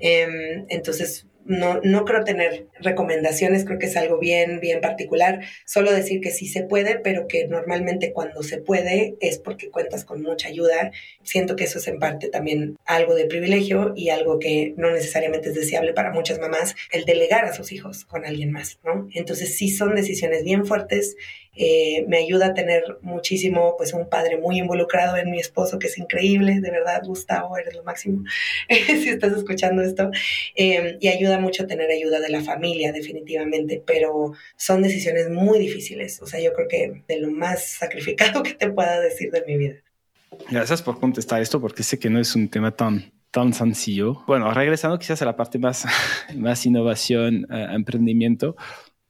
Em, 0.00 0.66
entonces, 0.70 1.24
no, 1.48 1.80
no 1.82 2.04
creo 2.04 2.24
tener 2.24 2.66
recomendaciones, 2.78 3.64
creo 3.64 3.78
que 3.78 3.86
es 3.86 3.96
algo 3.96 4.18
bien, 4.18 4.60
bien 4.60 4.80
particular. 4.80 5.40
Solo 5.64 5.90
decir 5.92 6.20
que 6.20 6.30
sí 6.30 6.46
se 6.46 6.62
puede, 6.62 6.98
pero 6.98 7.26
que 7.26 7.48
normalmente 7.48 8.12
cuando 8.12 8.42
se 8.42 8.58
puede 8.58 9.16
es 9.20 9.38
porque 9.38 9.70
cuentas 9.70 10.04
con 10.04 10.22
mucha 10.22 10.48
ayuda. 10.48 10.92
Siento 11.22 11.56
que 11.56 11.64
eso 11.64 11.78
es 11.78 11.88
en 11.88 11.98
parte 11.98 12.28
también 12.28 12.76
algo 12.84 13.14
de 13.14 13.24
privilegio 13.24 13.94
y 13.96 14.10
algo 14.10 14.38
que 14.38 14.74
no 14.76 14.90
necesariamente 14.90 15.48
es 15.48 15.54
deseable 15.54 15.94
para 15.94 16.12
muchas 16.12 16.38
mamás, 16.38 16.76
el 16.92 17.06
delegar 17.06 17.46
a 17.46 17.54
sus 17.54 17.72
hijos 17.72 18.04
con 18.04 18.26
alguien 18.26 18.52
más, 18.52 18.78
¿no? 18.84 19.08
Entonces 19.14 19.56
sí 19.56 19.70
son 19.70 19.94
decisiones 19.94 20.44
bien 20.44 20.66
fuertes 20.66 21.16
eh, 21.56 22.04
me 22.08 22.18
ayuda 22.18 22.46
a 22.46 22.54
tener 22.54 22.98
muchísimo, 23.02 23.74
pues 23.76 23.92
un 23.92 24.08
padre 24.08 24.38
muy 24.38 24.58
involucrado 24.58 25.16
en 25.16 25.30
mi 25.30 25.40
esposo, 25.40 25.78
que 25.78 25.88
es 25.88 25.98
increíble, 25.98 26.60
de 26.60 26.70
verdad, 26.70 27.02
Gustavo, 27.04 27.56
eres 27.58 27.74
lo 27.74 27.82
máximo, 27.82 28.24
si 28.68 29.08
estás 29.08 29.32
escuchando 29.32 29.82
esto, 29.82 30.10
em, 30.54 30.96
y 31.00 31.08
ayuda 31.08 31.38
mucho 31.38 31.64
a 31.64 31.66
tener 31.66 31.90
ayuda 31.90 32.20
de 32.20 32.28
la 32.28 32.42
familia, 32.42 32.92
definitivamente, 32.92 33.82
pero 33.84 34.32
son 34.56 34.82
decisiones 34.82 35.28
muy 35.30 35.58
difíciles, 35.58 36.20
o 36.22 36.26
sea, 36.26 36.40
yo 36.40 36.52
creo 36.52 36.68
que 36.68 37.02
de 37.08 37.20
lo 37.20 37.30
más 37.30 37.64
sacrificado 37.64 38.42
que 38.42 38.54
te 38.54 38.70
pueda 38.70 39.00
decir 39.00 39.30
de 39.30 39.44
mi 39.46 39.56
vida. 39.56 39.74
Gracias 40.50 40.82
por 40.82 41.00
contestar 41.00 41.42
esto, 41.42 41.60
porque 41.60 41.82
sé 41.82 41.98
que 41.98 42.10
no 42.10 42.20
es 42.20 42.36
un 42.36 42.48
tema 42.48 42.74
tan 42.74 43.12
tan 43.30 43.52
sencillo. 43.52 44.22
Bueno, 44.26 44.52
regresando 44.52 44.98
quizás 44.98 45.20
a 45.22 45.24
la 45.24 45.36
parte 45.36 45.58
más, 45.58 45.84
más 46.36 46.64
innovación, 46.66 47.46
eh, 47.50 47.66
emprendimiento, 47.72 48.56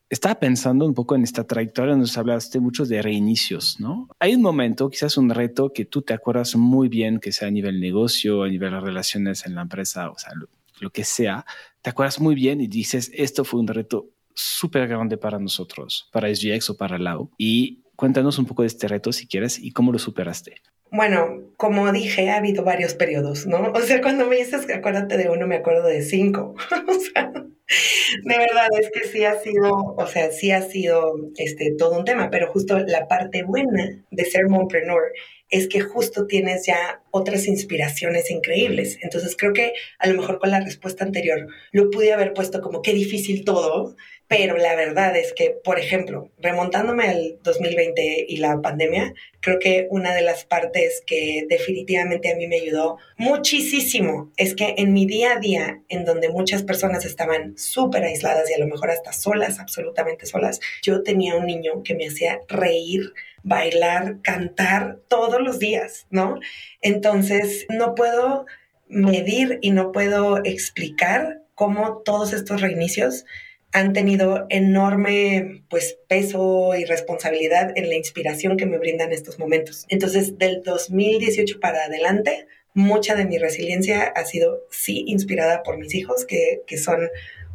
estaba 0.09 0.39
pensando 0.39 0.85
un 0.85 0.93
poco 0.93 1.15
en 1.15 1.23
esta 1.23 1.45
trayectoria, 1.45 1.95
nos 1.95 2.17
hablaste 2.17 2.59
mucho 2.59 2.85
de 2.85 3.01
reinicios, 3.01 3.79
¿no? 3.79 4.09
Hay 4.19 4.33
un 4.33 4.41
momento, 4.41 4.89
quizás 4.89 5.17
un 5.17 5.29
reto 5.29 5.71
que 5.71 5.85
tú 5.85 6.01
te 6.01 6.13
acuerdas 6.13 6.55
muy 6.55 6.89
bien, 6.89 7.19
que 7.19 7.31
sea 7.31 7.47
a 7.47 7.51
nivel 7.51 7.79
negocio, 7.79 8.43
a 8.43 8.49
nivel 8.49 8.71
de 8.71 8.79
relaciones 8.79 9.45
en 9.45 9.55
la 9.55 9.61
empresa, 9.61 10.09
o 10.09 10.17
sea, 10.17 10.33
lo, 10.79 10.89
que 10.89 11.03
sea, 11.03 11.45
te 11.81 11.91
acuerdas 11.91 12.19
muy 12.19 12.33
bien 12.33 12.59
y 12.59 12.67
dices, 12.67 13.11
esto 13.13 13.45
fue 13.45 13.59
un 13.59 13.67
reto 13.67 14.09
súper 14.33 14.87
grande 14.87 15.17
para 15.17 15.37
nosotros, 15.37 16.09
para 16.11 16.33
SGX 16.33 16.71
o 16.71 16.77
para 16.77 16.97
Lau. 16.97 17.29
Y 17.37 17.83
cuéntanos 17.95 18.39
un 18.39 18.45
poco 18.45 18.63
de 18.63 18.69
este 18.69 18.87
reto 18.87 19.11
si 19.11 19.27
quieres 19.27 19.59
y 19.59 19.71
cómo 19.71 19.91
lo 19.91 19.99
superaste. 19.99 20.61
Bueno, 20.91 21.43
como 21.57 21.91
dije, 21.91 22.29
ha 22.29 22.37
habido 22.37 22.63
varios 22.63 22.93
periodos, 22.93 23.45
¿no? 23.45 23.71
O 23.73 23.81
sea, 23.81 24.01
cuando 24.01 24.25
me 24.25 24.37
dices 24.37 24.65
que 24.65 24.73
acuérdate 24.73 25.17
de 25.17 25.29
uno, 25.29 25.45
me 25.45 25.57
acuerdo 25.57 25.87
de 25.87 26.01
cinco. 26.01 26.55
o 26.87 26.93
sea, 26.93 27.31
de 27.31 28.37
verdad 28.37 28.67
es 28.79 28.89
que 28.91 29.07
sí 29.07 29.23
ha 29.23 29.39
sido, 29.39 29.69
o 29.71 30.07
sea, 30.07 30.31
sí 30.31 30.51
ha 30.51 30.61
sido 30.61 31.13
este, 31.37 31.73
todo 31.77 31.97
un 31.99 32.05
tema, 32.05 32.29
pero 32.31 32.51
justo 32.51 32.79
la 32.79 33.07
parte 33.07 33.43
buena 33.43 34.03
de 34.09 34.25
ser 34.25 34.47
mompreneur 34.47 35.11
es 35.49 35.67
que 35.67 35.81
justo 35.81 36.27
tienes 36.27 36.65
ya 36.65 37.01
otras 37.11 37.47
inspiraciones 37.47 38.29
increíbles. 38.31 38.97
Entonces 39.01 39.35
creo 39.37 39.53
que 39.53 39.73
a 39.97 40.07
lo 40.07 40.19
mejor 40.19 40.39
con 40.39 40.51
la 40.51 40.59
respuesta 40.59 41.03
anterior 41.03 41.47
lo 41.71 41.89
pude 41.89 42.13
haber 42.13 42.33
puesto 42.33 42.61
como 42.61 42.81
qué 42.81 42.93
difícil 42.93 43.43
todo, 43.45 43.95
pero 44.27 44.57
la 44.57 44.75
verdad 44.75 45.17
es 45.17 45.33
que, 45.33 45.55
por 45.63 45.79
ejemplo, 45.79 46.31
remontándome 46.37 47.05
al 47.05 47.39
2020 47.43 48.25
y 48.27 48.37
la 48.37 48.61
pandemia, 48.61 49.13
creo 49.41 49.59
que 49.59 49.87
una 49.89 50.13
de 50.13 50.21
las 50.21 50.45
partes 50.45 51.03
que 51.05 51.45
definitivamente 51.49 52.31
a 52.31 52.35
mí 52.35 52.47
me 52.47 52.57
ayudó 52.57 52.97
muchísimo 53.17 54.31
es 54.37 54.55
que 54.55 54.75
en 54.77 54.93
mi 54.93 55.05
día 55.05 55.33
a 55.33 55.39
día, 55.39 55.81
en 55.89 56.05
donde 56.05 56.29
muchas 56.29 56.63
personas 56.63 57.05
estaban 57.05 57.57
súper 57.57 58.03
aisladas 58.03 58.49
y 58.49 58.53
a 58.53 58.59
lo 58.59 58.67
mejor 58.67 58.91
hasta 58.91 59.13
solas, 59.13 59.59
absolutamente 59.59 60.25
solas, 60.25 60.59
yo 60.81 61.03
tenía 61.03 61.35
un 61.35 61.45
niño 61.45 61.83
que 61.83 61.95
me 61.95 62.07
hacía 62.07 62.39
reír 62.47 63.13
bailar, 63.43 64.17
cantar 64.21 64.99
todos 65.07 65.41
los 65.41 65.59
días, 65.59 66.07
¿no? 66.09 66.39
Entonces, 66.81 67.65
no 67.69 67.95
puedo 67.95 68.45
medir 68.87 69.59
y 69.61 69.71
no 69.71 69.91
puedo 69.91 70.43
explicar 70.43 71.41
cómo 71.55 72.01
todos 72.03 72.33
estos 72.33 72.61
reinicios 72.61 73.25
han 73.71 73.93
tenido 73.93 74.45
enorme 74.49 75.63
pues 75.69 75.97
peso 76.07 76.75
y 76.75 76.85
responsabilidad 76.85 77.71
en 77.75 77.89
la 77.89 77.95
inspiración 77.95 78.57
que 78.57 78.65
me 78.65 78.79
brindan 78.79 79.11
estos 79.11 79.37
momentos. 79.39 79.85
Entonces, 79.89 80.37
del 80.37 80.63
2018 80.63 81.59
para 81.59 81.83
adelante, 81.83 82.47
mucha 82.73 83.15
de 83.15 83.25
mi 83.25 83.37
resiliencia 83.37 84.03
ha 84.03 84.25
sido 84.25 84.63
sí 84.71 85.03
inspirada 85.07 85.63
por 85.63 85.77
mis 85.77 85.93
hijos, 85.93 86.25
que, 86.25 86.61
que 86.65 86.77
son 86.77 87.09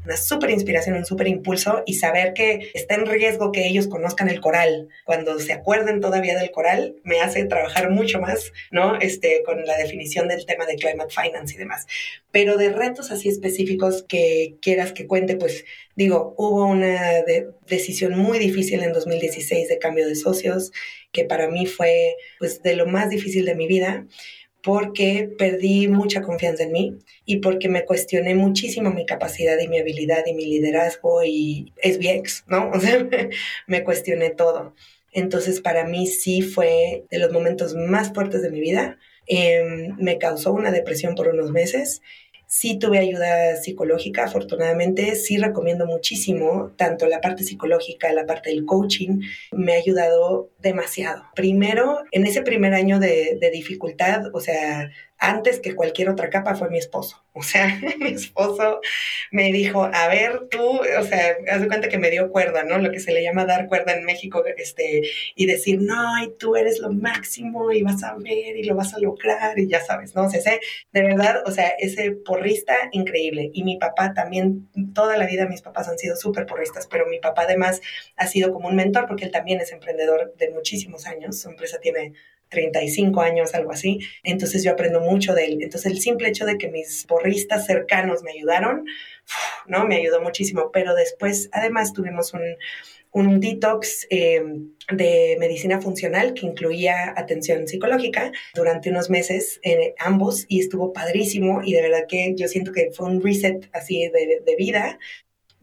una 0.04 0.16
súper 0.16 0.50
inspiración, 0.50 0.96
un 0.96 1.06
súper 1.06 1.28
impulso 1.28 1.82
y 1.86 1.94
saber 1.94 2.34
que 2.34 2.70
está 2.74 2.94
en 2.94 3.06
riesgo 3.06 3.52
que 3.52 3.66
ellos 3.66 3.88
conozcan 3.88 4.28
el 4.28 4.40
coral. 4.40 4.88
Cuando 5.04 5.38
se 5.38 5.52
acuerden 5.52 6.00
todavía 6.00 6.38
del 6.38 6.50
coral, 6.50 6.96
me 7.04 7.20
hace 7.20 7.44
trabajar 7.44 7.90
mucho 7.90 8.20
más, 8.20 8.52
¿no? 8.70 8.96
Este, 9.00 9.42
con 9.44 9.64
la 9.64 9.76
definición 9.76 10.28
del 10.28 10.46
tema 10.46 10.66
de 10.66 10.76
climate 10.76 11.14
finance 11.14 11.54
y 11.54 11.58
demás. 11.58 11.86
Pero 12.30 12.56
de 12.56 12.70
retos 12.70 13.10
así 13.10 13.28
específicos 13.28 14.04
que 14.06 14.56
quieras 14.60 14.92
que 14.92 15.06
cuente, 15.06 15.36
pues 15.36 15.64
digo, 15.96 16.34
hubo 16.36 16.66
una 16.66 17.22
decisión 17.66 18.18
muy 18.18 18.38
difícil 18.38 18.82
en 18.82 18.92
2016 18.92 19.68
de 19.68 19.78
cambio 19.78 20.06
de 20.06 20.14
socios, 20.14 20.72
que 21.12 21.24
para 21.24 21.48
mí 21.48 21.66
fue 21.66 22.16
pues 22.38 22.62
de 22.62 22.76
lo 22.76 22.86
más 22.86 23.10
difícil 23.10 23.44
de 23.44 23.54
mi 23.54 23.66
vida 23.66 24.06
porque 24.64 25.28
perdí 25.38 25.88
mucha 25.88 26.22
confianza 26.22 26.62
en 26.62 26.72
mí 26.72 26.98
y 27.26 27.36
porque 27.36 27.68
me 27.68 27.84
cuestioné 27.84 28.34
muchísimo 28.34 28.90
mi 28.90 29.04
capacidad 29.04 29.58
y 29.58 29.68
mi 29.68 29.78
habilidad 29.78 30.24
y 30.26 30.32
mi 30.32 30.46
liderazgo 30.46 31.22
y 31.22 31.72
es 31.76 31.98
¿no? 32.46 32.70
O 32.74 32.80
sea, 32.80 33.06
me 33.66 33.84
cuestioné 33.84 34.30
todo. 34.30 34.74
Entonces, 35.12 35.60
para 35.60 35.84
mí 35.86 36.06
sí 36.06 36.40
fue 36.40 37.04
de 37.10 37.18
los 37.18 37.30
momentos 37.30 37.74
más 37.74 38.12
fuertes 38.14 38.40
de 38.40 38.50
mi 38.50 38.60
vida. 38.60 38.98
Em, 39.26 39.96
me 39.98 40.18
causó 40.18 40.52
una 40.52 40.72
depresión 40.72 41.14
por 41.14 41.28
unos 41.28 41.50
meses 41.50 42.00
Sí 42.46 42.78
tuve 42.78 42.98
ayuda 42.98 43.56
psicológica, 43.56 44.24
afortunadamente, 44.24 45.14
sí 45.16 45.38
recomiendo 45.38 45.86
muchísimo, 45.86 46.72
tanto 46.76 47.06
la 47.06 47.20
parte 47.20 47.42
psicológica, 47.42 48.12
la 48.12 48.26
parte 48.26 48.50
del 48.50 48.64
coaching, 48.64 49.20
me 49.52 49.74
ha 49.74 49.78
ayudado 49.78 50.50
demasiado. 50.58 51.24
Primero, 51.34 52.00
en 52.12 52.26
ese 52.26 52.42
primer 52.42 52.74
año 52.74 52.98
de, 53.00 53.38
de 53.40 53.50
dificultad, 53.50 54.26
o 54.32 54.40
sea, 54.40 54.90
antes 55.24 55.60
que 55.60 55.74
cualquier 55.74 56.08
otra 56.10 56.30
capa 56.30 56.54
fue 56.54 56.70
mi 56.70 56.78
esposo. 56.78 57.24
O 57.32 57.42
sea, 57.42 57.66
mi 57.98 58.10
esposo 58.10 58.80
me 59.30 59.52
dijo, 59.52 59.88
a 59.92 60.08
ver, 60.08 60.48
tú, 60.50 60.62
o 60.62 61.02
sea, 61.02 61.36
haz 61.50 61.60
de 61.60 61.66
cuenta 61.66 61.88
que 61.88 61.98
me 61.98 62.10
dio 62.10 62.30
cuerda, 62.30 62.62
¿no? 62.62 62.78
Lo 62.78 62.92
que 62.92 63.00
se 63.00 63.12
le 63.12 63.22
llama 63.22 63.44
dar 63.44 63.66
cuerda 63.66 63.92
en 63.92 64.04
México, 64.04 64.44
este, 64.56 65.02
y 65.34 65.46
decir, 65.46 65.80
no, 65.80 66.22
y 66.22 66.32
tú 66.38 66.56
eres 66.56 66.78
lo 66.78 66.92
máximo 66.92 67.72
y 67.72 67.82
vas 67.82 68.02
a 68.04 68.14
ver 68.14 68.56
y 68.56 68.64
lo 68.64 68.74
vas 68.76 68.94
a 68.94 69.00
lograr 69.00 69.58
y 69.58 69.68
ya 69.68 69.80
sabes, 69.80 70.14
¿no? 70.14 70.24
O 70.26 70.30
sea, 70.30 70.40
ese, 70.40 70.60
de 70.92 71.02
verdad, 71.02 71.42
o 71.46 71.50
sea, 71.50 71.68
ese 71.78 72.12
porrista 72.12 72.76
increíble. 72.92 73.50
Y 73.52 73.64
mi 73.64 73.78
papá 73.78 74.14
también, 74.14 74.68
toda 74.94 75.16
la 75.16 75.26
vida 75.26 75.46
mis 75.46 75.62
papás 75.62 75.88
han 75.88 75.98
sido 75.98 76.16
súper 76.16 76.46
porristas, 76.46 76.86
pero 76.86 77.06
mi 77.06 77.18
papá 77.18 77.42
además 77.42 77.80
ha 78.16 78.26
sido 78.26 78.52
como 78.52 78.68
un 78.68 78.76
mentor 78.76 79.06
porque 79.06 79.24
él 79.24 79.30
también 79.32 79.60
es 79.60 79.72
emprendedor 79.72 80.34
de 80.36 80.50
muchísimos 80.50 81.06
años. 81.06 81.40
Su 81.40 81.48
empresa 81.50 81.78
tiene 81.80 82.12
35 82.48 83.20
años, 83.20 83.54
algo 83.54 83.72
así. 83.72 83.98
Entonces 84.22 84.62
yo 84.64 84.72
aprendo 84.72 85.00
mucho 85.00 85.34
de 85.34 85.46
él. 85.46 85.58
Entonces 85.62 85.90
el 85.90 86.00
simple 86.00 86.28
hecho 86.28 86.46
de 86.46 86.58
que 86.58 86.68
mis 86.68 87.04
porristas 87.06 87.66
cercanos 87.66 88.22
me 88.22 88.32
ayudaron, 88.32 88.86
¿no? 89.66 89.86
Me 89.86 89.96
ayudó 89.96 90.20
muchísimo. 90.20 90.70
Pero 90.72 90.94
después, 90.94 91.48
además, 91.52 91.92
tuvimos 91.92 92.32
un, 92.34 92.42
un 93.14 93.40
detox 93.40 94.06
eh, 94.10 94.42
de 94.92 95.36
medicina 95.38 95.80
funcional 95.80 96.34
que 96.34 96.46
incluía 96.46 97.14
atención 97.16 97.66
psicológica 97.68 98.32
durante 98.54 98.90
unos 98.90 99.08
meses, 99.08 99.60
eh, 99.62 99.94
ambos, 99.98 100.44
y 100.48 100.60
estuvo 100.60 100.92
padrísimo. 100.92 101.62
Y 101.64 101.74
de 101.74 101.82
verdad 101.82 102.06
que 102.08 102.34
yo 102.36 102.48
siento 102.48 102.72
que 102.72 102.90
fue 102.92 103.06
un 103.06 103.22
reset 103.22 103.68
así 103.72 104.08
de, 104.08 104.42
de 104.44 104.56
vida. 104.56 104.98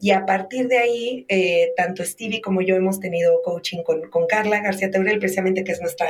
Y 0.04 0.10
a 0.10 0.26
partir 0.26 0.66
de 0.66 0.78
ahí, 0.78 1.26
eh, 1.28 1.74
tanto 1.76 2.04
Stevie 2.04 2.40
como 2.40 2.60
yo 2.60 2.74
hemos 2.74 2.98
tenido 2.98 3.40
coaching 3.40 3.84
con, 3.84 4.10
con 4.10 4.26
Carla 4.26 4.60
García 4.60 4.90
Teurel, 4.90 5.20
precisamente 5.20 5.62
que 5.62 5.70
es 5.70 5.80
nuestra 5.80 6.08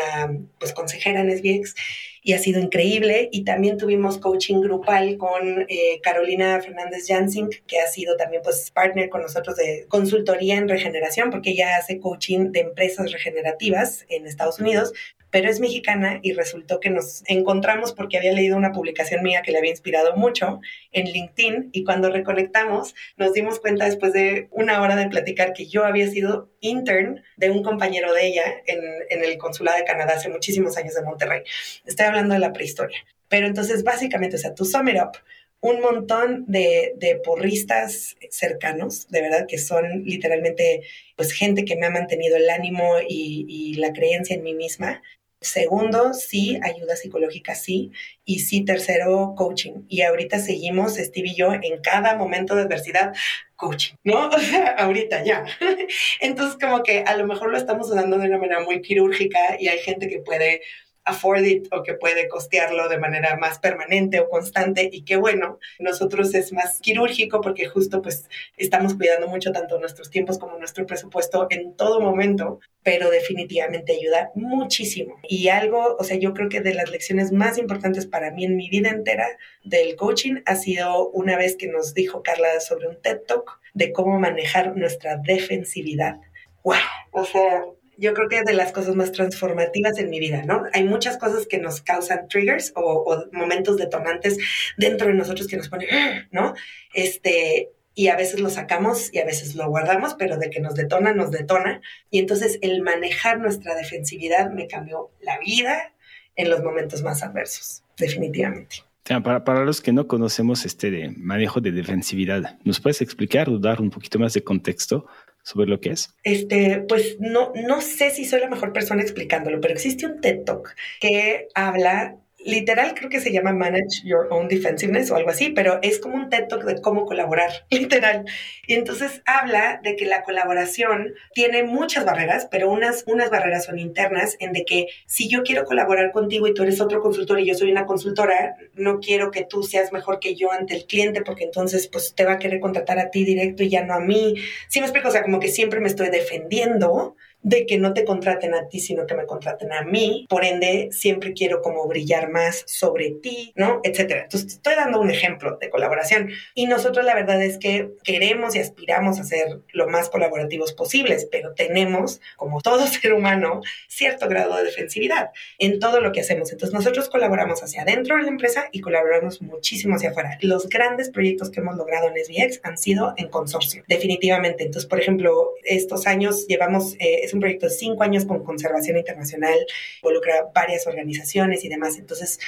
pues, 0.58 0.72
consejera 0.72 1.20
en 1.20 1.30
SBX, 1.30 1.74
y 2.22 2.32
ha 2.32 2.38
sido 2.38 2.58
increíble. 2.58 3.28
Y 3.32 3.44
también 3.44 3.76
tuvimos 3.76 4.16
coaching 4.16 4.62
grupal 4.62 5.18
con 5.18 5.66
eh, 5.68 6.00
Carolina 6.02 6.58
Fernández 6.62 7.04
Jansing, 7.06 7.50
que 7.66 7.80
ha 7.80 7.86
sido 7.86 8.16
también 8.16 8.40
pues, 8.42 8.70
partner 8.70 9.10
con 9.10 9.20
nosotros 9.20 9.56
de 9.56 9.84
consultoría 9.88 10.56
en 10.56 10.70
regeneración, 10.70 11.28
porque 11.30 11.50
ella 11.50 11.76
hace 11.76 12.00
coaching 12.00 12.50
de 12.50 12.60
empresas 12.60 13.12
regenerativas 13.12 14.06
en 14.08 14.26
Estados 14.26 14.58
Unidos, 14.58 14.94
pero 15.32 15.48
es 15.48 15.60
mexicana 15.60 16.20
y 16.22 16.34
resultó 16.34 16.78
que 16.78 16.90
nos 16.90 17.22
encontramos 17.26 17.92
porque 17.92 18.18
había 18.18 18.32
leído 18.32 18.56
una 18.56 18.70
publicación 18.70 19.22
mía 19.22 19.40
que 19.42 19.50
le 19.50 19.58
había 19.58 19.70
inspirado 19.70 20.14
mucho 20.14 20.60
en 20.92 21.06
LinkedIn 21.06 21.70
y 21.72 21.84
cuando 21.84 22.10
reconectamos 22.10 22.94
nos 23.16 23.32
dimos 23.32 23.58
cuenta 23.58 23.86
después 23.86 24.12
de 24.12 24.48
una 24.50 24.80
hora 24.82 24.94
de 24.94 25.08
platicar 25.08 25.54
que 25.54 25.66
yo 25.66 25.84
había 25.86 26.06
sido 26.08 26.50
intern 26.60 27.22
de 27.38 27.50
un 27.50 27.62
compañero 27.62 28.12
de 28.12 28.26
ella 28.26 28.44
en, 28.66 28.80
en 29.08 29.24
el 29.24 29.38
consulado 29.38 29.78
de 29.78 29.84
Canadá 29.84 30.14
hace 30.16 30.28
muchísimos 30.28 30.76
años 30.76 30.94
de 30.94 31.02
Monterrey. 31.02 31.42
Estoy 31.86 32.06
hablando 32.06 32.34
de 32.34 32.40
la 32.40 32.52
prehistoria. 32.52 32.98
Pero 33.28 33.46
entonces 33.46 33.82
básicamente, 33.82 34.36
o 34.36 34.38
sea, 34.38 34.54
tu 34.54 34.66
sum 34.66 34.86
it 34.90 34.96
up, 34.96 35.16
un 35.62 35.80
montón 35.80 36.44
de, 36.46 36.92
de, 36.96 37.16
porristas 37.16 38.16
cercanos, 38.28 39.08
de 39.08 39.22
verdad, 39.22 39.46
que 39.48 39.56
son 39.56 40.04
literalmente 40.04 40.82
pues 41.16 41.32
gente 41.32 41.64
que 41.64 41.76
me 41.76 41.86
ha 41.86 41.90
mantenido 41.90 42.36
el 42.36 42.50
ánimo 42.50 42.96
y, 43.08 43.46
y 43.48 43.74
la 43.76 43.92
creencia 43.92 44.36
en 44.36 44.42
mí 44.42 44.54
misma. 44.54 45.00
Segundo, 45.42 46.14
sí, 46.14 46.58
ayuda 46.62 46.96
psicológica, 46.96 47.54
sí. 47.54 47.92
Y 48.24 48.40
sí, 48.40 48.64
tercero, 48.64 49.34
coaching. 49.36 49.84
Y 49.88 50.02
ahorita 50.02 50.38
seguimos, 50.38 50.94
Steve 50.96 51.28
y 51.28 51.34
yo, 51.34 51.52
en 51.52 51.80
cada 51.82 52.16
momento 52.16 52.54
de 52.54 52.62
adversidad, 52.62 53.12
coaching, 53.56 53.94
¿no? 54.04 54.28
O 54.36 54.38
sea, 54.38 54.74
ahorita 54.78 55.24
ya. 55.24 55.44
Entonces, 56.20 56.58
como 56.60 56.82
que 56.82 57.00
a 57.00 57.16
lo 57.16 57.26
mejor 57.26 57.50
lo 57.50 57.58
estamos 57.58 57.90
usando 57.90 58.18
de 58.18 58.28
una 58.28 58.38
manera 58.38 58.60
muy 58.60 58.80
quirúrgica 58.82 59.56
y 59.58 59.68
hay 59.68 59.78
gente 59.80 60.08
que 60.08 60.20
puede 60.20 60.62
afford 61.04 61.44
it 61.44 61.68
o 61.72 61.82
que 61.82 61.94
puede 61.94 62.28
costearlo 62.28 62.88
de 62.88 62.98
manera 62.98 63.36
más 63.36 63.58
permanente 63.58 64.20
o 64.20 64.28
constante 64.28 64.88
y 64.92 65.02
qué 65.02 65.16
bueno, 65.16 65.58
nosotros 65.78 66.34
es 66.34 66.52
más 66.52 66.80
quirúrgico 66.80 67.40
porque 67.40 67.66
justo 67.66 68.02
pues 68.02 68.28
estamos 68.56 68.94
cuidando 68.94 69.28
mucho 69.28 69.52
tanto 69.52 69.78
nuestros 69.78 70.10
tiempos 70.10 70.38
como 70.38 70.58
nuestro 70.58 70.86
presupuesto 70.86 71.46
en 71.50 71.74
todo 71.76 72.00
momento, 72.00 72.60
pero 72.82 73.10
definitivamente 73.10 73.94
ayuda 73.94 74.30
muchísimo. 74.34 75.18
Y 75.28 75.48
algo, 75.48 75.96
o 75.98 76.04
sea, 76.04 76.16
yo 76.16 76.34
creo 76.34 76.48
que 76.48 76.60
de 76.60 76.74
las 76.74 76.90
lecciones 76.90 77.32
más 77.32 77.58
importantes 77.58 78.06
para 78.06 78.30
mí 78.30 78.44
en 78.44 78.56
mi 78.56 78.68
vida 78.68 78.90
entera 78.90 79.26
del 79.64 79.96
coaching 79.96 80.42
ha 80.46 80.56
sido 80.56 81.08
una 81.10 81.36
vez 81.36 81.56
que 81.56 81.68
nos 81.68 81.94
dijo 81.94 82.22
Carla 82.22 82.60
sobre 82.60 82.88
un 82.88 83.00
TED 83.00 83.20
Talk 83.26 83.60
de 83.74 83.92
cómo 83.92 84.18
manejar 84.18 84.76
nuestra 84.76 85.16
defensividad. 85.16 86.20
¡Wow! 86.62 86.76
O 87.10 87.24
sea, 87.24 87.64
yo 88.02 88.14
creo 88.14 88.28
que 88.28 88.38
es 88.38 88.44
de 88.44 88.52
las 88.52 88.72
cosas 88.72 88.96
más 88.96 89.12
transformativas 89.12 89.96
en 89.98 90.10
mi 90.10 90.18
vida, 90.18 90.42
¿no? 90.44 90.64
Hay 90.72 90.82
muchas 90.82 91.18
cosas 91.18 91.46
que 91.46 91.58
nos 91.58 91.82
causan 91.82 92.26
triggers 92.26 92.72
o, 92.74 93.26
momentos 93.30 93.76
detonantes 93.76 94.38
dentro 94.76 95.06
de 95.06 95.14
nosotros 95.14 95.46
que 95.46 95.56
nos 95.56 95.68
ponen, 95.68 95.88
¿no? 96.32 96.52
Este, 96.92 97.70
y 97.94 98.08
a 98.08 98.16
veces 98.16 98.40
lo 98.40 98.50
sacamos 98.50 99.14
y 99.14 99.20
a 99.20 99.24
veces 99.24 99.54
lo 99.54 99.68
guardamos, 99.68 100.14
pero 100.14 100.36
de 100.36 100.50
que 100.50 100.58
nos 100.58 100.74
detona, 100.74 101.14
nos 101.14 101.30
detona. 101.30 101.80
Y 102.10 102.18
entonces 102.18 102.58
el 102.60 102.82
manejar 102.82 103.38
nuestra 103.38 103.76
defensividad 103.76 104.50
me 104.50 104.66
cambió 104.66 105.12
la 105.20 105.38
vida 105.38 105.92
en 106.34 106.50
los 106.50 106.60
momentos 106.64 107.02
más 107.02 107.22
adversos, 107.22 107.84
definitivamente. 107.96 108.78
Para, 109.04 109.44
para, 109.44 109.64
los 109.64 109.80
que 109.80 109.92
no 109.92 110.08
conocemos 110.08 110.64
este 110.64 111.12
manejo 111.16 111.60
de 111.60 111.70
defensividad, 111.70 112.58
¿nos 112.64 112.80
puedes 112.80 113.00
explicar 113.00 113.48
o 113.48 113.58
dar 113.58 113.80
un 113.80 113.90
poquito 113.90 114.18
más 114.18 114.32
de 114.32 114.42
contexto 114.42 115.06
sobre 115.42 115.68
lo 115.68 115.80
que 115.80 115.90
es? 115.90 116.14
Este, 116.22 116.84
pues 116.88 117.16
no, 117.20 117.52
no 117.54 117.80
sé 117.80 118.10
si 118.10 118.24
soy 118.24 118.40
la 118.40 118.48
mejor 118.48 118.72
persona 118.72 119.02
explicándolo, 119.02 119.60
pero 119.60 119.74
existe 119.74 120.06
un 120.06 120.20
TED 120.20 120.44
Talk 120.44 120.74
que 121.00 121.48
habla 121.54 122.16
literal 122.44 122.94
creo 122.94 123.10
que 123.10 123.20
se 123.20 123.32
llama 123.32 123.52
Manage 123.52 124.02
Your 124.04 124.28
Own 124.30 124.48
Defensiveness 124.48 125.10
o 125.10 125.16
algo 125.16 125.30
así, 125.30 125.50
pero 125.50 125.78
es 125.82 125.98
como 125.98 126.16
un 126.16 126.28
TED 126.28 126.48
Talk 126.48 126.64
de 126.64 126.80
cómo 126.80 127.06
colaborar, 127.06 127.50
literal. 127.70 128.24
Y 128.66 128.74
entonces 128.74 129.22
habla 129.26 129.80
de 129.82 129.96
que 129.96 130.06
la 130.06 130.22
colaboración 130.22 131.14
tiene 131.34 131.62
muchas 131.62 132.04
barreras, 132.04 132.48
pero 132.50 132.70
unas, 132.70 133.04
unas 133.06 133.30
barreras 133.30 133.64
son 133.64 133.78
internas, 133.78 134.36
en 134.40 134.52
de 134.52 134.64
que 134.64 134.86
si 135.06 135.28
yo 135.28 135.42
quiero 135.42 135.64
colaborar 135.64 136.12
contigo 136.12 136.46
y 136.46 136.54
tú 136.54 136.62
eres 136.62 136.80
otro 136.80 137.00
consultor 137.00 137.40
y 137.40 137.46
yo 137.46 137.54
soy 137.54 137.70
una 137.70 137.86
consultora, 137.86 138.56
no 138.74 139.00
quiero 139.00 139.30
que 139.30 139.44
tú 139.44 139.62
seas 139.62 139.92
mejor 139.92 140.20
que 140.20 140.34
yo 140.34 140.52
ante 140.52 140.74
el 140.74 140.86
cliente, 140.86 141.22
porque 141.22 141.44
entonces 141.44 141.88
pues 141.88 142.14
te 142.14 142.24
va 142.24 142.32
a 142.32 142.38
querer 142.38 142.60
contratar 142.60 142.98
a 142.98 143.10
ti 143.10 143.24
directo 143.24 143.62
y 143.62 143.70
ya 143.70 143.84
no 143.84 143.94
a 143.94 144.00
mí. 144.00 144.34
Sí 144.68 144.80
me 144.80 144.86
explico, 144.86 145.08
o 145.08 145.12
sea, 145.12 145.22
como 145.22 145.40
que 145.40 145.48
siempre 145.48 145.80
me 145.80 145.88
estoy 145.88 146.08
defendiendo 146.10 147.16
de 147.42 147.66
que 147.66 147.78
no 147.78 147.92
te 147.92 148.04
contraten 148.04 148.54
a 148.54 148.68
ti, 148.68 148.80
sino 148.80 149.06
que 149.06 149.14
me 149.14 149.26
contraten 149.26 149.72
a 149.72 149.82
mí. 149.82 150.26
Por 150.28 150.44
ende, 150.44 150.88
siempre 150.92 151.32
quiero 151.32 151.60
como 151.60 151.86
brillar 151.88 152.30
más 152.30 152.62
sobre 152.66 153.10
ti, 153.10 153.52
¿no? 153.56 153.80
Etcétera. 153.82 154.22
Entonces, 154.22 154.54
estoy 154.54 154.74
dando 154.76 155.00
un 155.00 155.10
ejemplo 155.10 155.58
de 155.60 155.68
colaboración. 155.68 156.30
Y 156.54 156.66
nosotros 156.66 157.04
la 157.04 157.14
verdad 157.14 157.42
es 157.42 157.58
que 157.58 157.90
queremos 158.04 158.54
y 158.54 158.60
aspiramos 158.60 159.18
a 159.18 159.24
ser 159.24 159.60
lo 159.72 159.88
más 159.88 160.08
colaborativos 160.08 160.72
posibles, 160.72 161.28
pero 161.30 161.52
tenemos, 161.54 162.20
como 162.36 162.60
todo 162.60 162.86
ser 162.86 163.12
humano, 163.12 163.60
cierto 163.88 164.28
grado 164.28 164.56
de 164.56 164.64
defensividad 164.64 165.30
en 165.58 165.80
todo 165.80 166.00
lo 166.00 166.12
que 166.12 166.20
hacemos. 166.20 166.52
Entonces, 166.52 166.74
nosotros 166.74 167.08
colaboramos 167.08 167.62
hacia 167.62 167.82
adentro 167.82 168.16
de 168.16 168.22
la 168.22 168.28
empresa 168.28 168.68
y 168.70 168.80
colaboramos 168.80 169.42
muchísimo 169.42 169.96
hacia 169.96 170.10
afuera. 170.10 170.38
Los 170.40 170.68
grandes 170.68 171.10
proyectos 171.10 171.50
que 171.50 171.60
hemos 171.60 171.76
logrado 171.76 172.08
en 172.08 172.24
SBX 172.24 172.60
han 172.62 172.78
sido 172.78 173.14
en 173.16 173.28
consorcio, 173.28 173.82
definitivamente. 173.88 174.62
Entonces, 174.64 174.88
por 174.88 175.00
ejemplo, 175.00 175.50
estos 175.64 176.06
años 176.06 176.46
llevamos... 176.46 176.94
Eh, 177.00 177.30
un 177.32 177.40
proyecto 177.40 177.66
de 177.66 177.72
cinco 177.72 178.02
años 178.02 178.24
con 178.24 178.44
conservación 178.44 178.96
internacional, 178.96 179.58
involucra 180.02 180.50
varias 180.54 180.86
organizaciones 180.86 181.64
y 181.64 181.68
demás. 181.68 181.98
Entonces, 181.98 182.38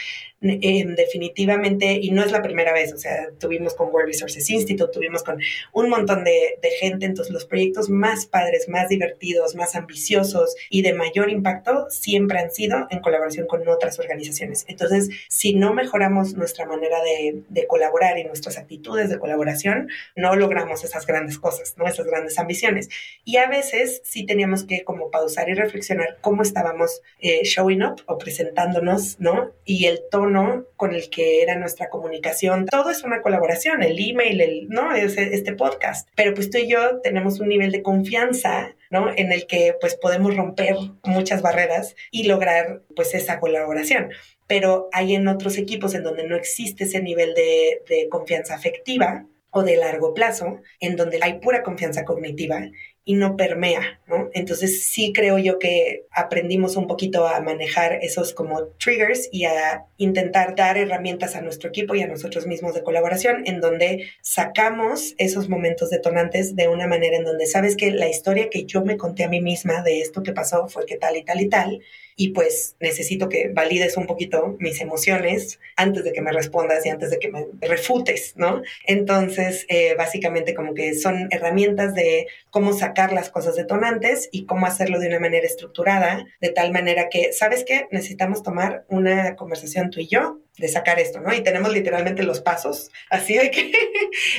definitivamente, 0.40 1.92
y 1.92 2.10
no 2.10 2.22
es 2.22 2.30
la 2.30 2.42
primera 2.42 2.72
vez, 2.72 2.92
o 2.92 2.98
sea, 2.98 3.28
tuvimos 3.38 3.74
con 3.74 3.88
World 3.88 4.08
Resources 4.08 4.48
Institute, 4.50 4.92
tuvimos 4.92 5.22
con 5.22 5.38
un 5.72 5.88
montón 5.88 6.22
de, 6.22 6.58
de 6.60 6.70
gente, 6.70 7.06
entonces 7.06 7.32
los 7.32 7.46
proyectos 7.46 7.88
más 7.88 8.26
padres, 8.26 8.68
más 8.68 8.88
divertidos, 8.88 9.54
más 9.54 9.74
ambiciosos 9.74 10.54
y 10.68 10.82
de 10.82 10.92
mayor 10.92 11.30
impacto 11.30 11.86
siempre 11.88 12.38
han 12.38 12.50
sido 12.50 12.86
en 12.90 13.00
colaboración 13.00 13.46
con 13.46 13.66
otras 13.68 13.98
organizaciones. 13.98 14.66
Entonces, 14.68 15.08
si 15.28 15.54
no 15.54 15.72
mejoramos 15.72 16.34
nuestra 16.34 16.66
manera 16.66 17.02
de, 17.02 17.42
de 17.48 17.66
colaborar 17.66 18.18
y 18.18 18.24
nuestras 18.24 18.58
actitudes 18.58 19.08
de 19.08 19.18
colaboración, 19.18 19.88
no 20.14 20.36
logramos 20.36 20.84
esas 20.84 21.06
grandes 21.06 21.38
cosas, 21.38 21.74
¿no? 21.78 21.86
Esas 21.86 22.06
grandes 22.06 22.38
ambiciones. 22.38 22.88
Y 23.24 23.38
a 23.38 23.48
veces 23.48 24.02
sí 24.04 24.26
teníamos 24.26 24.64
que 24.64 24.73
como 24.82 25.10
pausar 25.10 25.48
y 25.48 25.54
reflexionar 25.54 26.18
cómo 26.20 26.42
estábamos 26.42 27.02
eh, 27.20 27.42
showing 27.44 27.82
up 27.82 28.02
o 28.06 28.18
presentándonos, 28.18 29.20
¿no? 29.20 29.52
Y 29.64 29.86
el 29.86 30.00
tono 30.10 30.64
con 30.76 30.94
el 30.94 31.10
que 31.10 31.42
era 31.42 31.56
nuestra 31.56 31.88
comunicación. 31.88 32.66
Todo 32.66 32.90
es 32.90 33.04
una 33.04 33.22
colaboración, 33.22 33.82
el 33.82 33.98
email, 33.98 34.40
el, 34.40 34.68
¿no? 34.68 34.92
este 34.94 35.54
podcast. 35.54 36.08
Pero 36.16 36.34
pues 36.34 36.50
tú 36.50 36.58
y 36.58 36.68
yo 36.68 37.00
tenemos 37.02 37.40
un 37.40 37.48
nivel 37.48 37.70
de 37.70 37.82
confianza, 37.82 38.74
¿no? 38.90 39.10
En 39.14 39.32
el 39.32 39.46
que 39.46 39.74
pues 39.80 39.94
podemos 39.94 40.36
romper 40.36 40.76
muchas 41.04 41.42
barreras 41.42 41.94
y 42.10 42.24
lograr 42.24 42.82
pues 42.96 43.14
esa 43.14 43.38
colaboración 43.38 44.10
pero 44.46 44.88
hay 44.92 45.14
en 45.14 45.26
otros 45.28 45.56
equipos 45.56 45.94
en 45.94 46.02
donde 46.02 46.26
no 46.28 46.36
existe 46.36 46.84
ese 46.84 47.00
nivel 47.00 47.34
de, 47.34 47.82
de, 47.88 48.08
confianza 48.10 48.54
afectiva 48.54 49.26
o 49.50 49.62
de 49.62 49.76
largo 49.76 50.14
plazo, 50.14 50.60
en 50.80 50.96
donde 50.96 51.18
hay 51.22 51.38
pura 51.38 51.62
confianza 51.62 52.04
cognitiva 52.04 52.70
y 53.06 53.14
no 53.14 53.36
permea, 53.36 54.00
¿no? 54.06 54.30
Entonces 54.32 54.84
sí 54.86 55.12
creo 55.12 55.38
yo 55.38 55.58
que 55.58 56.06
aprendimos 56.10 56.76
un 56.76 56.86
poquito 56.86 57.26
a 57.26 57.40
manejar 57.40 57.98
esos 58.02 58.32
como 58.32 58.64
triggers 58.78 59.28
y 59.30 59.44
a 59.44 59.84
intentar 59.98 60.54
dar 60.54 60.78
herramientas 60.78 61.36
a 61.36 61.42
nuestro 61.42 61.68
equipo 61.68 61.94
y 61.94 62.02
a 62.02 62.06
nosotros 62.06 62.46
mismos 62.46 62.74
de 62.74 62.82
colaboración 62.82 63.42
en 63.46 63.60
donde 63.60 64.08
sacamos 64.22 65.14
esos 65.18 65.50
momentos 65.50 65.90
detonantes 65.90 66.56
de 66.56 66.68
una 66.68 66.86
manera 66.86 67.16
en 67.16 67.24
donde 67.24 67.46
sabes 67.46 67.76
que 67.76 67.90
la 67.90 68.08
historia 68.08 68.48
que 68.48 68.64
yo 68.64 68.82
me 68.82 68.96
conté 68.96 69.24
a 69.24 69.28
mí 69.28 69.42
misma 69.42 69.82
de 69.82 70.00
esto 70.00 70.22
que 70.22 70.32
pasó 70.32 70.68
fue 70.68 70.86
que 70.86 70.96
tal 70.96 71.16
y 71.16 71.24
tal 71.24 71.40
y 71.42 71.48
tal 71.48 71.82
y 72.16 72.28
pues 72.30 72.76
necesito 72.80 73.28
que 73.28 73.48
valides 73.48 73.96
un 73.96 74.06
poquito 74.06 74.56
mis 74.60 74.80
emociones 74.80 75.58
antes 75.76 76.04
de 76.04 76.12
que 76.12 76.22
me 76.22 76.32
respondas 76.32 76.86
y 76.86 76.88
antes 76.88 77.10
de 77.10 77.18
que 77.18 77.28
me 77.28 77.46
refutes, 77.60 78.34
¿no? 78.36 78.62
Entonces, 78.86 79.66
eh, 79.68 79.94
básicamente 79.96 80.54
como 80.54 80.74
que 80.74 80.94
son 80.94 81.28
herramientas 81.30 81.94
de 81.94 82.26
cómo 82.54 82.72
sacar 82.72 83.12
las 83.12 83.30
cosas 83.30 83.56
detonantes 83.56 84.28
y 84.30 84.46
cómo 84.46 84.66
hacerlo 84.66 85.00
de 85.00 85.08
una 85.08 85.18
manera 85.18 85.44
estructurada, 85.44 86.24
de 86.40 86.50
tal 86.50 86.70
manera 86.70 87.08
que, 87.08 87.32
¿sabes 87.32 87.64
qué? 87.66 87.88
Necesitamos 87.90 88.44
tomar 88.44 88.84
una 88.86 89.34
conversación 89.34 89.90
tú 89.90 89.98
y 89.98 90.06
yo 90.06 90.38
de 90.56 90.68
sacar 90.68 91.00
esto, 91.00 91.20
¿no? 91.20 91.34
Y 91.34 91.42
tenemos 91.42 91.72
literalmente 91.72 92.22
los 92.22 92.40
pasos, 92.40 92.92
así 93.10 93.36
de 93.36 93.50
que 93.50 93.72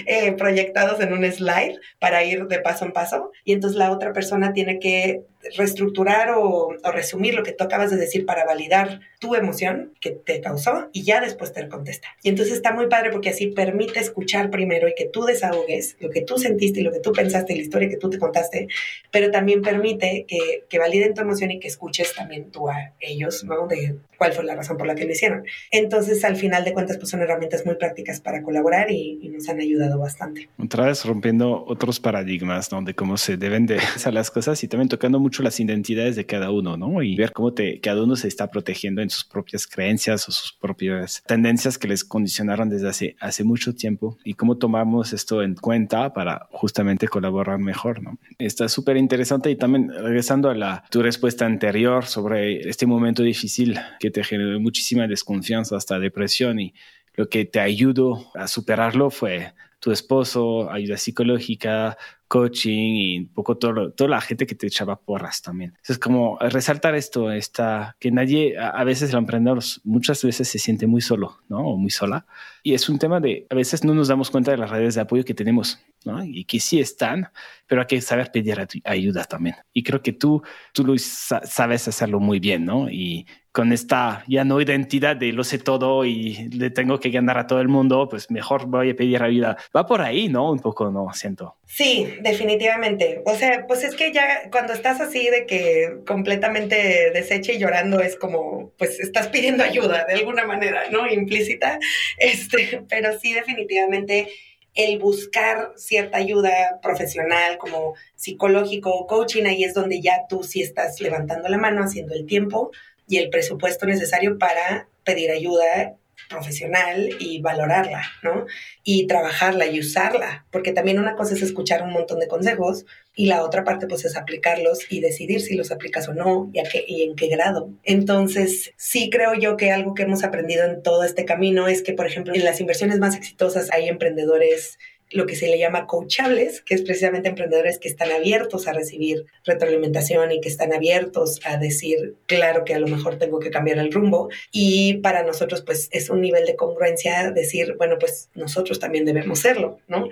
eh, 0.05 0.31
proyectados 0.31 1.01
en 1.01 1.11
un 1.11 1.29
slide 1.29 1.77
para 1.99 2.23
ir 2.23 2.45
de 2.45 2.59
paso 2.59 2.85
en 2.85 2.93
paso. 2.93 3.31
Y 3.43 3.51
entonces 3.51 3.77
la 3.77 3.91
otra 3.91 4.13
persona 4.13 4.53
tiene 4.53 4.79
que 4.79 5.23
reestructurar 5.57 6.31
o, 6.35 6.73
resumir 6.93 7.35
lo 7.35 7.43
que 7.43 7.51
tú 7.51 7.63
acabas 7.63 7.91
de 7.91 7.97
decir 7.97 8.25
para 8.25 8.45
validar 8.45 9.01
tu 9.19 9.35
emoción 9.35 9.93
que 9.99 10.11
te 10.11 10.39
causó 10.39 10.89
y 10.93 11.03
ya 11.03 11.19
después 11.19 11.51
te 11.51 11.67
contesta. 11.67 12.07
Y 12.23 12.29
entonces 12.29 12.55
está 12.55 12.71
muy 12.71 12.87
padre 12.87 13.11
porque 13.11 13.29
así 13.29 13.47
permite 13.47 13.99
escuchar 13.99 14.49
primero 14.49 14.87
y 14.87 14.95
que 14.95 15.05
tú 15.05 15.25
desahogues 15.25 15.97
lo 15.99 16.09
que 16.09 16.21
tú 16.21 16.37
sentiste 16.37 16.79
y 16.79 16.83
lo 16.83 16.91
que 16.91 16.99
tú 16.99 17.11
pensaste 17.11 17.53
y 17.53 17.57
la 17.57 17.61
historia 17.63 17.89
que 17.89 17.97
tú 17.97 18.04
te 18.09 18.19
contaste, 18.19 18.67
pero 19.11 19.31
también 19.31 19.61
permite 19.61 20.25
que, 20.27 20.63
que 20.69 20.79
validen 20.79 21.13
tu 21.13 21.21
emoción 21.21 21.51
y 21.51 21.59
que 21.59 21.67
escuches 21.67 22.13
también 22.13 22.51
tú 22.51 22.69
a 22.69 22.93
ellos, 22.99 23.43
¿no? 23.43 23.67
De 23.67 23.95
cuál 24.17 24.33
fue 24.33 24.43
la 24.43 24.55
razón 24.55 24.77
por 24.77 24.87
la 24.87 24.95
que 24.95 25.05
lo 25.05 25.11
hicieron. 25.11 25.43
Entonces, 25.71 26.23
al 26.23 26.35
final 26.35 26.63
de 26.63 26.73
cuentas, 26.73 26.97
pues 26.97 27.09
son 27.09 27.21
herramientas 27.21 27.65
muy 27.65 27.75
prácticas 27.75 28.21
para 28.21 28.41
colaborar 28.41 28.91
y, 28.91 29.29
nos 29.35 29.49
han 29.49 29.59
ayudado 29.59 29.99
bastante. 29.99 30.47
Otra 30.57 30.85
vez 30.85 31.03
rompiendo 31.03 31.65
otros 31.67 31.99
paradigmas, 31.99 32.71
¿no? 32.71 32.81
De 32.81 32.93
cómo 32.93 33.17
se 33.17 33.35
deben 33.35 33.65
de 33.65 33.77
hacer 33.95 34.13
las 34.13 34.31
cosas 34.31 34.63
y 34.63 34.67
también 34.67 34.87
tocando 34.87 35.19
mucho 35.19 35.43
las 35.43 35.59
identidades 35.59 36.15
de 36.15 36.25
cada 36.25 36.51
uno, 36.51 36.77
¿no? 36.77 37.01
Y 37.01 37.15
ver 37.17 37.33
cómo 37.33 37.53
te, 37.53 37.81
cada 37.81 38.03
uno 38.03 38.15
se 38.15 38.29
está 38.29 38.49
protegiendo 38.49 39.01
en 39.01 39.09
sus 39.09 39.25
propias 39.25 39.67
creencias 39.67 40.29
o 40.29 40.31
sus 40.31 40.53
propias 40.53 41.21
tendencias 41.25 41.77
que 41.77 41.87
les 41.87 42.03
condicionaron 42.03 42.69
desde 42.69 42.87
hace, 42.87 43.15
hace 43.19 43.43
mucho 43.43 43.75
tiempo 43.75 44.17
y 44.23 44.35
cómo 44.35 44.57
tomamos 44.57 45.11
esto 45.11 45.43
en 45.43 45.55
cuenta 45.55 46.13
para 46.13 46.47
justamente 46.51 47.07
colaborar 47.07 47.59
mejor, 47.59 48.01
¿no? 48.01 48.17
Está 48.37 48.69
súper 48.69 48.97
interesante 48.97 49.49
y 49.51 49.55
también 49.55 49.89
regresando 49.89 50.49
a 50.49 50.55
la, 50.55 50.83
tu 50.89 51.01
respuesta 51.01 51.45
anterior 51.45 52.05
sobre 52.05 52.69
este 52.69 52.85
momento 52.85 53.23
difícil 53.23 53.79
que 53.99 54.11
te 54.15 54.23
generó 54.23 54.57
muchísima 54.61 55.07
desconfianza, 55.07 55.75
hasta 55.75 55.99
depresión 55.99 56.57
y 56.57 56.73
lo 57.15 57.27
que 57.27 57.43
te 57.43 57.59
ayudó 57.59 58.31
a 58.33 58.47
superarlo 58.47 59.11
fue 59.11 59.53
tu 59.81 59.91
esposo, 59.91 60.71
ayuda 60.71 60.95
psicológica, 60.95 61.97
coaching 62.27 62.95
y 62.95 63.19
un 63.19 63.27
poco 63.27 63.57
todo, 63.57 63.91
toda 63.91 64.09
la 64.09 64.21
gente 64.21 64.45
que 64.45 64.55
te 64.55 64.67
echaba 64.67 64.95
porras 64.99 65.41
también. 65.41 65.77
Es 65.87 65.99
como 65.99 66.37
resaltar 66.39 66.95
esto, 66.95 67.31
esta, 67.31 67.95
que 67.99 68.11
nadie, 68.11 68.57
a, 68.57 68.83
veces 68.83 69.11
el 69.11 69.17
emprendedor 69.17 69.59
muchas 69.83 70.23
veces 70.23 70.47
se 70.47 70.59
siente 70.59 70.87
muy 70.87 71.01
solo, 71.01 71.39
¿no? 71.49 71.59
O 71.59 71.77
muy 71.77 71.91
sola. 71.91 72.25
Y 72.63 72.73
es 72.73 72.89
un 72.89 72.97
tema 72.97 73.19
de, 73.19 73.45
a 73.49 73.55
veces 73.55 73.83
no 73.83 73.93
nos 73.93 74.07
damos 74.07 74.31
cuenta 74.31 74.51
de 74.51 74.57
las 74.57 74.69
redes 74.69 74.95
de 74.95 75.01
apoyo 75.01 75.23
que 75.23 75.33
tenemos, 75.33 75.79
¿no? 76.03 76.23
Y 76.23 76.45
que 76.45 76.59
sí 76.59 76.79
están, 76.79 77.29
pero 77.67 77.81
hay 77.81 77.87
que 77.87 78.01
saber 78.01 78.31
pedir 78.31 78.57
ayuda 78.83 79.23
también. 79.25 79.55
Y 79.73 79.83
creo 79.83 80.01
que 80.01 80.13
tú, 80.13 80.41
tú 80.73 80.83
lo 80.85 80.95
sabes 80.97 81.87
hacerlo 81.87 82.19
muy 82.19 82.39
bien, 82.39 82.65
¿no? 82.65 82.89
Y 82.89 83.25
con 83.55 83.71
esta 83.71 84.25
ya 84.27 84.43
no 84.43 84.59
identidad 84.59 85.15
de 85.15 85.31
lo 85.31 85.45
sé 85.45 85.59
todo 85.59 86.03
y 86.03 86.49
le 86.49 86.71
tengo 86.71 86.99
que 86.99 87.09
ganar 87.09 87.37
a 87.37 87.47
todo 87.47 87.61
el 87.61 87.69
mundo, 87.69 88.09
pues 88.09 88.29
mejor 88.29 88.65
voy 88.65 88.89
a 88.89 88.95
pedir 88.95 89.23
ayuda. 89.23 89.55
Va 89.73 89.85
por 89.85 90.01
ahí, 90.01 90.27
¿no? 90.27 90.51
Un 90.51 90.59
poco, 90.59 90.91
¿no? 90.91 91.07
Siento. 91.13 91.55
Sí, 91.65 92.14
definitivamente. 92.21 93.21
O 93.25 93.35
sea, 93.35 93.65
pues 93.67 93.83
es 93.83 93.95
que 93.95 94.11
ya 94.11 94.49
cuando 94.51 94.73
estás 94.73 95.01
así 95.01 95.29
de 95.29 95.45
que 95.45 95.99
completamente 96.05 97.11
deshecha 97.11 97.51
y 97.53 97.57
llorando 97.57 97.99
es 97.99 98.15
como, 98.15 98.71
pues 98.77 98.99
estás 98.99 99.27
pidiendo 99.27 99.63
ayuda 99.63 100.05
de 100.05 100.13
alguna 100.13 100.45
manera, 100.45 100.89
¿no? 100.91 101.07
Implícita. 101.07 101.79
Este, 102.17 102.83
pero 102.89 103.17
sí, 103.19 103.33
definitivamente 103.33 104.29
el 104.75 104.99
buscar 104.99 105.71
cierta 105.77 106.17
ayuda 106.17 106.79
profesional 106.81 107.57
como 107.57 107.95
psicológico, 108.15 109.07
coaching, 109.07 109.45
ahí 109.45 109.63
es 109.63 109.73
donde 109.73 110.01
ya 110.01 110.25
tú 110.27 110.43
sí 110.43 110.61
estás 110.61 110.99
levantando 110.99 111.47
la 111.47 111.57
mano, 111.57 111.83
haciendo 111.83 112.13
el 112.13 112.25
tiempo 112.25 112.71
y 113.07 113.17
el 113.17 113.29
presupuesto 113.29 113.85
necesario 113.85 114.37
para 114.37 114.87
pedir 115.03 115.31
ayuda 115.31 115.95
profesional 116.29 117.09
y 117.19 117.41
valorarla, 117.41 118.03
¿no? 118.23 118.45
Y 118.83 119.07
trabajarla 119.07 119.67
y 119.67 119.79
usarla, 119.79 120.45
porque 120.51 120.71
también 120.71 120.99
una 120.99 121.15
cosa 121.15 121.35
es 121.35 121.41
escuchar 121.41 121.83
un 121.83 121.91
montón 121.91 122.19
de 122.19 122.27
consejos 122.27 122.85
y 123.15 123.27
la 123.27 123.43
otra 123.43 123.63
parte 123.63 123.87
pues 123.87 124.05
es 124.05 124.17
aplicarlos 124.17 124.91
y 124.91 124.99
decidir 124.99 125.41
si 125.41 125.55
los 125.55 125.71
aplicas 125.71 126.07
o 126.09 126.13
no 126.13 126.49
y, 126.53 126.59
a 126.59 126.63
qué, 126.63 126.83
y 126.87 127.03
en 127.03 127.15
qué 127.15 127.27
grado. 127.27 127.69
Entonces, 127.83 128.73
sí 128.77 129.09
creo 129.09 129.33
yo 129.33 129.57
que 129.57 129.71
algo 129.71 129.93
que 129.93 130.03
hemos 130.03 130.23
aprendido 130.23 130.65
en 130.65 130.83
todo 130.83 131.03
este 131.03 131.25
camino 131.25 131.67
es 131.67 131.81
que, 131.81 131.93
por 131.93 132.07
ejemplo, 132.07 132.33
en 132.33 132.43
las 132.43 132.59
inversiones 132.59 132.99
más 132.99 133.15
exitosas 133.15 133.71
hay 133.71 133.87
emprendedores 133.87 134.77
lo 135.11 135.25
que 135.25 135.35
se 135.35 135.47
le 135.47 135.59
llama 135.59 135.87
coachables, 135.87 136.61
que 136.61 136.75
es 136.75 136.81
precisamente 136.81 137.29
emprendedores 137.29 137.77
que 137.79 137.87
están 137.87 138.11
abiertos 138.11 138.67
a 138.67 138.73
recibir 138.73 139.25
retroalimentación 139.45 140.31
y 140.31 140.41
que 140.41 140.49
están 140.49 140.73
abiertos 140.73 141.39
a 141.45 141.57
decir, 141.57 142.15
claro 142.25 142.65
que 142.65 142.73
a 142.73 142.79
lo 142.79 142.87
mejor 142.87 143.17
tengo 143.17 143.39
que 143.39 143.51
cambiar 143.51 143.77
el 143.77 143.91
rumbo. 143.91 144.29
Y 144.51 144.95
para 144.95 145.23
nosotros, 145.23 145.61
pues 145.61 145.89
es 145.91 146.09
un 146.09 146.21
nivel 146.21 146.45
de 146.45 146.55
congruencia 146.55 147.31
decir, 147.31 147.75
bueno, 147.77 147.97
pues 147.99 148.29
nosotros 148.33 148.79
también 148.79 149.05
debemos 149.05 149.39
serlo, 149.39 149.79
¿no? 149.87 150.09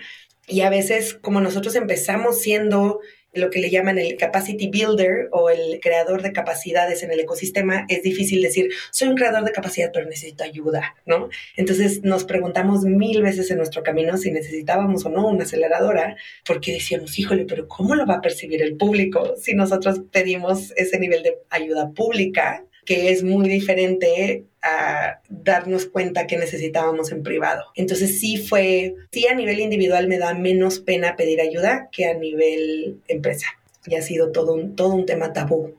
Y 0.47 0.61
a 0.61 0.69
veces, 0.69 1.13
como 1.15 1.41
nosotros 1.41 1.75
empezamos 1.75 2.41
siendo 2.41 2.99
lo 3.33 3.49
que 3.49 3.59
le 3.59 3.69
llaman 3.69 3.97
el 3.97 4.15
capacity 4.17 4.69
builder 4.69 5.29
o 5.31 5.49
el 5.49 5.79
creador 5.81 6.21
de 6.21 6.31
capacidades 6.31 7.03
en 7.03 7.11
el 7.11 7.19
ecosistema, 7.19 7.85
es 7.89 8.03
difícil 8.03 8.41
decir, 8.41 8.69
soy 8.91 9.09
un 9.09 9.15
creador 9.15 9.43
de 9.43 9.51
capacidad, 9.51 9.91
pero 9.93 10.07
necesito 10.07 10.43
ayuda, 10.43 10.95
¿no? 11.05 11.29
Entonces 11.57 12.03
nos 12.03 12.23
preguntamos 12.25 12.83
mil 12.83 13.21
veces 13.21 13.49
en 13.51 13.57
nuestro 13.57 13.83
camino 13.83 14.17
si 14.17 14.31
necesitábamos 14.31 15.05
o 15.05 15.09
no 15.09 15.27
una 15.27 15.43
aceleradora, 15.43 16.15
porque 16.45 16.73
decíamos, 16.73 17.17
híjole, 17.17 17.45
pero 17.45 17.67
¿cómo 17.67 17.95
lo 17.95 18.05
va 18.05 18.15
a 18.15 18.21
percibir 18.21 18.61
el 18.61 18.77
público 18.77 19.35
si 19.37 19.53
nosotros 19.55 20.01
pedimos 20.11 20.71
ese 20.75 20.99
nivel 20.99 21.23
de 21.23 21.37
ayuda 21.49 21.91
pública? 21.91 22.65
que 22.85 23.11
es 23.11 23.23
muy 23.23 23.47
diferente 23.47 24.45
a 24.63 25.19
darnos 25.29 25.85
cuenta 25.85 26.27
que 26.27 26.37
necesitábamos 26.37 27.11
en 27.11 27.23
privado. 27.23 27.63
Entonces 27.75 28.19
sí 28.19 28.37
fue, 28.37 28.95
sí 29.11 29.27
a 29.27 29.35
nivel 29.35 29.59
individual 29.59 30.07
me 30.07 30.17
da 30.17 30.33
menos 30.33 30.79
pena 30.79 31.15
pedir 31.15 31.41
ayuda 31.41 31.89
que 31.91 32.07
a 32.07 32.13
nivel 32.13 33.01
empresa. 33.07 33.47
Y 33.85 33.95
ha 33.95 34.01
sido 34.01 34.31
todo 34.31 34.53
un, 34.53 34.75
todo 34.75 34.93
un 34.93 35.05
tema 35.05 35.33
tabú. 35.33 35.75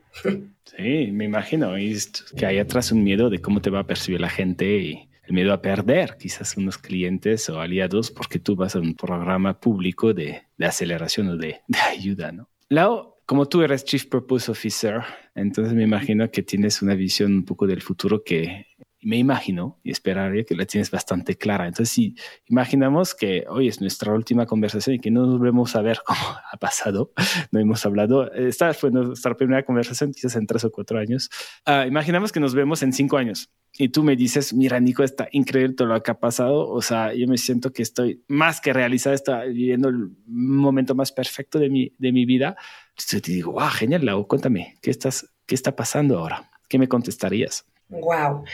Sí, 0.77 1.09
me 1.13 1.25
imagino. 1.25 1.79
Y 1.79 1.97
que 2.37 2.47
hay 2.47 2.59
atrás 2.59 2.91
un 2.93 3.05
miedo 3.05 3.31
de 3.31 3.41
cómo 3.41 3.61
te 3.61 3.71
va 3.71 3.81
a 3.81 3.87
percibir 3.87 4.21
la 4.21 4.29
gente 4.29 4.79
y 4.79 5.09
el 5.27 5.35
miedo 5.35 5.53
a 5.53 5.63
perder 5.63 6.17
quizás 6.19 6.57
unos 6.57 6.79
clientes 6.79 7.49
o 7.49 7.61
aliados 7.61 8.11
porque 8.11 8.39
tú 8.39 8.57
vas 8.57 8.75
a 8.75 8.81
un 8.81 8.95
programa 8.95 9.59
público 9.61 10.13
de, 10.13 10.43
de 10.57 10.67
aceleración 10.67 11.29
o 11.29 11.37
de, 11.37 11.61
de 11.67 11.79
ayuda, 11.79 12.33
¿no? 12.33 12.49
Lau, 12.69 13.15
como 13.27 13.47
tú 13.47 13.63
eres 13.63 13.85
Chief 13.85 14.05
Purpose 14.07 14.51
Officer, 14.51 15.01
entonces 15.35 15.73
me 15.75 15.83
imagino 15.83 16.31
que 16.31 16.43
tienes 16.43 16.83
una 16.83 16.95
visión 16.95 17.33
un 17.33 17.45
poco 17.45 17.67
del 17.67 17.81
futuro 17.81 18.23
que 18.23 18.67
me 19.05 19.19
imagino 19.19 19.79
y 19.83 19.91
esperaría 19.91 20.45
que 20.45 20.55
la 20.55 20.65
tienes 20.65 20.91
bastante 20.91 21.37
clara. 21.37 21.67
Entonces, 21.67 21.95
si 21.95 22.17
imaginamos 22.47 23.15
que 23.15 23.45
hoy 23.49 23.69
es 23.69 23.81
nuestra 23.81 24.13
última 24.13 24.47
conversación 24.47 24.97
y 24.97 24.99
que 24.99 25.11
no 25.11 25.27
nos 25.27 25.41
vemos 25.41 25.77
a 25.77 25.83
ver 25.83 26.01
cómo 26.07 26.21
ha 26.51 26.57
pasado, 26.57 27.13
no 27.51 27.61
hemos 27.61 27.85
hablado, 27.87 28.33
esta 28.33 28.73
fue 28.75 28.91
nuestra 28.91 29.37
primera 29.37 29.65
conversación, 29.65 30.13
quizás 30.13 30.37
en 30.37 30.47
tres 30.47 30.65
o 30.65 30.71
cuatro 30.71 30.99
años. 30.99 31.31
Uh, 31.67 31.87
imaginamos 31.87 32.33
que 32.33 32.41
nos 32.41 32.55
vemos 32.55 32.83
en 32.83 32.93
cinco 32.93 33.17
años 33.17 33.51
y 33.77 33.89
tú 33.89 34.05
me 34.05 34.15
dices, 34.15 34.55
mira, 34.55 34.79
Nico, 34.79 35.03
está 35.03 35.29
increíble 35.33 35.75
todo 35.75 35.89
lo 35.89 36.03
que 36.03 36.11
ha 36.11 36.21
pasado. 36.21 36.69
O 36.69 36.81
sea, 36.81 37.13
yo 37.13 37.27
me 37.27 37.39
siento 37.39 37.73
que 37.73 37.83
estoy 37.83 38.23
más 38.29 38.61
que 38.61 38.73
realizada, 38.73 39.17
estoy 39.17 39.53
viviendo 39.53 39.89
el 39.89 40.11
momento 40.27 40.95
más 40.95 41.11
perfecto 41.11 41.59
de 41.59 41.69
mi, 41.69 41.93
de 41.99 42.13
mi 42.13 42.25
vida. 42.25 42.57
Entonces 42.91 43.23
te 43.23 43.33
digo, 43.33 43.53
wow, 43.53 43.69
genial, 43.71 44.05
Lau, 44.07 44.27
cuéntame, 44.29 44.77
¿qué, 44.81 44.91
estás, 44.91 45.29
¿qué 45.47 45.57
está 45.57 45.75
pasando 45.75 46.19
ahora? 46.19 46.51
¿Qué 46.69 46.79
me 46.79 46.89
contestarías? 46.89 47.67
Wow. 47.89 48.45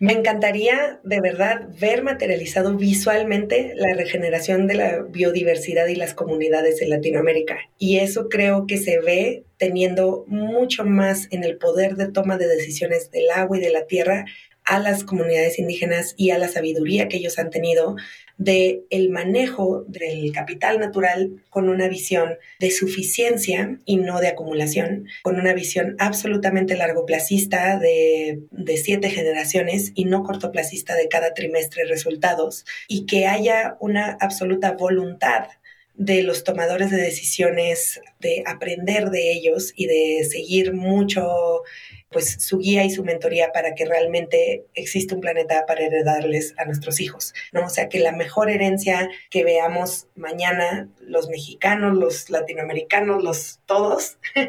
Me 0.00 0.12
encantaría 0.12 1.00
de 1.04 1.20
verdad 1.20 1.68
ver 1.80 2.02
materializado 2.02 2.74
visualmente 2.76 3.74
la 3.76 3.94
regeneración 3.94 4.66
de 4.66 4.74
la 4.74 5.02
biodiversidad 5.02 5.86
y 5.86 5.94
las 5.94 6.14
comunidades 6.14 6.82
en 6.82 6.90
Latinoamérica. 6.90 7.58
Y 7.78 7.98
eso 7.98 8.28
creo 8.28 8.66
que 8.66 8.76
se 8.76 8.98
ve 9.00 9.44
teniendo 9.56 10.24
mucho 10.26 10.84
más 10.84 11.28
en 11.30 11.44
el 11.44 11.58
poder 11.58 11.94
de 11.94 12.10
toma 12.10 12.36
de 12.38 12.48
decisiones 12.48 13.12
del 13.12 13.30
agua 13.30 13.56
y 13.56 13.60
de 13.60 13.70
la 13.70 13.86
tierra 13.86 14.24
a 14.64 14.78
las 14.78 15.04
comunidades 15.04 15.58
indígenas 15.58 16.14
y 16.16 16.30
a 16.30 16.38
la 16.38 16.48
sabiduría 16.48 17.08
que 17.08 17.18
ellos 17.18 17.38
han 17.38 17.50
tenido 17.50 17.96
de 18.36 18.84
el 18.90 19.10
manejo 19.10 19.84
del 19.86 20.32
capital 20.32 20.80
natural 20.80 21.42
con 21.50 21.68
una 21.68 21.88
visión 21.88 22.36
de 22.58 22.70
suficiencia 22.70 23.78
y 23.84 23.96
no 23.96 24.20
de 24.20 24.28
acumulación, 24.28 25.06
con 25.22 25.38
una 25.38 25.52
visión 25.52 25.94
absolutamente 25.98 26.76
largoplacista 26.76 27.78
de, 27.78 28.40
de 28.50 28.76
siete 28.76 29.10
generaciones 29.10 29.92
y 29.94 30.06
no 30.06 30.24
cortoplacista 30.24 30.94
de 30.96 31.08
cada 31.08 31.34
trimestre 31.34 31.84
resultados, 31.84 32.64
y 32.88 33.06
que 33.06 33.26
haya 33.26 33.76
una 33.80 34.16
absoluta 34.20 34.72
voluntad 34.72 35.46
de 35.94 36.22
los 36.22 36.42
tomadores 36.42 36.90
de 36.90 36.96
decisiones, 36.96 38.00
de 38.18 38.42
aprender 38.46 39.10
de 39.10 39.32
ellos 39.32 39.72
y 39.76 39.86
de 39.86 40.24
seguir 40.24 40.72
mucho 40.72 41.62
pues 42.14 42.36
su 42.38 42.58
guía 42.58 42.84
y 42.84 42.90
su 42.90 43.02
mentoría 43.02 43.50
para 43.52 43.74
que 43.74 43.84
realmente 43.84 44.66
exista 44.74 45.16
un 45.16 45.20
planeta 45.20 45.66
para 45.66 45.84
heredarles 45.84 46.54
a 46.56 46.64
nuestros 46.64 47.00
hijos, 47.00 47.34
¿no? 47.50 47.66
O 47.66 47.68
sea, 47.68 47.88
que 47.88 47.98
la 47.98 48.12
mejor 48.12 48.50
herencia 48.50 49.10
que 49.30 49.42
veamos 49.42 50.06
mañana 50.14 50.88
los 51.00 51.28
mexicanos, 51.28 51.96
los 51.96 52.30
latinoamericanos, 52.30 53.24
los 53.24 53.58
todos, 53.66 54.18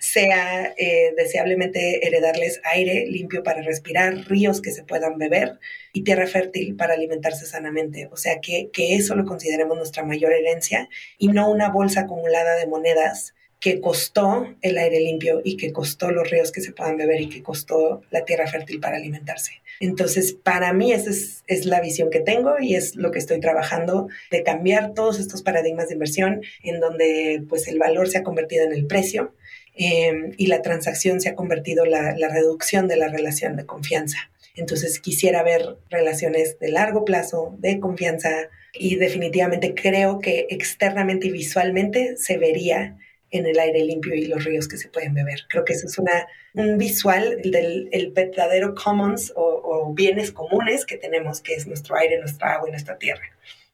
sea 0.00 0.74
eh, 0.76 1.14
deseablemente 1.16 2.06
heredarles 2.06 2.60
aire 2.64 3.06
limpio 3.06 3.42
para 3.42 3.62
respirar, 3.62 4.14
ríos 4.28 4.60
que 4.60 4.72
se 4.72 4.84
puedan 4.84 5.16
beber 5.16 5.58
y 5.94 6.04
tierra 6.04 6.26
fértil 6.26 6.76
para 6.76 6.92
alimentarse 6.92 7.46
sanamente. 7.46 8.10
O 8.12 8.18
sea, 8.18 8.42
que, 8.42 8.68
que 8.70 8.94
eso 8.94 9.14
lo 9.14 9.24
consideremos 9.24 9.78
nuestra 9.78 10.04
mayor 10.04 10.34
herencia 10.34 10.90
y 11.16 11.28
no 11.28 11.50
una 11.50 11.70
bolsa 11.70 12.00
acumulada 12.00 12.56
de 12.56 12.66
monedas 12.66 13.32
que 13.60 13.80
costó 13.80 14.54
el 14.60 14.78
aire 14.78 15.00
limpio 15.00 15.40
y 15.42 15.56
que 15.56 15.72
costó 15.72 16.10
los 16.10 16.30
ríos 16.30 16.52
que 16.52 16.60
se 16.60 16.72
puedan 16.72 16.96
beber 16.96 17.20
y 17.20 17.28
que 17.28 17.42
costó 17.42 18.02
la 18.10 18.24
tierra 18.24 18.46
fértil 18.46 18.80
para 18.80 18.96
alimentarse. 18.96 19.62
Entonces, 19.80 20.32
para 20.32 20.72
mí 20.72 20.92
esa 20.92 21.10
es, 21.10 21.66
la 21.66 21.80
visión 21.80 22.10
que 22.10 22.20
tengo 22.20 22.58
y 22.60 22.74
es 22.74 22.96
lo 22.96 23.10
que 23.10 23.18
estoy 23.18 23.40
trabajando 23.40 24.08
de 24.30 24.42
cambiar 24.42 24.94
todos 24.94 25.18
estos 25.18 25.42
paradigmas 25.42 25.88
de 25.88 25.94
inversión 25.94 26.42
en 26.62 26.80
donde 26.80 27.42
pues 27.48 27.66
el 27.68 27.78
valor 27.78 28.08
se 28.08 28.18
ha 28.18 28.22
convertido 28.22 28.64
en 28.64 28.72
el 28.72 28.86
precio 28.86 29.34
em, 29.74 30.32
y 30.36 30.46
la 30.46 30.62
transacción 30.62 31.20
se 31.20 31.28
ha 31.28 31.34
convertido 31.34 31.84
la, 31.84 32.14
la 32.16 32.28
reducción 32.28 32.88
de 32.88 32.96
la 32.96 33.08
relación 33.08 33.56
de 33.56 33.66
confianza. 33.66 34.30
Entonces, 34.54 35.00
quisiera 35.00 35.42
ver 35.42 35.76
relaciones 35.90 36.58
de 36.58 36.70
largo 36.70 37.04
plazo, 37.04 37.54
de 37.58 37.78
confianza 37.78 38.48
y 38.72 38.96
definitivamente 38.96 39.74
creo 39.74 40.18
que 40.18 40.46
externamente 40.50 41.26
y 41.26 41.30
visualmente 41.30 42.16
se 42.16 42.38
vería 42.38 42.96
en 43.30 43.46
el 43.46 43.58
aire 43.58 43.84
limpio 43.84 44.14
y 44.14 44.26
los 44.26 44.44
ríos 44.44 44.68
que 44.68 44.76
se 44.76 44.88
pueden 44.88 45.14
beber. 45.14 45.40
Creo 45.48 45.64
que 45.64 45.72
eso 45.72 45.86
es 45.86 45.98
una, 45.98 46.26
un 46.54 46.78
visual 46.78 47.40
del 47.42 47.88
el 47.92 48.10
verdadero 48.12 48.74
commons 48.74 49.32
o, 49.36 49.42
o, 49.42 49.92
bienes 49.94 50.32
comunes 50.32 50.86
que 50.86 50.96
tenemos, 50.96 51.40
que 51.40 51.54
es 51.54 51.66
nuestro 51.66 51.96
aire, 51.96 52.18
nuestra 52.18 52.54
agua 52.54 52.68
y 52.68 52.72
nuestra 52.72 52.98
tierra. 52.98 53.24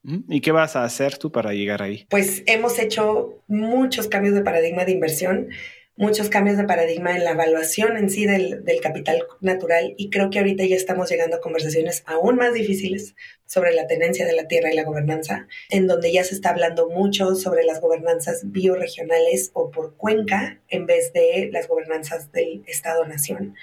Mm, 0.02 0.32
¿Y 0.32 0.40
qué 0.40 0.52
vas 0.52 0.76
a 0.76 0.84
hacer 0.84 1.18
tú 1.18 1.30
para 1.30 1.52
llegar 1.52 1.82
ahí? 1.82 2.06
Pues 2.08 2.42
hemos 2.46 2.78
hecho 2.78 3.38
muchos 3.46 4.08
cambios 4.08 4.34
de 4.34 4.42
paradigma 4.42 4.84
de 4.84 4.92
inversión 4.92 5.48
muchos 5.96 6.30
cambios 6.30 6.56
de 6.56 6.64
paradigma 6.64 7.14
en 7.14 7.24
la 7.24 7.32
evaluación 7.32 7.96
en 7.96 8.08
sí 8.08 8.26
del, 8.26 8.64
del, 8.64 8.80
capital 8.80 9.22
natural 9.40 9.94
y 9.98 10.10
creo 10.10 10.30
que 10.30 10.38
ahorita 10.38 10.64
ya 10.64 10.76
estamos 10.76 11.10
llegando 11.10 11.36
a 11.36 11.40
conversaciones 11.40 12.02
aún 12.06 12.36
más 12.36 12.54
difíciles 12.54 13.14
sobre 13.46 13.74
la 13.74 13.86
tenencia 13.86 14.24
de 14.24 14.32
la 14.32 14.48
tierra 14.48 14.72
y 14.72 14.76
la 14.76 14.84
gobernanza, 14.84 15.46
en 15.68 15.86
donde 15.86 16.10
ya 16.10 16.24
se 16.24 16.34
está 16.34 16.50
hablando 16.50 16.88
mucho 16.88 17.34
sobre 17.34 17.64
las 17.64 17.80
gobernanzas 17.80 18.50
bioregionales 18.50 19.50
o 19.52 19.70
por 19.70 19.94
cuenca 19.96 20.60
en 20.68 20.86
vez 20.86 21.12
de 21.12 21.50
las 21.52 21.68
gobernanzas 21.68 22.32
del 22.32 22.64
Estado-nación 22.66 23.54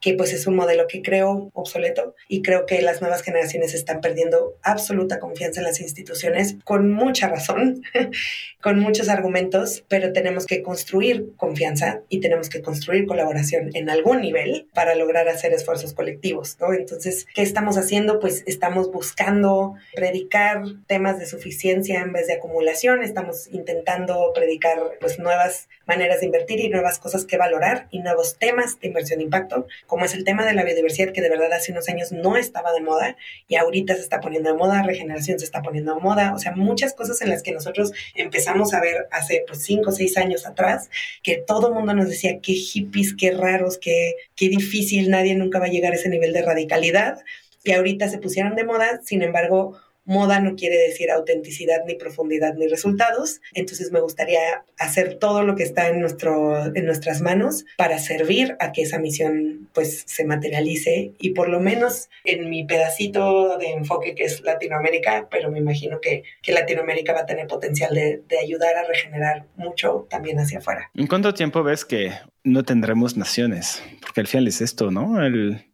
que 0.00 0.14
pues 0.14 0.32
es 0.32 0.46
un 0.46 0.56
modelo 0.56 0.86
que 0.86 1.02
creo 1.02 1.50
obsoleto 1.54 2.14
y 2.28 2.42
creo 2.42 2.66
que 2.66 2.82
las 2.82 3.00
nuevas 3.00 3.22
generaciones 3.22 3.74
están 3.74 4.00
perdiendo 4.00 4.56
absoluta 4.62 5.18
confianza 5.18 5.60
en 5.60 5.66
las 5.66 5.80
instituciones 5.80 6.56
con 6.64 6.90
mucha 6.92 7.28
razón, 7.28 7.82
con 8.62 8.78
muchos 8.78 9.08
argumentos, 9.08 9.84
pero 9.88 10.12
tenemos 10.12 10.46
que 10.46 10.62
construir 10.62 11.34
confianza 11.36 12.00
y 12.08 12.20
tenemos 12.20 12.48
que 12.48 12.62
construir 12.62 13.06
colaboración 13.06 13.70
en 13.74 13.90
algún 13.90 14.20
nivel 14.20 14.68
para 14.74 14.94
lograr 14.94 15.28
hacer 15.28 15.52
esfuerzos 15.52 15.94
colectivos, 15.94 16.56
¿no? 16.60 16.72
Entonces, 16.72 17.26
¿qué 17.34 17.42
estamos 17.42 17.78
haciendo? 17.78 18.20
Pues 18.20 18.42
estamos 18.46 18.90
buscando 18.90 19.74
predicar 19.94 20.62
temas 20.86 21.18
de 21.18 21.26
suficiencia 21.26 22.00
en 22.00 22.12
vez 22.12 22.26
de 22.26 22.34
acumulación, 22.34 23.02
estamos 23.02 23.48
intentando 23.48 24.32
predicar 24.34 24.78
pues 25.00 25.18
nuevas 25.18 25.68
maneras 25.86 26.20
de 26.20 26.26
invertir 26.26 26.60
y 26.60 26.68
nuevas 26.68 26.98
cosas 26.98 27.24
que 27.24 27.38
valorar 27.38 27.88
y 27.90 28.00
nuevos 28.00 28.36
temas 28.38 28.78
de 28.80 28.88
inversión 28.88 29.18
de 29.18 29.24
impacto 29.24 29.66
como 29.86 30.04
es 30.04 30.14
el 30.14 30.24
tema 30.24 30.44
de 30.44 30.54
la 30.54 30.64
biodiversidad, 30.64 31.12
que 31.12 31.22
de 31.22 31.28
verdad 31.28 31.52
hace 31.52 31.72
unos 31.72 31.88
años 31.88 32.12
no 32.12 32.36
estaba 32.36 32.72
de 32.72 32.80
moda 32.80 33.16
y 33.48 33.56
ahorita 33.56 33.94
se 33.94 34.00
está 34.00 34.20
poniendo 34.20 34.50
de 34.50 34.56
moda, 34.56 34.82
regeneración 34.82 35.38
se 35.38 35.44
está 35.44 35.62
poniendo 35.62 35.94
de 35.94 36.00
moda, 36.00 36.34
o 36.34 36.38
sea, 36.38 36.52
muchas 36.52 36.92
cosas 36.94 37.20
en 37.22 37.30
las 37.30 37.42
que 37.42 37.52
nosotros 37.52 37.92
empezamos 38.14 38.74
a 38.74 38.80
ver 38.80 39.08
hace 39.10 39.44
pues 39.46 39.62
cinco 39.62 39.90
o 39.90 39.92
seis 39.92 40.16
años 40.16 40.46
atrás, 40.46 40.90
que 41.22 41.36
todo 41.36 41.68
el 41.68 41.74
mundo 41.74 41.94
nos 41.94 42.08
decía 42.08 42.40
qué 42.40 42.52
hippies, 42.52 43.14
qué 43.14 43.30
raros, 43.30 43.78
qué, 43.78 44.14
qué 44.34 44.48
difícil, 44.48 45.10
nadie 45.10 45.34
nunca 45.34 45.58
va 45.58 45.66
a 45.66 45.70
llegar 45.70 45.92
a 45.92 45.96
ese 45.96 46.08
nivel 46.08 46.32
de 46.32 46.42
radicalidad 46.42 47.18
y 47.64 47.72
ahorita 47.72 48.08
se 48.08 48.18
pusieron 48.18 48.54
de 48.54 48.64
moda, 48.64 49.00
sin 49.04 49.22
embargo, 49.22 49.76
Moda 50.06 50.40
no 50.40 50.56
quiere 50.56 50.76
decir 50.78 51.10
autenticidad, 51.10 51.84
ni 51.86 51.94
profundidad, 51.96 52.54
ni 52.54 52.68
resultados. 52.68 53.40
Entonces 53.52 53.92
me 53.92 54.00
gustaría 54.00 54.64
hacer 54.78 55.14
todo 55.14 55.42
lo 55.42 55.56
que 55.56 55.64
está 55.64 55.88
en, 55.88 56.00
nuestro, 56.00 56.74
en 56.74 56.86
nuestras 56.86 57.20
manos 57.20 57.66
para 57.76 57.98
servir 57.98 58.56
a 58.60 58.72
que 58.72 58.82
esa 58.82 58.98
misión 58.98 59.68
pues 59.74 60.04
se 60.06 60.24
materialice 60.24 61.12
y 61.18 61.30
por 61.30 61.48
lo 61.48 61.60
menos 61.60 62.08
en 62.24 62.48
mi 62.48 62.64
pedacito 62.64 63.58
de 63.58 63.72
enfoque 63.72 64.14
que 64.14 64.24
es 64.24 64.42
Latinoamérica, 64.42 65.28
pero 65.30 65.50
me 65.50 65.58
imagino 65.58 66.00
que, 66.00 66.22
que 66.42 66.52
Latinoamérica 66.52 67.12
va 67.12 67.20
a 67.20 67.26
tener 67.26 67.46
potencial 67.46 67.94
de, 67.94 68.22
de 68.28 68.38
ayudar 68.38 68.76
a 68.76 68.84
regenerar 68.84 69.44
mucho 69.56 70.06
también 70.08 70.38
hacia 70.38 70.58
afuera. 70.58 70.90
¿En 70.94 71.06
cuánto 71.06 71.34
tiempo 71.34 71.62
ves 71.62 71.84
que 71.84 72.12
no 72.44 72.64
tendremos 72.64 73.16
naciones? 73.16 73.82
Porque 74.00 74.20
al 74.20 74.26
final 74.26 74.46
es 74.48 74.60
esto, 74.60 74.90
¿no? 74.90 75.22
El... 75.24 75.65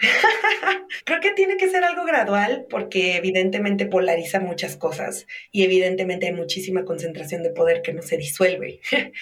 Creo 1.04 1.20
que 1.20 1.32
tiene 1.32 1.56
que 1.56 1.70
ser 1.70 1.84
algo 1.84 2.04
gradual 2.04 2.66
porque 2.68 3.16
evidentemente 3.16 3.86
polariza 3.86 4.40
muchas 4.40 4.76
cosas 4.76 5.26
y 5.50 5.64
evidentemente 5.64 6.26
hay 6.26 6.32
muchísima 6.32 6.84
concentración 6.84 7.42
de 7.42 7.50
poder 7.50 7.82
que 7.82 7.92
no 7.92 8.02
se 8.02 8.16
disuelve. 8.16 8.80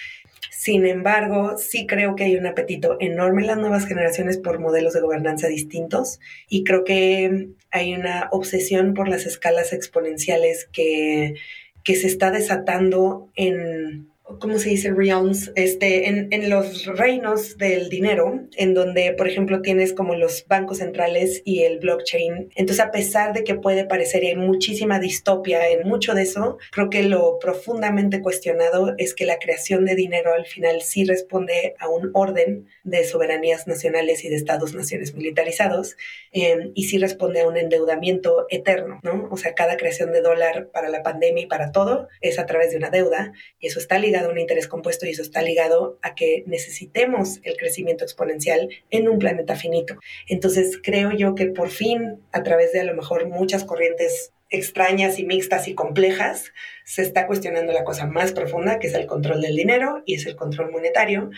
Sin 0.51 0.85
embargo, 0.85 1.57
sí 1.57 1.87
creo 1.87 2.15
que 2.15 2.25
hay 2.25 2.35
un 2.35 2.45
apetito 2.45 2.97
enorme 2.99 3.41
en 3.41 3.47
las 3.47 3.57
nuevas 3.57 3.85
generaciones 3.85 4.37
por 4.37 4.59
modelos 4.59 4.93
de 4.93 5.01
gobernanza 5.01 5.47
distintos 5.47 6.19
y 6.47 6.63
creo 6.63 6.83
que 6.83 7.49
hay 7.71 7.93
una 7.93 8.29
obsesión 8.31 8.93
por 8.93 9.07
las 9.09 9.25
escalas 9.25 9.73
exponenciales 9.73 10.69
que, 10.71 11.35
que 11.83 11.95
se 11.95 12.07
está 12.07 12.31
desatando 12.31 13.29
en 13.35 14.12
¿cómo 14.39 14.57
se 14.57 14.69
dice? 14.69 14.91
Realms, 14.91 15.51
este, 15.55 16.07
en, 16.07 16.27
en, 16.31 16.49
los 16.49 16.85
reinos 16.85 17.57
del 17.57 17.89
dinero, 17.89 18.41
en 18.55 18.73
donde, 18.73 19.13
por 19.13 19.27
ejemplo, 19.27 19.61
tienes 19.61 19.93
como 19.93 20.15
los 20.15 20.45
bancos 20.47 20.77
centrales 20.77 21.41
y 21.45 21.63
el 21.63 21.79
blockchain. 21.79 22.49
Entonces, 22.55 22.83
a 22.83 22.91
pesar 22.91 23.33
de 23.33 23.43
que 23.43 23.55
puede 23.55 23.85
parecer 23.85 24.23
hay 24.23 24.35
muchísima 24.35 24.99
distopia 24.99 25.69
en 25.69 25.87
mucho 25.87 26.13
de 26.13 26.23
eso, 26.23 26.57
creo 26.71 26.89
que 26.89 27.03
lo 27.03 27.37
profundamente 27.39 28.21
cuestionado 28.21 28.93
es 28.97 29.13
que 29.13 29.25
la 29.25 29.39
creación 29.39 29.85
de 29.85 29.95
dinero 29.95 30.33
al 30.33 30.45
final 30.45 30.81
sí 30.81 31.05
responde 31.05 31.75
a 31.79 31.89
un 31.89 32.11
orden 32.13 32.67
de 32.83 33.03
soberanías 33.03 33.67
nacionales 33.67 34.23
y 34.23 34.29
de 34.29 34.35
estados-naciones 34.35 35.13
militarizados 35.15 35.95
eh, 36.31 36.71
y 36.73 36.85
sí 36.85 36.97
responde 36.97 37.41
a 37.41 37.47
un 37.47 37.57
endeudamiento 37.57 38.45
eterno, 38.49 38.99
¿no? 39.03 39.27
O 39.31 39.37
sea, 39.37 39.53
cada 39.53 39.77
creación 39.77 40.11
de 40.11 40.21
dólar 40.21 40.69
para 40.71 40.89
la 40.89 41.03
pandemia 41.03 41.43
y 41.43 41.47
para 41.47 41.71
todo 41.71 42.07
es 42.21 42.39
a 42.39 42.45
través 42.45 42.71
de 42.71 42.77
una 42.77 42.89
deuda 42.89 43.33
y 43.59 43.67
eso 43.67 43.79
está 43.79 43.99
ligado 43.99 44.13
a 44.27 44.31
un 44.31 44.39
interés 44.39 44.67
compuesto 44.67 45.05
y 45.05 45.09
eso 45.09 45.21
está 45.21 45.41
ligado 45.41 45.97
a 46.01 46.15
que 46.15 46.43
necesitemos 46.47 47.39
el 47.43 47.57
crecimiento 47.57 48.03
exponencial 48.03 48.69
en 48.89 49.07
un 49.07 49.19
planeta 49.19 49.55
finito. 49.55 49.97
Entonces, 50.27 50.79
creo 50.81 51.11
yo 51.11 51.35
que 51.35 51.47
por 51.47 51.69
fin, 51.69 52.19
a 52.31 52.43
través 52.43 52.71
de 52.71 52.81
a 52.81 52.83
lo 52.83 52.95
mejor 52.95 53.27
muchas 53.27 53.63
corrientes 53.63 54.31
extrañas 54.49 55.19
y 55.19 55.25
mixtas 55.25 55.67
y 55.67 55.73
complejas, 55.73 56.53
se 56.85 57.01
está 57.01 57.27
cuestionando 57.27 57.73
la 57.73 57.83
cosa 57.83 58.05
más 58.05 58.31
profunda, 58.31 58.79
que 58.79 58.87
es 58.87 58.93
el 58.93 59.07
control 59.07 59.41
del 59.41 59.55
dinero 59.55 60.03
y 60.05 60.15
es 60.15 60.25
el 60.25 60.35
control 60.35 60.71
monetario. 60.71 61.31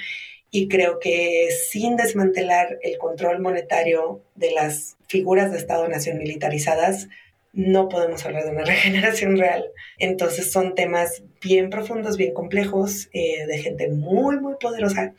Y 0.52 0.68
creo 0.68 1.00
que 1.00 1.50
sin 1.52 1.96
desmantelar 1.96 2.78
el 2.82 2.98
control 2.98 3.40
monetario 3.40 4.22
de 4.36 4.52
las 4.52 4.98
figuras 5.08 5.52
de 5.52 5.58
Estado-nación 5.58 6.18
militarizadas, 6.18 7.08
no 7.56 7.88
podemos 7.88 8.26
hablar 8.26 8.44
de 8.44 8.52
una 8.52 8.66
regeneración 8.66 9.38
real. 9.38 9.72
Entonces 9.98 10.52
son 10.52 10.76
temas 10.76 11.24
bien 11.42 11.70
profundos, 11.70 12.18
bien 12.18 12.34
complejos, 12.34 13.10
eh, 13.14 13.46
de 13.48 13.58
gente 13.60 13.90
muy, 13.90 14.40
muy 14.40 14.56
poderosa, 14.60 15.14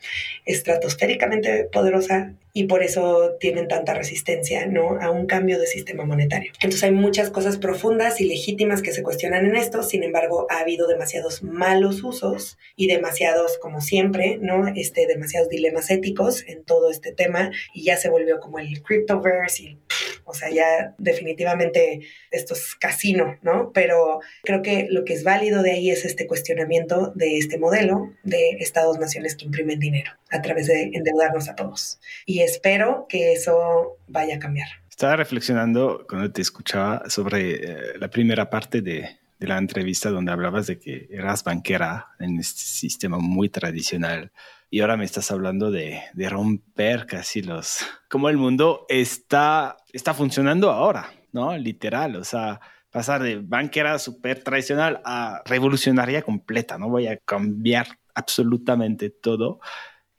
estratosféricamente 0.45 1.65
poderosa, 1.71 2.33
y 2.57 2.63
por 2.63 2.81
eso 2.81 3.35
tienen 3.39 3.67
tanta 3.67 3.93
resistencia 3.93 4.65
¿no? 4.65 4.99
a 4.99 5.11
un 5.11 5.27
cambio 5.27 5.59
de 5.59 5.67
sistema 5.67 6.05
monetario. 6.05 6.51
Entonces 6.55 6.83
hay 6.83 6.91
muchas 6.91 7.29
cosas 7.29 7.57
profundas 7.57 8.19
y 8.19 8.25
legítimas 8.25 8.81
que 8.81 8.93
se 8.93 9.03
cuestionan 9.03 9.45
en 9.45 9.55
esto, 9.55 9.83
sin 9.83 10.01
embargo 10.01 10.47
ha 10.49 10.61
habido 10.61 10.87
demasiados 10.87 11.43
malos 11.43 12.03
usos 12.03 12.57
y 12.75 12.87
demasiados, 12.87 13.59
como 13.59 13.79
siempre, 13.79 14.39
¿no? 14.41 14.69
este, 14.75 15.05
demasiados 15.05 15.49
dilemas 15.49 15.91
éticos 15.91 16.45
en 16.47 16.63
todo 16.63 16.89
este 16.89 17.11
tema 17.11 17.51
y 17.75 17.83
ya 17.83 17.95
se 17.95 18.09
volvió 18.09 18.39
como 18.39 18.57
el 18.57 18.81
cryptoverse 18.81 19.61
y, 19.61 19.77
o 20.25 20.33
sea, 20.33 20.49
ya 20.49 20.95
definitivamente 20.97 22.01
esto 22.31 22.55
es 22.55 22.73
casino, 22.73 23.37
¿no? 23.43 23.71
Pero 23.71 24.19
creo 24.43 24.63
que 24.63 24.87
lo 24.89 25.05
que 25.05 25.13
es 25.13 25.23
válido 25.23 25.61
de 25.61 25.71
ahí 25.71 25.91
es 25.91 26.05
este 26.07 26.27
cuestionamiento 26.27 27.11
de 27.15 27.37
este 27.37 27.57
modelo 27.57 28.13
de 28.23 28.57
estados-naciones 28.59 29.35
que 29.35 29.45
imprimen 29.45 29.79
dinero 29.79 30.11
a 30.31 30.41
través 30.41 30.67
de 30.67 30.91
endeudarnos 30.93 31.49
a 31.49 31.55
todos. 31.55 31.99
Y 32.25 32.41
espero 32.41 33.05
que 33.07 33.33
eso 33.33 33.97
vaya 34.07 34.35
a 34.35 34.39
cambiar. 34.39 34.67
Estaba 34.89 35.15
reflexionando 35.15 36.05
cuando 36.09 36.31
te 36.31 36.41
escuchaba 36.41 37.09
sobre 37.09 37.51
eh, 37.53 37.77
la 37.99 38.09
primera 38.09 38.49
parte 38.49 38.81
de, 38.81 39.17
de, 39.39 39.47
la 39.47 39.57
entrevista 39.57 40.09
donde 40.09 40.31
hablabas 40.31 40.65
de 40.65 40.79
que 40.79 41.07
eras 41.11 41.43
banquera 41.43 42.07
en 42.19 42.39
este 42.39 42.61
sistema 42.61 43.19
muy 43.19 43.49
tradicional 43.49 44.31
y 44.69 44.81
ahora 44.81 44.97
me 44.97 45.05
estás 45.05 45.31
hablando 45.31 45.71
de, 45.71 46.01
de 46.13 46.29
romper 46.29 47.05
casi 47.05 47.41
los... 47.41 47.79
cómo 48.09 48.29
el 48.29 48.37
mundo 48.37 48.85
está, 48.89 49.77
está 49.93 50.13
funcionando 50.13 50.71
ahora, 50.71 51.11
¿no? 51.31 51.55
Literal, 51.57 52.15
o 52.15 52.23
sea 52.23 52.59
pasar 52.97 53.21
de 53.21 53.35
banquera 53.35 53.99
súper 53.99 54.43
tradicional 54.43 55.01
a 55.05 55.43
revolucionaria 55.45 56.23
completa, 56.23 56.79
¿no? 56.79 56.89
Voy 56.89 57.05
a 57.05 57.17
cambiar 57.17 57.99
absolutamente 58.15 59.11
todo. 59.11 59.59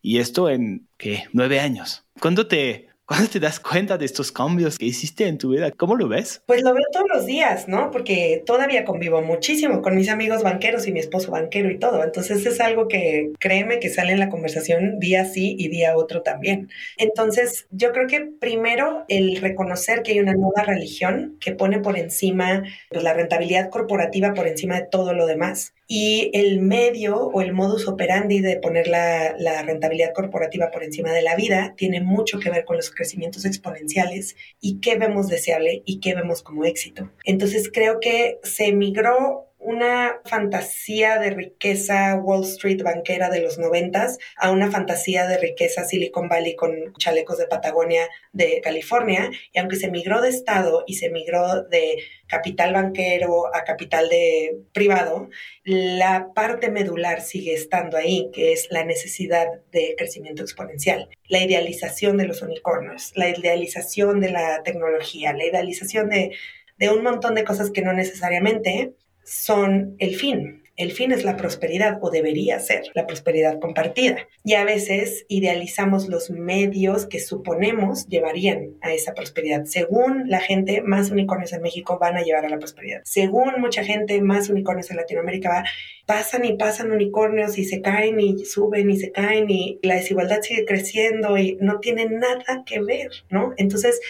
Y 0.01 0.19
esto 0.19 0.49
en, 0.49 0.89
¿qué? 0.97 1.25
Nueve 1.33 1.59
años. 1.59 2.07
¿Cuándo 2.21 2.47
te, 2.47 2.89
¿Cuándo 3.09 3.31
te 3.31 3.41
das 3.41 3.59
cuenta 3.59 3.97
de 3.97 4.05
estos 4.05 4.31
cambios 4.31 4.77
que 4.77 4.85
hiciste 4.85 5.27
en 5.27 5.39
tu 5.39 5.49
vida? 5.49 5.71
¿Cómo 5.71 5.97
lo 5.97 6.09
ves? 6.09 6.43
Pues 6.45 6.63
lo 6.63 6.75
veo 6.75 6.85
todos 6.93 7.07
los 7.11 7.25
días, 7.25 7.67
¿no? 7.67 7.91
Porque 7.91 8.43
todavía 8.45 8.85
convivo 8.85 9.23
muchísimo 9.23 9.81
con 9.81 9.97
mis 9.97 10.11
amigos 10.11 10.43
banqueros 10.43 10.87
y 10.87 10.93
mi 10.93 11.01
esposo 11.01 11.31
banquero 11.31 11.71
y 11.71 11.79
todo. 11.79 12.05
Entonces 12.05 12.45
es 12.45 12.61
algo 12.61 12.87
que 12.87 13.33
créeme 13.39 13.81
que 13.81 13.89
sale 13.89 14.13
en 14.13 14.19
la 14.19 14.29
conversación 14.29 15.01
día 15.01 15.25
sí 15.25 15.57
y 15.59 15.69
día 15.69 15.97
otro 15.97 16.21
también. 16.21 16.69
Entonces 16.99 17.67
yo 17.71 17.93
creo 17.93 18.09
que 18.09 18.31
primero 18.39 19.07
el 19.09 19.41
reconocer 19.41 20.03
que 20.03 20.13
hay 20.13 20.21
una 20.21 20.35
nueva 20.35 20.65
religión 20.65 21.39
que 21.41 21.53
pone 21.53 21.79
por 21.79 21.97
encima 21.97 22.65
pues, 22.91 23.03
la 23.03 23.15
rentabilidad 23.15 23.71
corporativa 23.71 24.35
por 24.35 24.47
encima 24.47 24.75
de 24.75 24.87
todo 24.87 25.15
lo 25.15 25.27
demás 25.27 25.73
y 25.91 26.31
el 26.35 26.61
medio 26.61 27.17
o 27.17 27.41
el 27.41 27.55
modus 27.55 27.89
operandi 27.89 28.41
de 28.41 28.57
poner 28.57 28.89
la, 28.89 29.35
la, 29.39 29.63
rentabilidad 29.63 30.13
corporativa 30.13 30.71
por 30.71 30.85
encima 30.85 31.13
de 31.13 31.23
la 31.23 31.35
vida 31.35 31.75
tiene 31.79 32.03
mucho 32.03 32.39
que 32.39 32.51
ver 32.51 32.67
con 32.67 32.77
los 32.77 32.91
crecimientos 32.91 33.47
exponenciales 33.47 34.37
y 34.61 34.81
qué 34.81 34.97
vemos 34.99 35.29
deseable 35.29 35.83
y 35.87 36.01
qué 36.01 36.15
vemos 36.15 36.43
como 36.43 36.67
éxito. 36.67 37.11
Entonces 37.25 37.71
creo 37.73 38.01
que 38.01 38.39
se 38.43 38.73
migró 38.73 39.48
una 39.59 40.21
fantasía 40.25 41.19
de 41.19 41.31
riqueza 41.31 42.15
Wall 42.17 42.45
Street 42.45 42.83
banquera 42.83 43.29
de 43.29 43.41
los 43.41 43.59
noventas 43.59 44.19
a 44.37 44.51
una 44.51 44.71
fantasía 44.71 45.27
de 45.27 45.39
riqueza 45.39 45.85
Silicon 45.85 46.29
Valley 46.29 46.55
con 46.55 46.93
chalecos 46.99 47.39
de 47.39 47.47
Patagonia 47.47 48.09
de 48.33 48.61
California. 48.63 49.31
Y 49.53 49.59
aunque 49.59 49.77
se 49.77 49.91
migró 49.91 50.21
de 50.21 50.29
estado 50.29 50.85
y 50.87 50.95
se 50.95 51.11
migró 51.11 51.65
de 51.65 51.99
capital 52.29 52.73
banquero 52.73 53.55
a 53.55 53.65
capital 53.65 54.09
de 54.09 54.59
privado, 54.73 55.29
la 55.65 56.33
parte 56.35 56.71
medular 56.71 57.21
sigue 57.21 57.55
estando 57.55 57.97
ahí, 57.97 58.31
que 58.33 58.53
es 58.53 58.69
la 58.71 58.85
necesidad 58.85 59.47
de 59.73 59.95
crecimiento 59.99 60.43
exponencial, 60.43 61.09
la 61.29 61.43
idealización 61.43 62.17
de 62.17 62.27
los 62.27 62.43
unicornios, 62.43 63.13
la 63.17 63.29
idealización 63.29 64.21
de 64.21 64.31
la 64.31 64.63
tecnología, 64.63 65.33
la 65.33 65.47
idealización 65.47 66.11
de, 66.11 66.33
de 66.79 66.91
un 66.91 67.03
montón 67.03 67.35
de 67.35 67.45
cosas 67.45 67.71
que 67.71 67.83
no 67.83 67.93
necesariamente 67.93 68.95
son 69.29 69.95
el 69.99 70.17
fin. 70.17 70.63
El 70.77 70.93
fin 70.93 71.11
es 71.11 71.25
la 71.25 71.37
prosperidad 71.37 71.99
o 72.01 72.11
debería 72.11 72.61
ser 72.61 72.85
la 72.95 73.05
prosperidad 73.05 73.59
compartida. 73.59 74.29
Y 74.45 74.55
a 74.55 74.65
veces 74.65 75.27
idealizamos 75.29 76.09
los 76.09 76.31
medios 76.31 77.07
que 77.07 77.19
suponemos 77.19 78.07
llevarían 78.07 78.77
a 78.81 78.95
esa 78.95 79.13
prosperidad. 79.13 79.65
Según 79.65 80.29
la 80.29 80.39
gente, 80.39 80.81
más 80.81 81.11
unicornios 81.11 81.53
en 81.53 81.63
México 81.63 81.99
van 82.01 82.17
a 82.17 82.23
llevar 82.23 82.47
a 82.47 82.49
la 82.49 82.59
prosperidad. 82.59 83.01
Según 83.05 83.61
mucha 83.61 83.83
gente, 83.83 84.23
más 84.23 84.51
unicornios 84.51 84.91
en 84.93 84.99
Latinoamérica 84.99 85.65
pasan 86.07 86.45
y 86.45 86.57
pasan 86.57 86.93
unicornios 86.93 87.59
y 87.59 87.65
se 87.65 87.83
caen 87.83 88.21
y 88.21 88.45
suben 88.45 88.89
y 88.89 88.99
se 88.99 89.11
caen 89.11 89.51
y 89.51 89.81
la 89.83 89.97
desigualdad 89.97 90.43
sigue 90.43 90.65
creciendo 90.65 91.37
y 91.37 91.59
no 91.61 91.81
tiene 91.81 92.07
nada 92.07 92.63
que 92.65 92.81
ver, 92.81 93.11
¿no? 93.31 93.53
Entonces, 93.57 94.01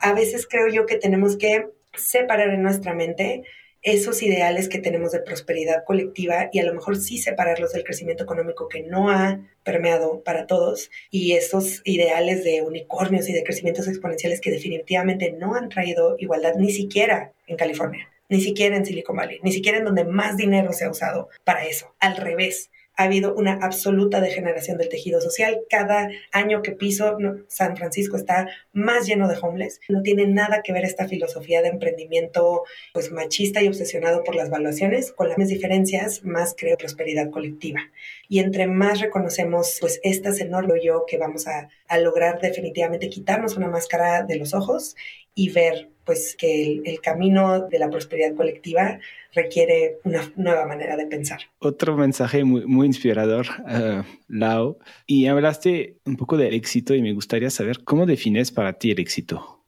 a 0.00 0.14
veces 0.14 0.48
creo 0.48 0.68
yo 0.68 0.86
que 0.86 0.96
tenemos 0.96 1.36
que 1.36 1.66
separar 1.94 2.48
en 2.48 2.62
nuestra 2.62 2.94
mente 2.94 3.42
esos 3.84 4.22
ideales 4.22 4.68
que 4.68 4.78
tenemos 4.78 5.12
de 5.12 5.20
prosperidad 5.20 5.84
colectiva 5.84 6.48
y 6.52 6.58
a 6.58 6.64
lo 6.64 6.74
mejor 6.74 6.96
sí 6.96 7.18
separarlos 7.18 7.72
del 7.72 7.84
crecimiento 7.84 8.24
económico 8.24 8.66
que 8.68 8.82
no 8.82 9.10
ha 9.10 9.40
permeado 9.62 10.22
para 10.24 10.46
todos 10.46 10.90
y 11.10 11.32
esos 11.32 11.82
ideales 11.84 12.44
de 12.44 12.62
unicornios 12.62 13.28
y 13.28 13.34
de 13.34 13.44
crecimientos 13.44 13.86
exponenciales 13.86 14.40
que 14.40 14.50
definitivamente 14.50 15.32
no 15.32 15.54
han 15.54 15.68
traído 15.68 16.16
igualdad 16.18 16.54
ni 16.56 16.72
siquiera 16.72 17.32
en 17.46 17.56
California, 17.56 18.08
ni 18.30 18.40
siquiera 18.40 18.74
en 18.76 18.86
Silicon 18.86 19.16
Valley, 19.16 19.38
ni 19.42 19.52
siquiera 19.52 19.78
en 19.78 19.84
donde 19.84 20.04
más 20.04 20.38
dinero 20.38 20.72
se 20.72 20.86
ha 20.86 20.90
usado 20.90 21.28
para 21.44 21.66
eso. 21.66 21.94
Al 22.00 22.16
revés, 22.16 22.70
ha 22.96 23.04
habido 23.04 23.34
una 23.34 23.54
absoluta 23.62 24.20
degeneración 24.20 24.78
del 24.78 24.88
tejido 24.88 25.20
social. 25.20 25.60
Cada 25.68 26.08
año 26.32 26.62
que 26.62 26.72
piso, 26.72 27.16
San 27.48 27.76
Francisco 27.76 28.16
está 28.16 28.48
más 28.72 29.06
lleno 29.06 29.28
de 29.28 29.36
homeless. 29.40 29.80
No 29.88 30.02
tiene 30.02 30.26
nada 30.26 30.62
que 30.62 30.72
ver 30.72 30.84
esta 30.84 31.08
filosofía 31.08 31.62
de 31.62 31.68
emprendimiento 31.68 32.62
pues 32.92 33.10
machista 33.10 33.62
y 33.62 33.68
obsesionado 33.68 34.22
por 34.24 34.34
las 34.34 34.50
valuaciones. 34.50 35.12
Con 35.12 35.28
las 35.28 35.48
diferencias, 35.48 36.24
más 36.24 36.54
creo 36.56 36.76
prosperidad 36.76 37.30
colectiva. 37.30 37.80
Y 38.28 38.38
entre 38.38 38.66
más 38.66 39.00
reconocemos 39.00 39.78
pues 39.80 40.00
estas 40.02 40.40
enorme 40.40 40.64
yo 40.82 41.04
que 41.06 41.18
vamos 41.18 41.46
a, 41.46 41.68
a 41.88 41.98
lograr 41.98 42.40
definitivamente 42.40 43.08
quitarnos 43.08 43.56
una 43.56 43.68
máscara 43.68 44.22
de 44.22 44.36
los 44.36 44.54
ojos 44.54 44.96
y 45.34 45.50
ver 45.50 45.88
pues 46.04 46.36
que 46.36 46.82
el, 46.84 47.00
camino 47.00 47.66
de 47.68 47.78
la 47.78 47.90
prosperidad 47.90 48.34
colectiva 48.34 48.98
requiere 49.32 49.98
una 50.04 50.32
nueva 50.36 50.66
manera 50.66 50.96
de 50.96 51.06
pensar. 51.06 51.40
Otro 51.58 51.96
mensaje 51.96 52.44
muy, 52.44 52.66
muy 52.66 52.86
inspirador, 52.86 53.46
uh, 53.60 54.02
Lau, 54.28 54.78
y 55.06 55.26
hablaste 55.26 55.96
un 56.04 56.16
poco 56.16 56.36
del 56.36 56.54
éxito 56.54 56.94
y 56.94 57.02
me 57.02 57.12
gustaría 57.12 57.50
saber 57.50 57.82
cómo 57.84 58.06
defines 58.06 58.50
para 58.52 58.74
ti 58.74 58.90
el 58.90 59.00
éxito. 59.00 59.60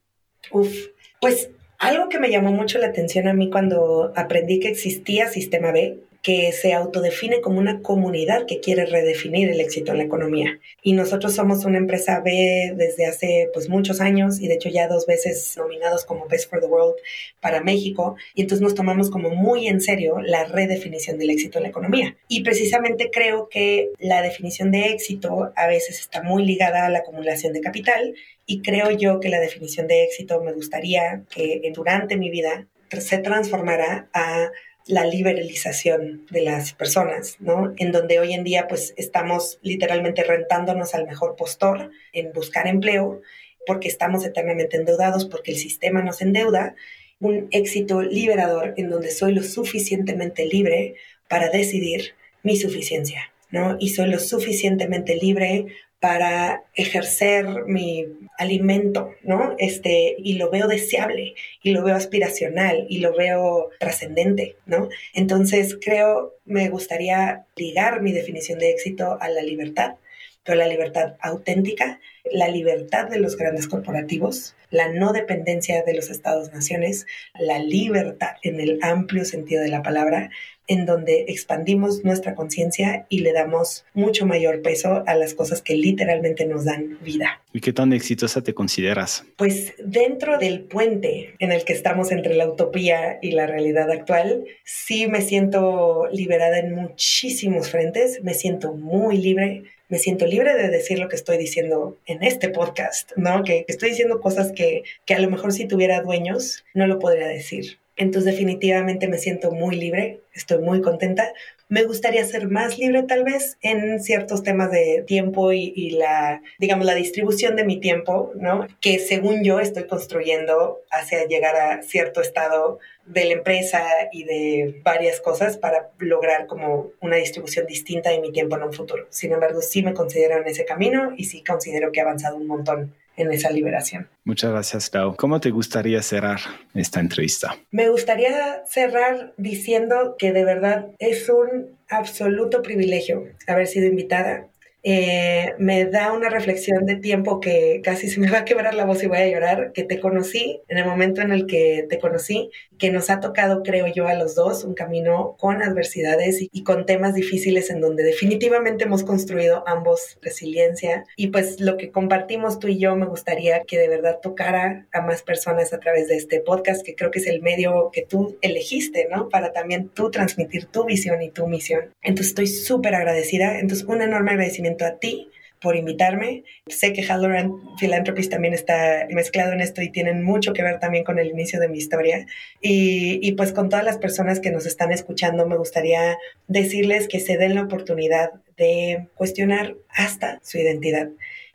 Uf, 0.53 0.73
pues 1.21 1.51
algo 1.79 2.09
que 2.09 2.19
me 2.19 2.31
llamó 2.31 2.53
mucho 2.53 2.79
la 2.79 2.87
atención 2.87 3.29
a 3.29 3.35
mí 3.35 3.51
cuando 3.51 4.13
aprendí 4.17 4.61
que 4.61 4.69
existía 4.69 5.29
Sistema 5.29 5.73
B 5.73 5.99
que 6.27 6.51
se 6.51 6.73
autodefine 6.73 7.41
como 7.41 7.61
una 7.61 7.83
comunidad 7.83 8.47
que 8.47 8.59
quiere 8.59 8.85
redefinir 8.85 9.49
el 9.49 9.61
éxito 9.61 9.93
en 9.93 9.99
la 9.99 10.03
economía. 10.03 10.59
Y 10.83 10.93
nosotros 10.93 11.37
somos 11.37 11.65
una 11.65 11.79
empresa 11.79 12.19
B 12.19 12.75
desde 12.75 13.07
hace 13.07 13.49
pues 13.55 13.69
muchos 13.69 14.01
años 14.01 14.41
y 14.41 14.49
de 14.49 14.55
hecho 14.55 14.69
ya 14.69 14.89
dos 14.89 15.07
veces 15.07 15.55
nominados 15.57 16.05
como 16.05 16.27
Best 16.27 16.51
for 16.51 16.59
the 16.59 16.67
World 16.67 16.97
para 17.39 17.63
México 17.63 18.17
y 18.35 18.41
entonces 18.41 18.61
nos 18.61 18.75
tomamos 18.75 19.09
como 19.09 19.31
muy 19.31 19.69
en 19.69 19.81
serio 19.81 20.19
la 20.19 20.47
redefinición 20.47 21.17
del 21.17 21.31
éxito 21.31 21.61
en 21.61 21.63
la 21.63 21.69
economía. 21.69 22.17
Y 22.27 22.43
precisamente 22.43 23.09
creo 23.13 23.49
que 23.49 23.93
la 24.01 24.21
definición 24.21 24.73
de 24.73 24.87
éxito 24.87 25.53
a 25.55 25.69
veces 25.69 26.01
está 26.01 26.25
muy 26.25 26.45
ligada 26.45 26.87
a 26.87 26.91
la 26.91 26.99
acumulación 26.99 27.53
de 27.53 27.61
capital 27.61 28.17
y 28.47 28.63
creo 28.63 28.91
yo 28.91 29.21
que 29.21 29.29
la 29.29 29.39
definición 29.39 29.87
de 29.87 30.03
éxito 30.03 30.43
me 30.43 30.55
gustaría 30.55 31.23
que 31.31 31.71
durante 31.73 32.17
mi 32.17 32.31
vida 32.31 32.67
se 32.91 33.19
transformara 33.19 34.09
a 34.13 34.51
la 34.87 35.05
liberalización 35.05 36.27
de 36.31 36.43
las 36.43 36.73
personas, 36.73 37.37
¿no? 37.41 37.75
En 37.77 37.91
donde 37.93 38.21
hoy 38.21 38.33
en 38.33 38.45
día 38.45 38.69
pues 38.69 38.95
estamos 38.97 39.59
literalmente 39.63 40.23
rentándonos 40.23 40.95
al 40.95 41.07
mejor 41.07 41.35
postor 41.37 41.91
en 42.13 42.33
buscar 42.33 42.69
empleo 42.69 43.21
porque 43.67 43.89
estamos 43.89 44.25
eternamente 44.25 44.77
endeudados, 44.77 45.25
porque 45.25 45.51
el 45.51 45.59
sistema 45.59 46.03
nos 46.03 46.23
endeuda, 46.23 46.77
un 47.19 47.49
éxito 47.51 48.03
liberador 48.03 48.75
en 48.77 48.91
donde 48.91 49.11
soy 49.11 49.35
lo 49.35 49.43
suficientemente 49.43 50.47
libre 50.47 50.95
para 51.29 51.49
decidir 51.49 52.15
mi 52.45 52.57
suficiencia, 52.57 53.33
¿no? 53.51 53.77
Y 53.81 53.89
soy 53.89 54.09
lo 54.09 54.21
suficientemente 54.21 55.17
libre 55.17 55.67
para 56.07 56.63
ejercer 56.75 57.65
mi 57.67 58.07
alimento, 58.39 59.11
¿no? 59.25 59.57
Este, 59.59 60.15
y 60.17 60.35
lo 60.35 60.53
veo 60.53 60.69
deseable, 60.69 61.35
y 61.65 61.73
lo 61.73 61.83
veo 61.83 61.97
aspiracional, 61.97 62.87
y 62.89 62.99
lo 62.99 63.13
veo 63.13 63.71
trascendente, 63.81 64.55
¿no? 64.67 64.89
Entonces 65.15 65.77
creo, 65.85 66.37
me 66.45 66.69
gustaría 66.69 67.47
ligar 67.57 68.03
mi 68.03 68.13
definición 68.13 68.61
de 68.61 68.71
éxito 68.71 69.19
a 69.21 69.29
la 69.29 69.43
libertad, 69.43 69.97
pero 70.45 70.57
la 70.57 70.69
libertad 70.69 71.17
auténtica, 71.19 71.99
la 72.31 72.47
libertad 72.47 73.09
de 73.09 73.19
los 73.19 73.37
grandes 73.37 73.67
corporativos, 73.67 74.55
la 74.71 74.93
no 74.93 75.13
dependencia 75.13 75.83
de 75.83 75.95
los 75.95 76.09
estados-naciones, 76.09 77.05
la 77.37 77.59
libertad 77.59 78.37
en 78.45 78.61
el 78.61 78.79
amplio 78.81 79.25
sentido 79.25 79.61
de 79.61 79.71
la 79.71 79.83
palabra, 79.83 80.31
en 80.67 80.87
donde 80.87 81.27
expandimos 81.29 82.05
nuestra 82.05 82.35
conciencia 82.35 83.07
y 83.09 83.21
le 83.21 83.33
damos 83.33 83.85
mucho 83.95 84.27
mayor 84.27 84.63
peso 84.63 85.05
a 85.07 85.15
las 85.15 85.35
cosas 85.35 85.63
que 85.63 85.75
literalmente 85.75 86.47
nos 86.47 86.65
dan 86.65 86.99
vida. 87.03 87.43
¿Y 87.53 87.61
qué 87.61 87.73
tan 87.73 87.93
exitosa 87.93 88.43
te 88.43 88.55
consideras? 88.55 89.25
Pues 89.37 89.75
dentro 89.79 90.39
del 90.39 90.61
puente 90.61 91.35
en 91.39 91.53
el 91.53 91.65
que 91.65 91.73
estamos 91.73 92.13
entre 92.13 92.35
la 92.35 92.49
utopía 92.49 93.19
y 93.23 93.33
la 93.33 93.47
realidad 93.47 93.91
actual, 93.91 94.45
sí 94.65 95.07
me 95.07 95.23
siento 95.23 96.09
liberada 96.13 96.59
en 96.59 96.75
muchísimos 96.75 97.71
frentes, 97.71 98.23
me 98.23 98.35
siento 98.35 98.73
muy 98.73 99.19
libre, 99.19 99.65
me 99.89 99.99
siento 99.99 100.27
libre 100.27 100.55
de 100.55 100.69
decir 100.69 100.99
lo 100.99 101.09
que 101.09 101.17
estoy 101.17 101.39
diciendo 101.39 101.97
en 102.07 102.23
este 102.23 102.49
podcast, 102.49 103.13
¿no? 103.17 103.45
Que, 103.45 103.65
estoy 103.69 103.91
diciendo 103.91 104.21
cosas 104.21 104.53
que, 104.53 104.83
que 105.05 105.15
a 105.15 105.21
lo 105.21 105.31
mejor 105.31 105.53
si 105.53 105.67
tuviera 105.67 106.03
dueños 106.03 106.65
no 106.75 106.87
lo 106.87 106.99
podría 106.99 107.29
decir. 107.29 107.79
Entonces 107.97 108.33
definitivamente 108.33 109.09
me 109.09 109.19
siento 109.19 109.51
muy 109.53 109.77
libre, 109.77 110.21
estoy 110.37 110.59
muy 110.59 110.81
contenta. 110.81 111.33
Me 111.69 111.83
gustaría 111.83 112.25
ser 112.25 112.49
más 112.49 112.79
libre 112.79 113.03
tal 113.03 113.25
vez 113.25 113.57
en 113.63 114.01
ciertos 114.01 114.43
temas 114.43 114.71
de 114.71 115.03
tiempo 115.07 115.53
y, 115.53 115.91
la, 115.91 116.43
digamos, 116.59 116.87
la 116.87 116.95
distribución 116.95 117.57
de 117.57 117.65
mi 117.65 117.81
tiempo, 117.81 118.33
¿no? 118.37 118.69
Que 118.81 118.99
según 118.99 119.43
yo 119.43 119.59
estoy 119.59 119.87
construyendo 119.87 120.81
hacia 120.91 121.27
llegar 121.27 121.57
a 121.57 121.83
cierto 121.83 122.21
estado 122.21 122.79
de 123.07 123.25
la 123.25 123.33
empresa 123.33 123.83
y 124.13 124.25
de 124.25 124.81
varias 124.85 125.21
cosas 125.21 125.57
para 125.57 125.91
lograr 125.99 126.47
como 126.47 126.91
una 127.01 127.17
distribución 127.17 127.67
distinta 127.67 128.11
de 128.11 128.21
mi 128.21 128.31
tiempo 128.31 128.57
en 128.57 128.65
un 128.65 128.73
futuro. 128.73 129.07
Sin 129.11 129.33
embargo, 129.33 129.61
sí 129.63 129.83
me 129.83 129.95
considero 129.95 130.37
en 130.37 130.47
ese 130.47 130.65
camino 130.65 131.13
y 131.17 131.25
sí 131.25 131.43
considero 131.43 131.91
que 131.91 132.01
he 132.01 132.03
avanzado 132.03 132.37
un 132.37 132.47
montón 132.47 132.95
en 133.17 133.33
esa 133.33 133.51
liberación. 133.51 134.09
Muchas 134.25 134.51
gracias, 134.51 134.91
Clau. 134.91 135.17
¿Cómo 135.17 135.41
te 135.41 135.51
gustaría 135.51 136.03
cerrar 136.03 136.41
esta 136.75 137.01
entrevista? 137.01 137.57
Me 137.71 137.89
gustaría 137.89 138.65
cerrar 138.67 139.33
diciendo 139.37 140.17
que 140.19 140.33
de 140.33 140.45
verdad 140.45 140.87
es 140.99 141.29
un 141.29 141.77
absoluto 141.89 142.63
privilegio 142.63 143.25
haber 143.47 143.67
sido 143.67 143.87
invitada 143.87 144.47
eh, 144.89 145.57
me 145.59 145.87
da 145.87 146.13
una 146.13 146.29
reflexión 146.29 146.87
de 146.87 146.95
tiempo 146.95 147.41
que 147.41 147.81
casi 147.83 148.09
se 148.09 148.21
me 148.21 148.31
va 148.31 148.39
a 148.39 148.45
quebrar 148.45 148.73
la 148.73 148.85
voz 148.85 149.03
y 149.03 149.09
voy 149.09 149.19
a 149.19 149.29
llorar, 149.29 149.73
que 149.73 149.83
te 149.83 149.99
conocí 149.99 150.61
en 150.69 150.79
el 150.79 150.85
momento 150.85 151.23
en 151.23 151.33
el 151.33 151.49
que 151.49 151.89
te 151.91 151.99
conocí, 151.99 152.53
que 152.79 152.91
nos 152.91 153.11
ha 153.11 153.21
tocado, 153.21 153.63
creo 153.63 153.87
yo, 153.87 154.07
a 154.07 154.15
los 154.15 154.35
dos 154.35 154.65
un 154.65 154.75
camino 154.75 155.37
con 155.39 155.63
adversidades 155.63 156.39
y, 156.41 156.63
con 156.63 156.85
temas 156.85 157.15
difíciles 157.15 157.71
en 157.71 157.81
donde 157.81 158.03
definitivamente 158.03 158.85
hemos 158.85 159.05
construido 159.05 159.63
ambos 159.69 160.19
resiliencia 160.21 161.05
y 161.17 161.29
pues 161.29 161.61
lo 161.61 161.77
que 161.77 161.93
compartimos 161.93 162.59
tú 162.59 162.69
y 162.69 162.79
yo 162.79 162.97
me 162.97 163.07
gustaría 163.07 163.63
que 163.63 163.79
de 163.79 163.89
verdad 163.89 164.19
tocara 164.21 164.87
a 164.93 165.01
más 165.01 165.23
personas 165.23 165.73
a 165.73 165.79
través 165.79 166.09
de 166.09 166.17
este 166.17 166.41
podcast, 166.41 166.85
que 166.85 166.97
creo 166.97 167.11
que 167.11 167.21
es 167.21 167.27
el 167.27 167.41
medio 167.41 167.91
que 167.93 168.03
tú 168.03 168.37
elegiste, 168.43 169.07
¿no? 169.11 169.29
Para 169.29 169.53
también 169.53 169.89
tú 169.91 170.11
transmitir 170.11 170.67
tu 170.67 170.85
visión 170.85 171.23
y 171.23 171.31
tu 171.31 171.47
misión. 171.47 171.95
Entonces 172.03 172.29
estoy 172.29 172.47
súper 172.49 172.95
agradecida, 172.95 173.59
entonces 173.61 173.87
un 173.87 174.03
enorme 174.03 174.33
agradecimiento 174.33 174.85
a 174.85 174.99
ti 174.99 175.31
por 175.61 175.77
invitarme. 175.77 176.45
Sé 176.67 176.93
que 176.93 177.03
Halloran 177.03 177.53
Philanthropies 177.79 178.29
también 178.29 178.55
está 178.55 179.07
mezclado 179.11 179.53
en 179.53 179.61
esto 179.61 179.83
y 179.83 179.91
tienen 179.91 180.23
mucho 180.23 180.53
que 180.53 180.63
ver 180.63 180.79
también 180.79 181.05
con 181.05 181.19
el 181.19 181.29
inicio 181.29 181.61
de 181.61 181.69
mi 181.69 181.79
historia. 181.79 182.27
Y, 182.61 183.19
y, 183.27 183.33
pues 183.33 183.53
con 183.53 183.69
todas 183.69 183.85
las 183.85 183.99
personas 183.99 184.41
que 184.41 184.51
nos 184.51 184.67
están 184.67 184.93
escuchando, 184.93 185.47
me 185.47 185.57
gustaría 185.57 186.19
decirles 186.47 187.09
que 187.09 187.21
se 187.21 187.37
den 187.37 187.55
la 187.55 187.63
oportunidad 187.63 188.33
de 188.57 189.09
cuestionar 189.15 189.77
hasta 189.91 190.41
su 190.43 190.59
identidad 190.59 191.09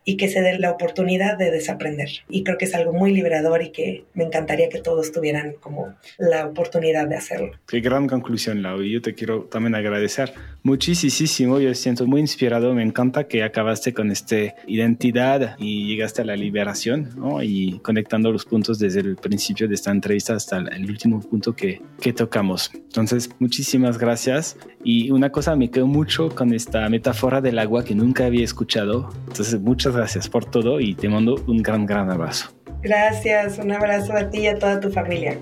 y 0.04 0.16
que 0.16 0.28
se 0.28 0.40
dé 0.40 0.58
la 0.58 0.70
oportunidad 0.70 1.38
de 1.38 1.50
desaprender. 1.50 2.08
Y 2.28 2.44
creo 2.44 2.58
que 2.58 2.64
es 2.64 2.74
algo 2.74 2.92
muy 2.92 3.12
liberador 3.12 3.62
y 3.62 3.70
que 3.70 4.04
me 4.14 4.24
encantaría 4.24 4.68
que 4.68 4.80
todos 4.80 5.12
tuvieran 5.12 5.54
como 5.60 5.94
la 6.18 6.46
oportunidad 6.46 7.06
de 7.08 7.16
hacerlo. 7.16 7.52
Qué 7.68 7.80
gran 7.80 8.06
conclusión, 8.08 8.62
Lau. 8.62 8.82
Yo 8.82 9.00
te 9.00 9.14
quiero 9.14 9.44
también 9.44 9.74
agradecer 9.74 10.32
muchísimo. 10.62 11.60
Yo 11.60 11.74
siento 11.74 12.06
muy 12.06 12.20
inspirado. 12.20 12.74
Me 12.74 12.82
encanta 12.82 13.24
que 13.24 13.42
acabaste 13.42 13.92
con 13.92 14.10
esta 14.10 14.36
identidad 14.66 15.56
y 15.58 15.86
llegaste 15.86 16.22
a 16.22 16.24
la 16.24 16.36
liberación, 16.36 17.10
¿no? 17.16 17.42
Y 17.42 17.80
conectando 17.82 18.32
los 18.32 18.44
puntos 18.44 18.78
desde 18.78 19.00
el 19.00 19.16
principio 19.16 19.68
de 19.68 19.74
esta 19.74 19.90
entrevista 19.90 20.34
hasta 20.34 20.58
el 20.58 20.88
último 20.88 21.20
punto 21.20 21.54
que, 21.54 21.80
que 22.00 22.12
tocamos. 22.12 22.70
Entonces, 22.74 23.30
muchísimas 23.38 23.98
gracias. 23.98 24.56
Y 24.84 25.10
una 25.10 25.30
cosa 25.30 25.54
me 25.56 25.70
quedó 25.70 25.86
mucho 25.86 26.30
con 26.34 26.52
esta 26.52 26.88
metáfora 26.88 27.40
del 27.40 27.58
agua 27.58 27.84
que 27.84 27.94
nunca 27.94 28.26
había 28.26 28.44
escuchado. 28.44 29.10
Entonces, 29.28 29.60
muchas 29.92 29.96
gracias 29.96 30.28
por 30.28 30.44
todo 30.44 30.80
y 30.80 30.94
te 30.94 31.08
mando 31.08 31.36
un 31.46 31.62
gran, 31.62 31.86
gran 31.86 32.10
abrazo. 32.10 32.50
Gracias, 32.82 33.58
un 33.58 33.72
abrazo 33.72 34.12
a 34.14 34.28
ti 34.30 34.40
y 34.40 34.46
a 34.46 34.58
toda 34.58 34.80
tu 34.80 34.90
familia. 34.90 35.38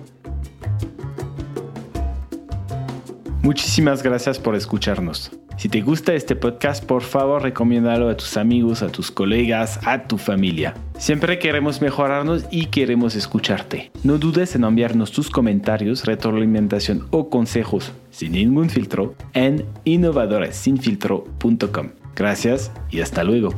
Muchísimas 3.42 4.03
gracias 4.03 4.38
por 4.38 4.55
escucharnos. 4.55 5.30
Si 5.57 5.68
te 5.68 5.80
gusta 5.82 6.14
este 6.14 6.36
podcast, 6.36 6.84
por 6.84 7.03
favor 7.03 7.42
recomiéndalo 7.42 8.09
a 8.09 8.16
tus 8.16 8.36
amigos, 8.36 8.82
a 8.82 8.88
tus 8.88 9.11
colegas, 9.11 9.80
a 9.86 10.05
tu 10.05 10.18
familia. 10.18 10.74
Siempre 10.98 11.38
queremos 11.38 11.80
mejorarnos 11.80 12.44
y 12.51 12.66
queremos 12.66 13.14
escucharte. 13.14 13.90
No 14.03 14.18
dudes 14.18 14.57
en 14.57 14.64
enviarnos 14.64 15.12
tus 15.12 15.30
comentarios, 15.30 16.05
retroalimentación 16.07 17.07
o 17.11 17.30
consejos 17.30 17.92
sin 18.11 18.32
ningún 18.32 18.68
filtro 18.70 19.14
en 19.32 19.64
innovadoresinfiltro.com. 19.84 21.90
Gracias 22.16 22.72
y 22.90 23.01
hasta 23.01 23.24
luego. 23.24 23.55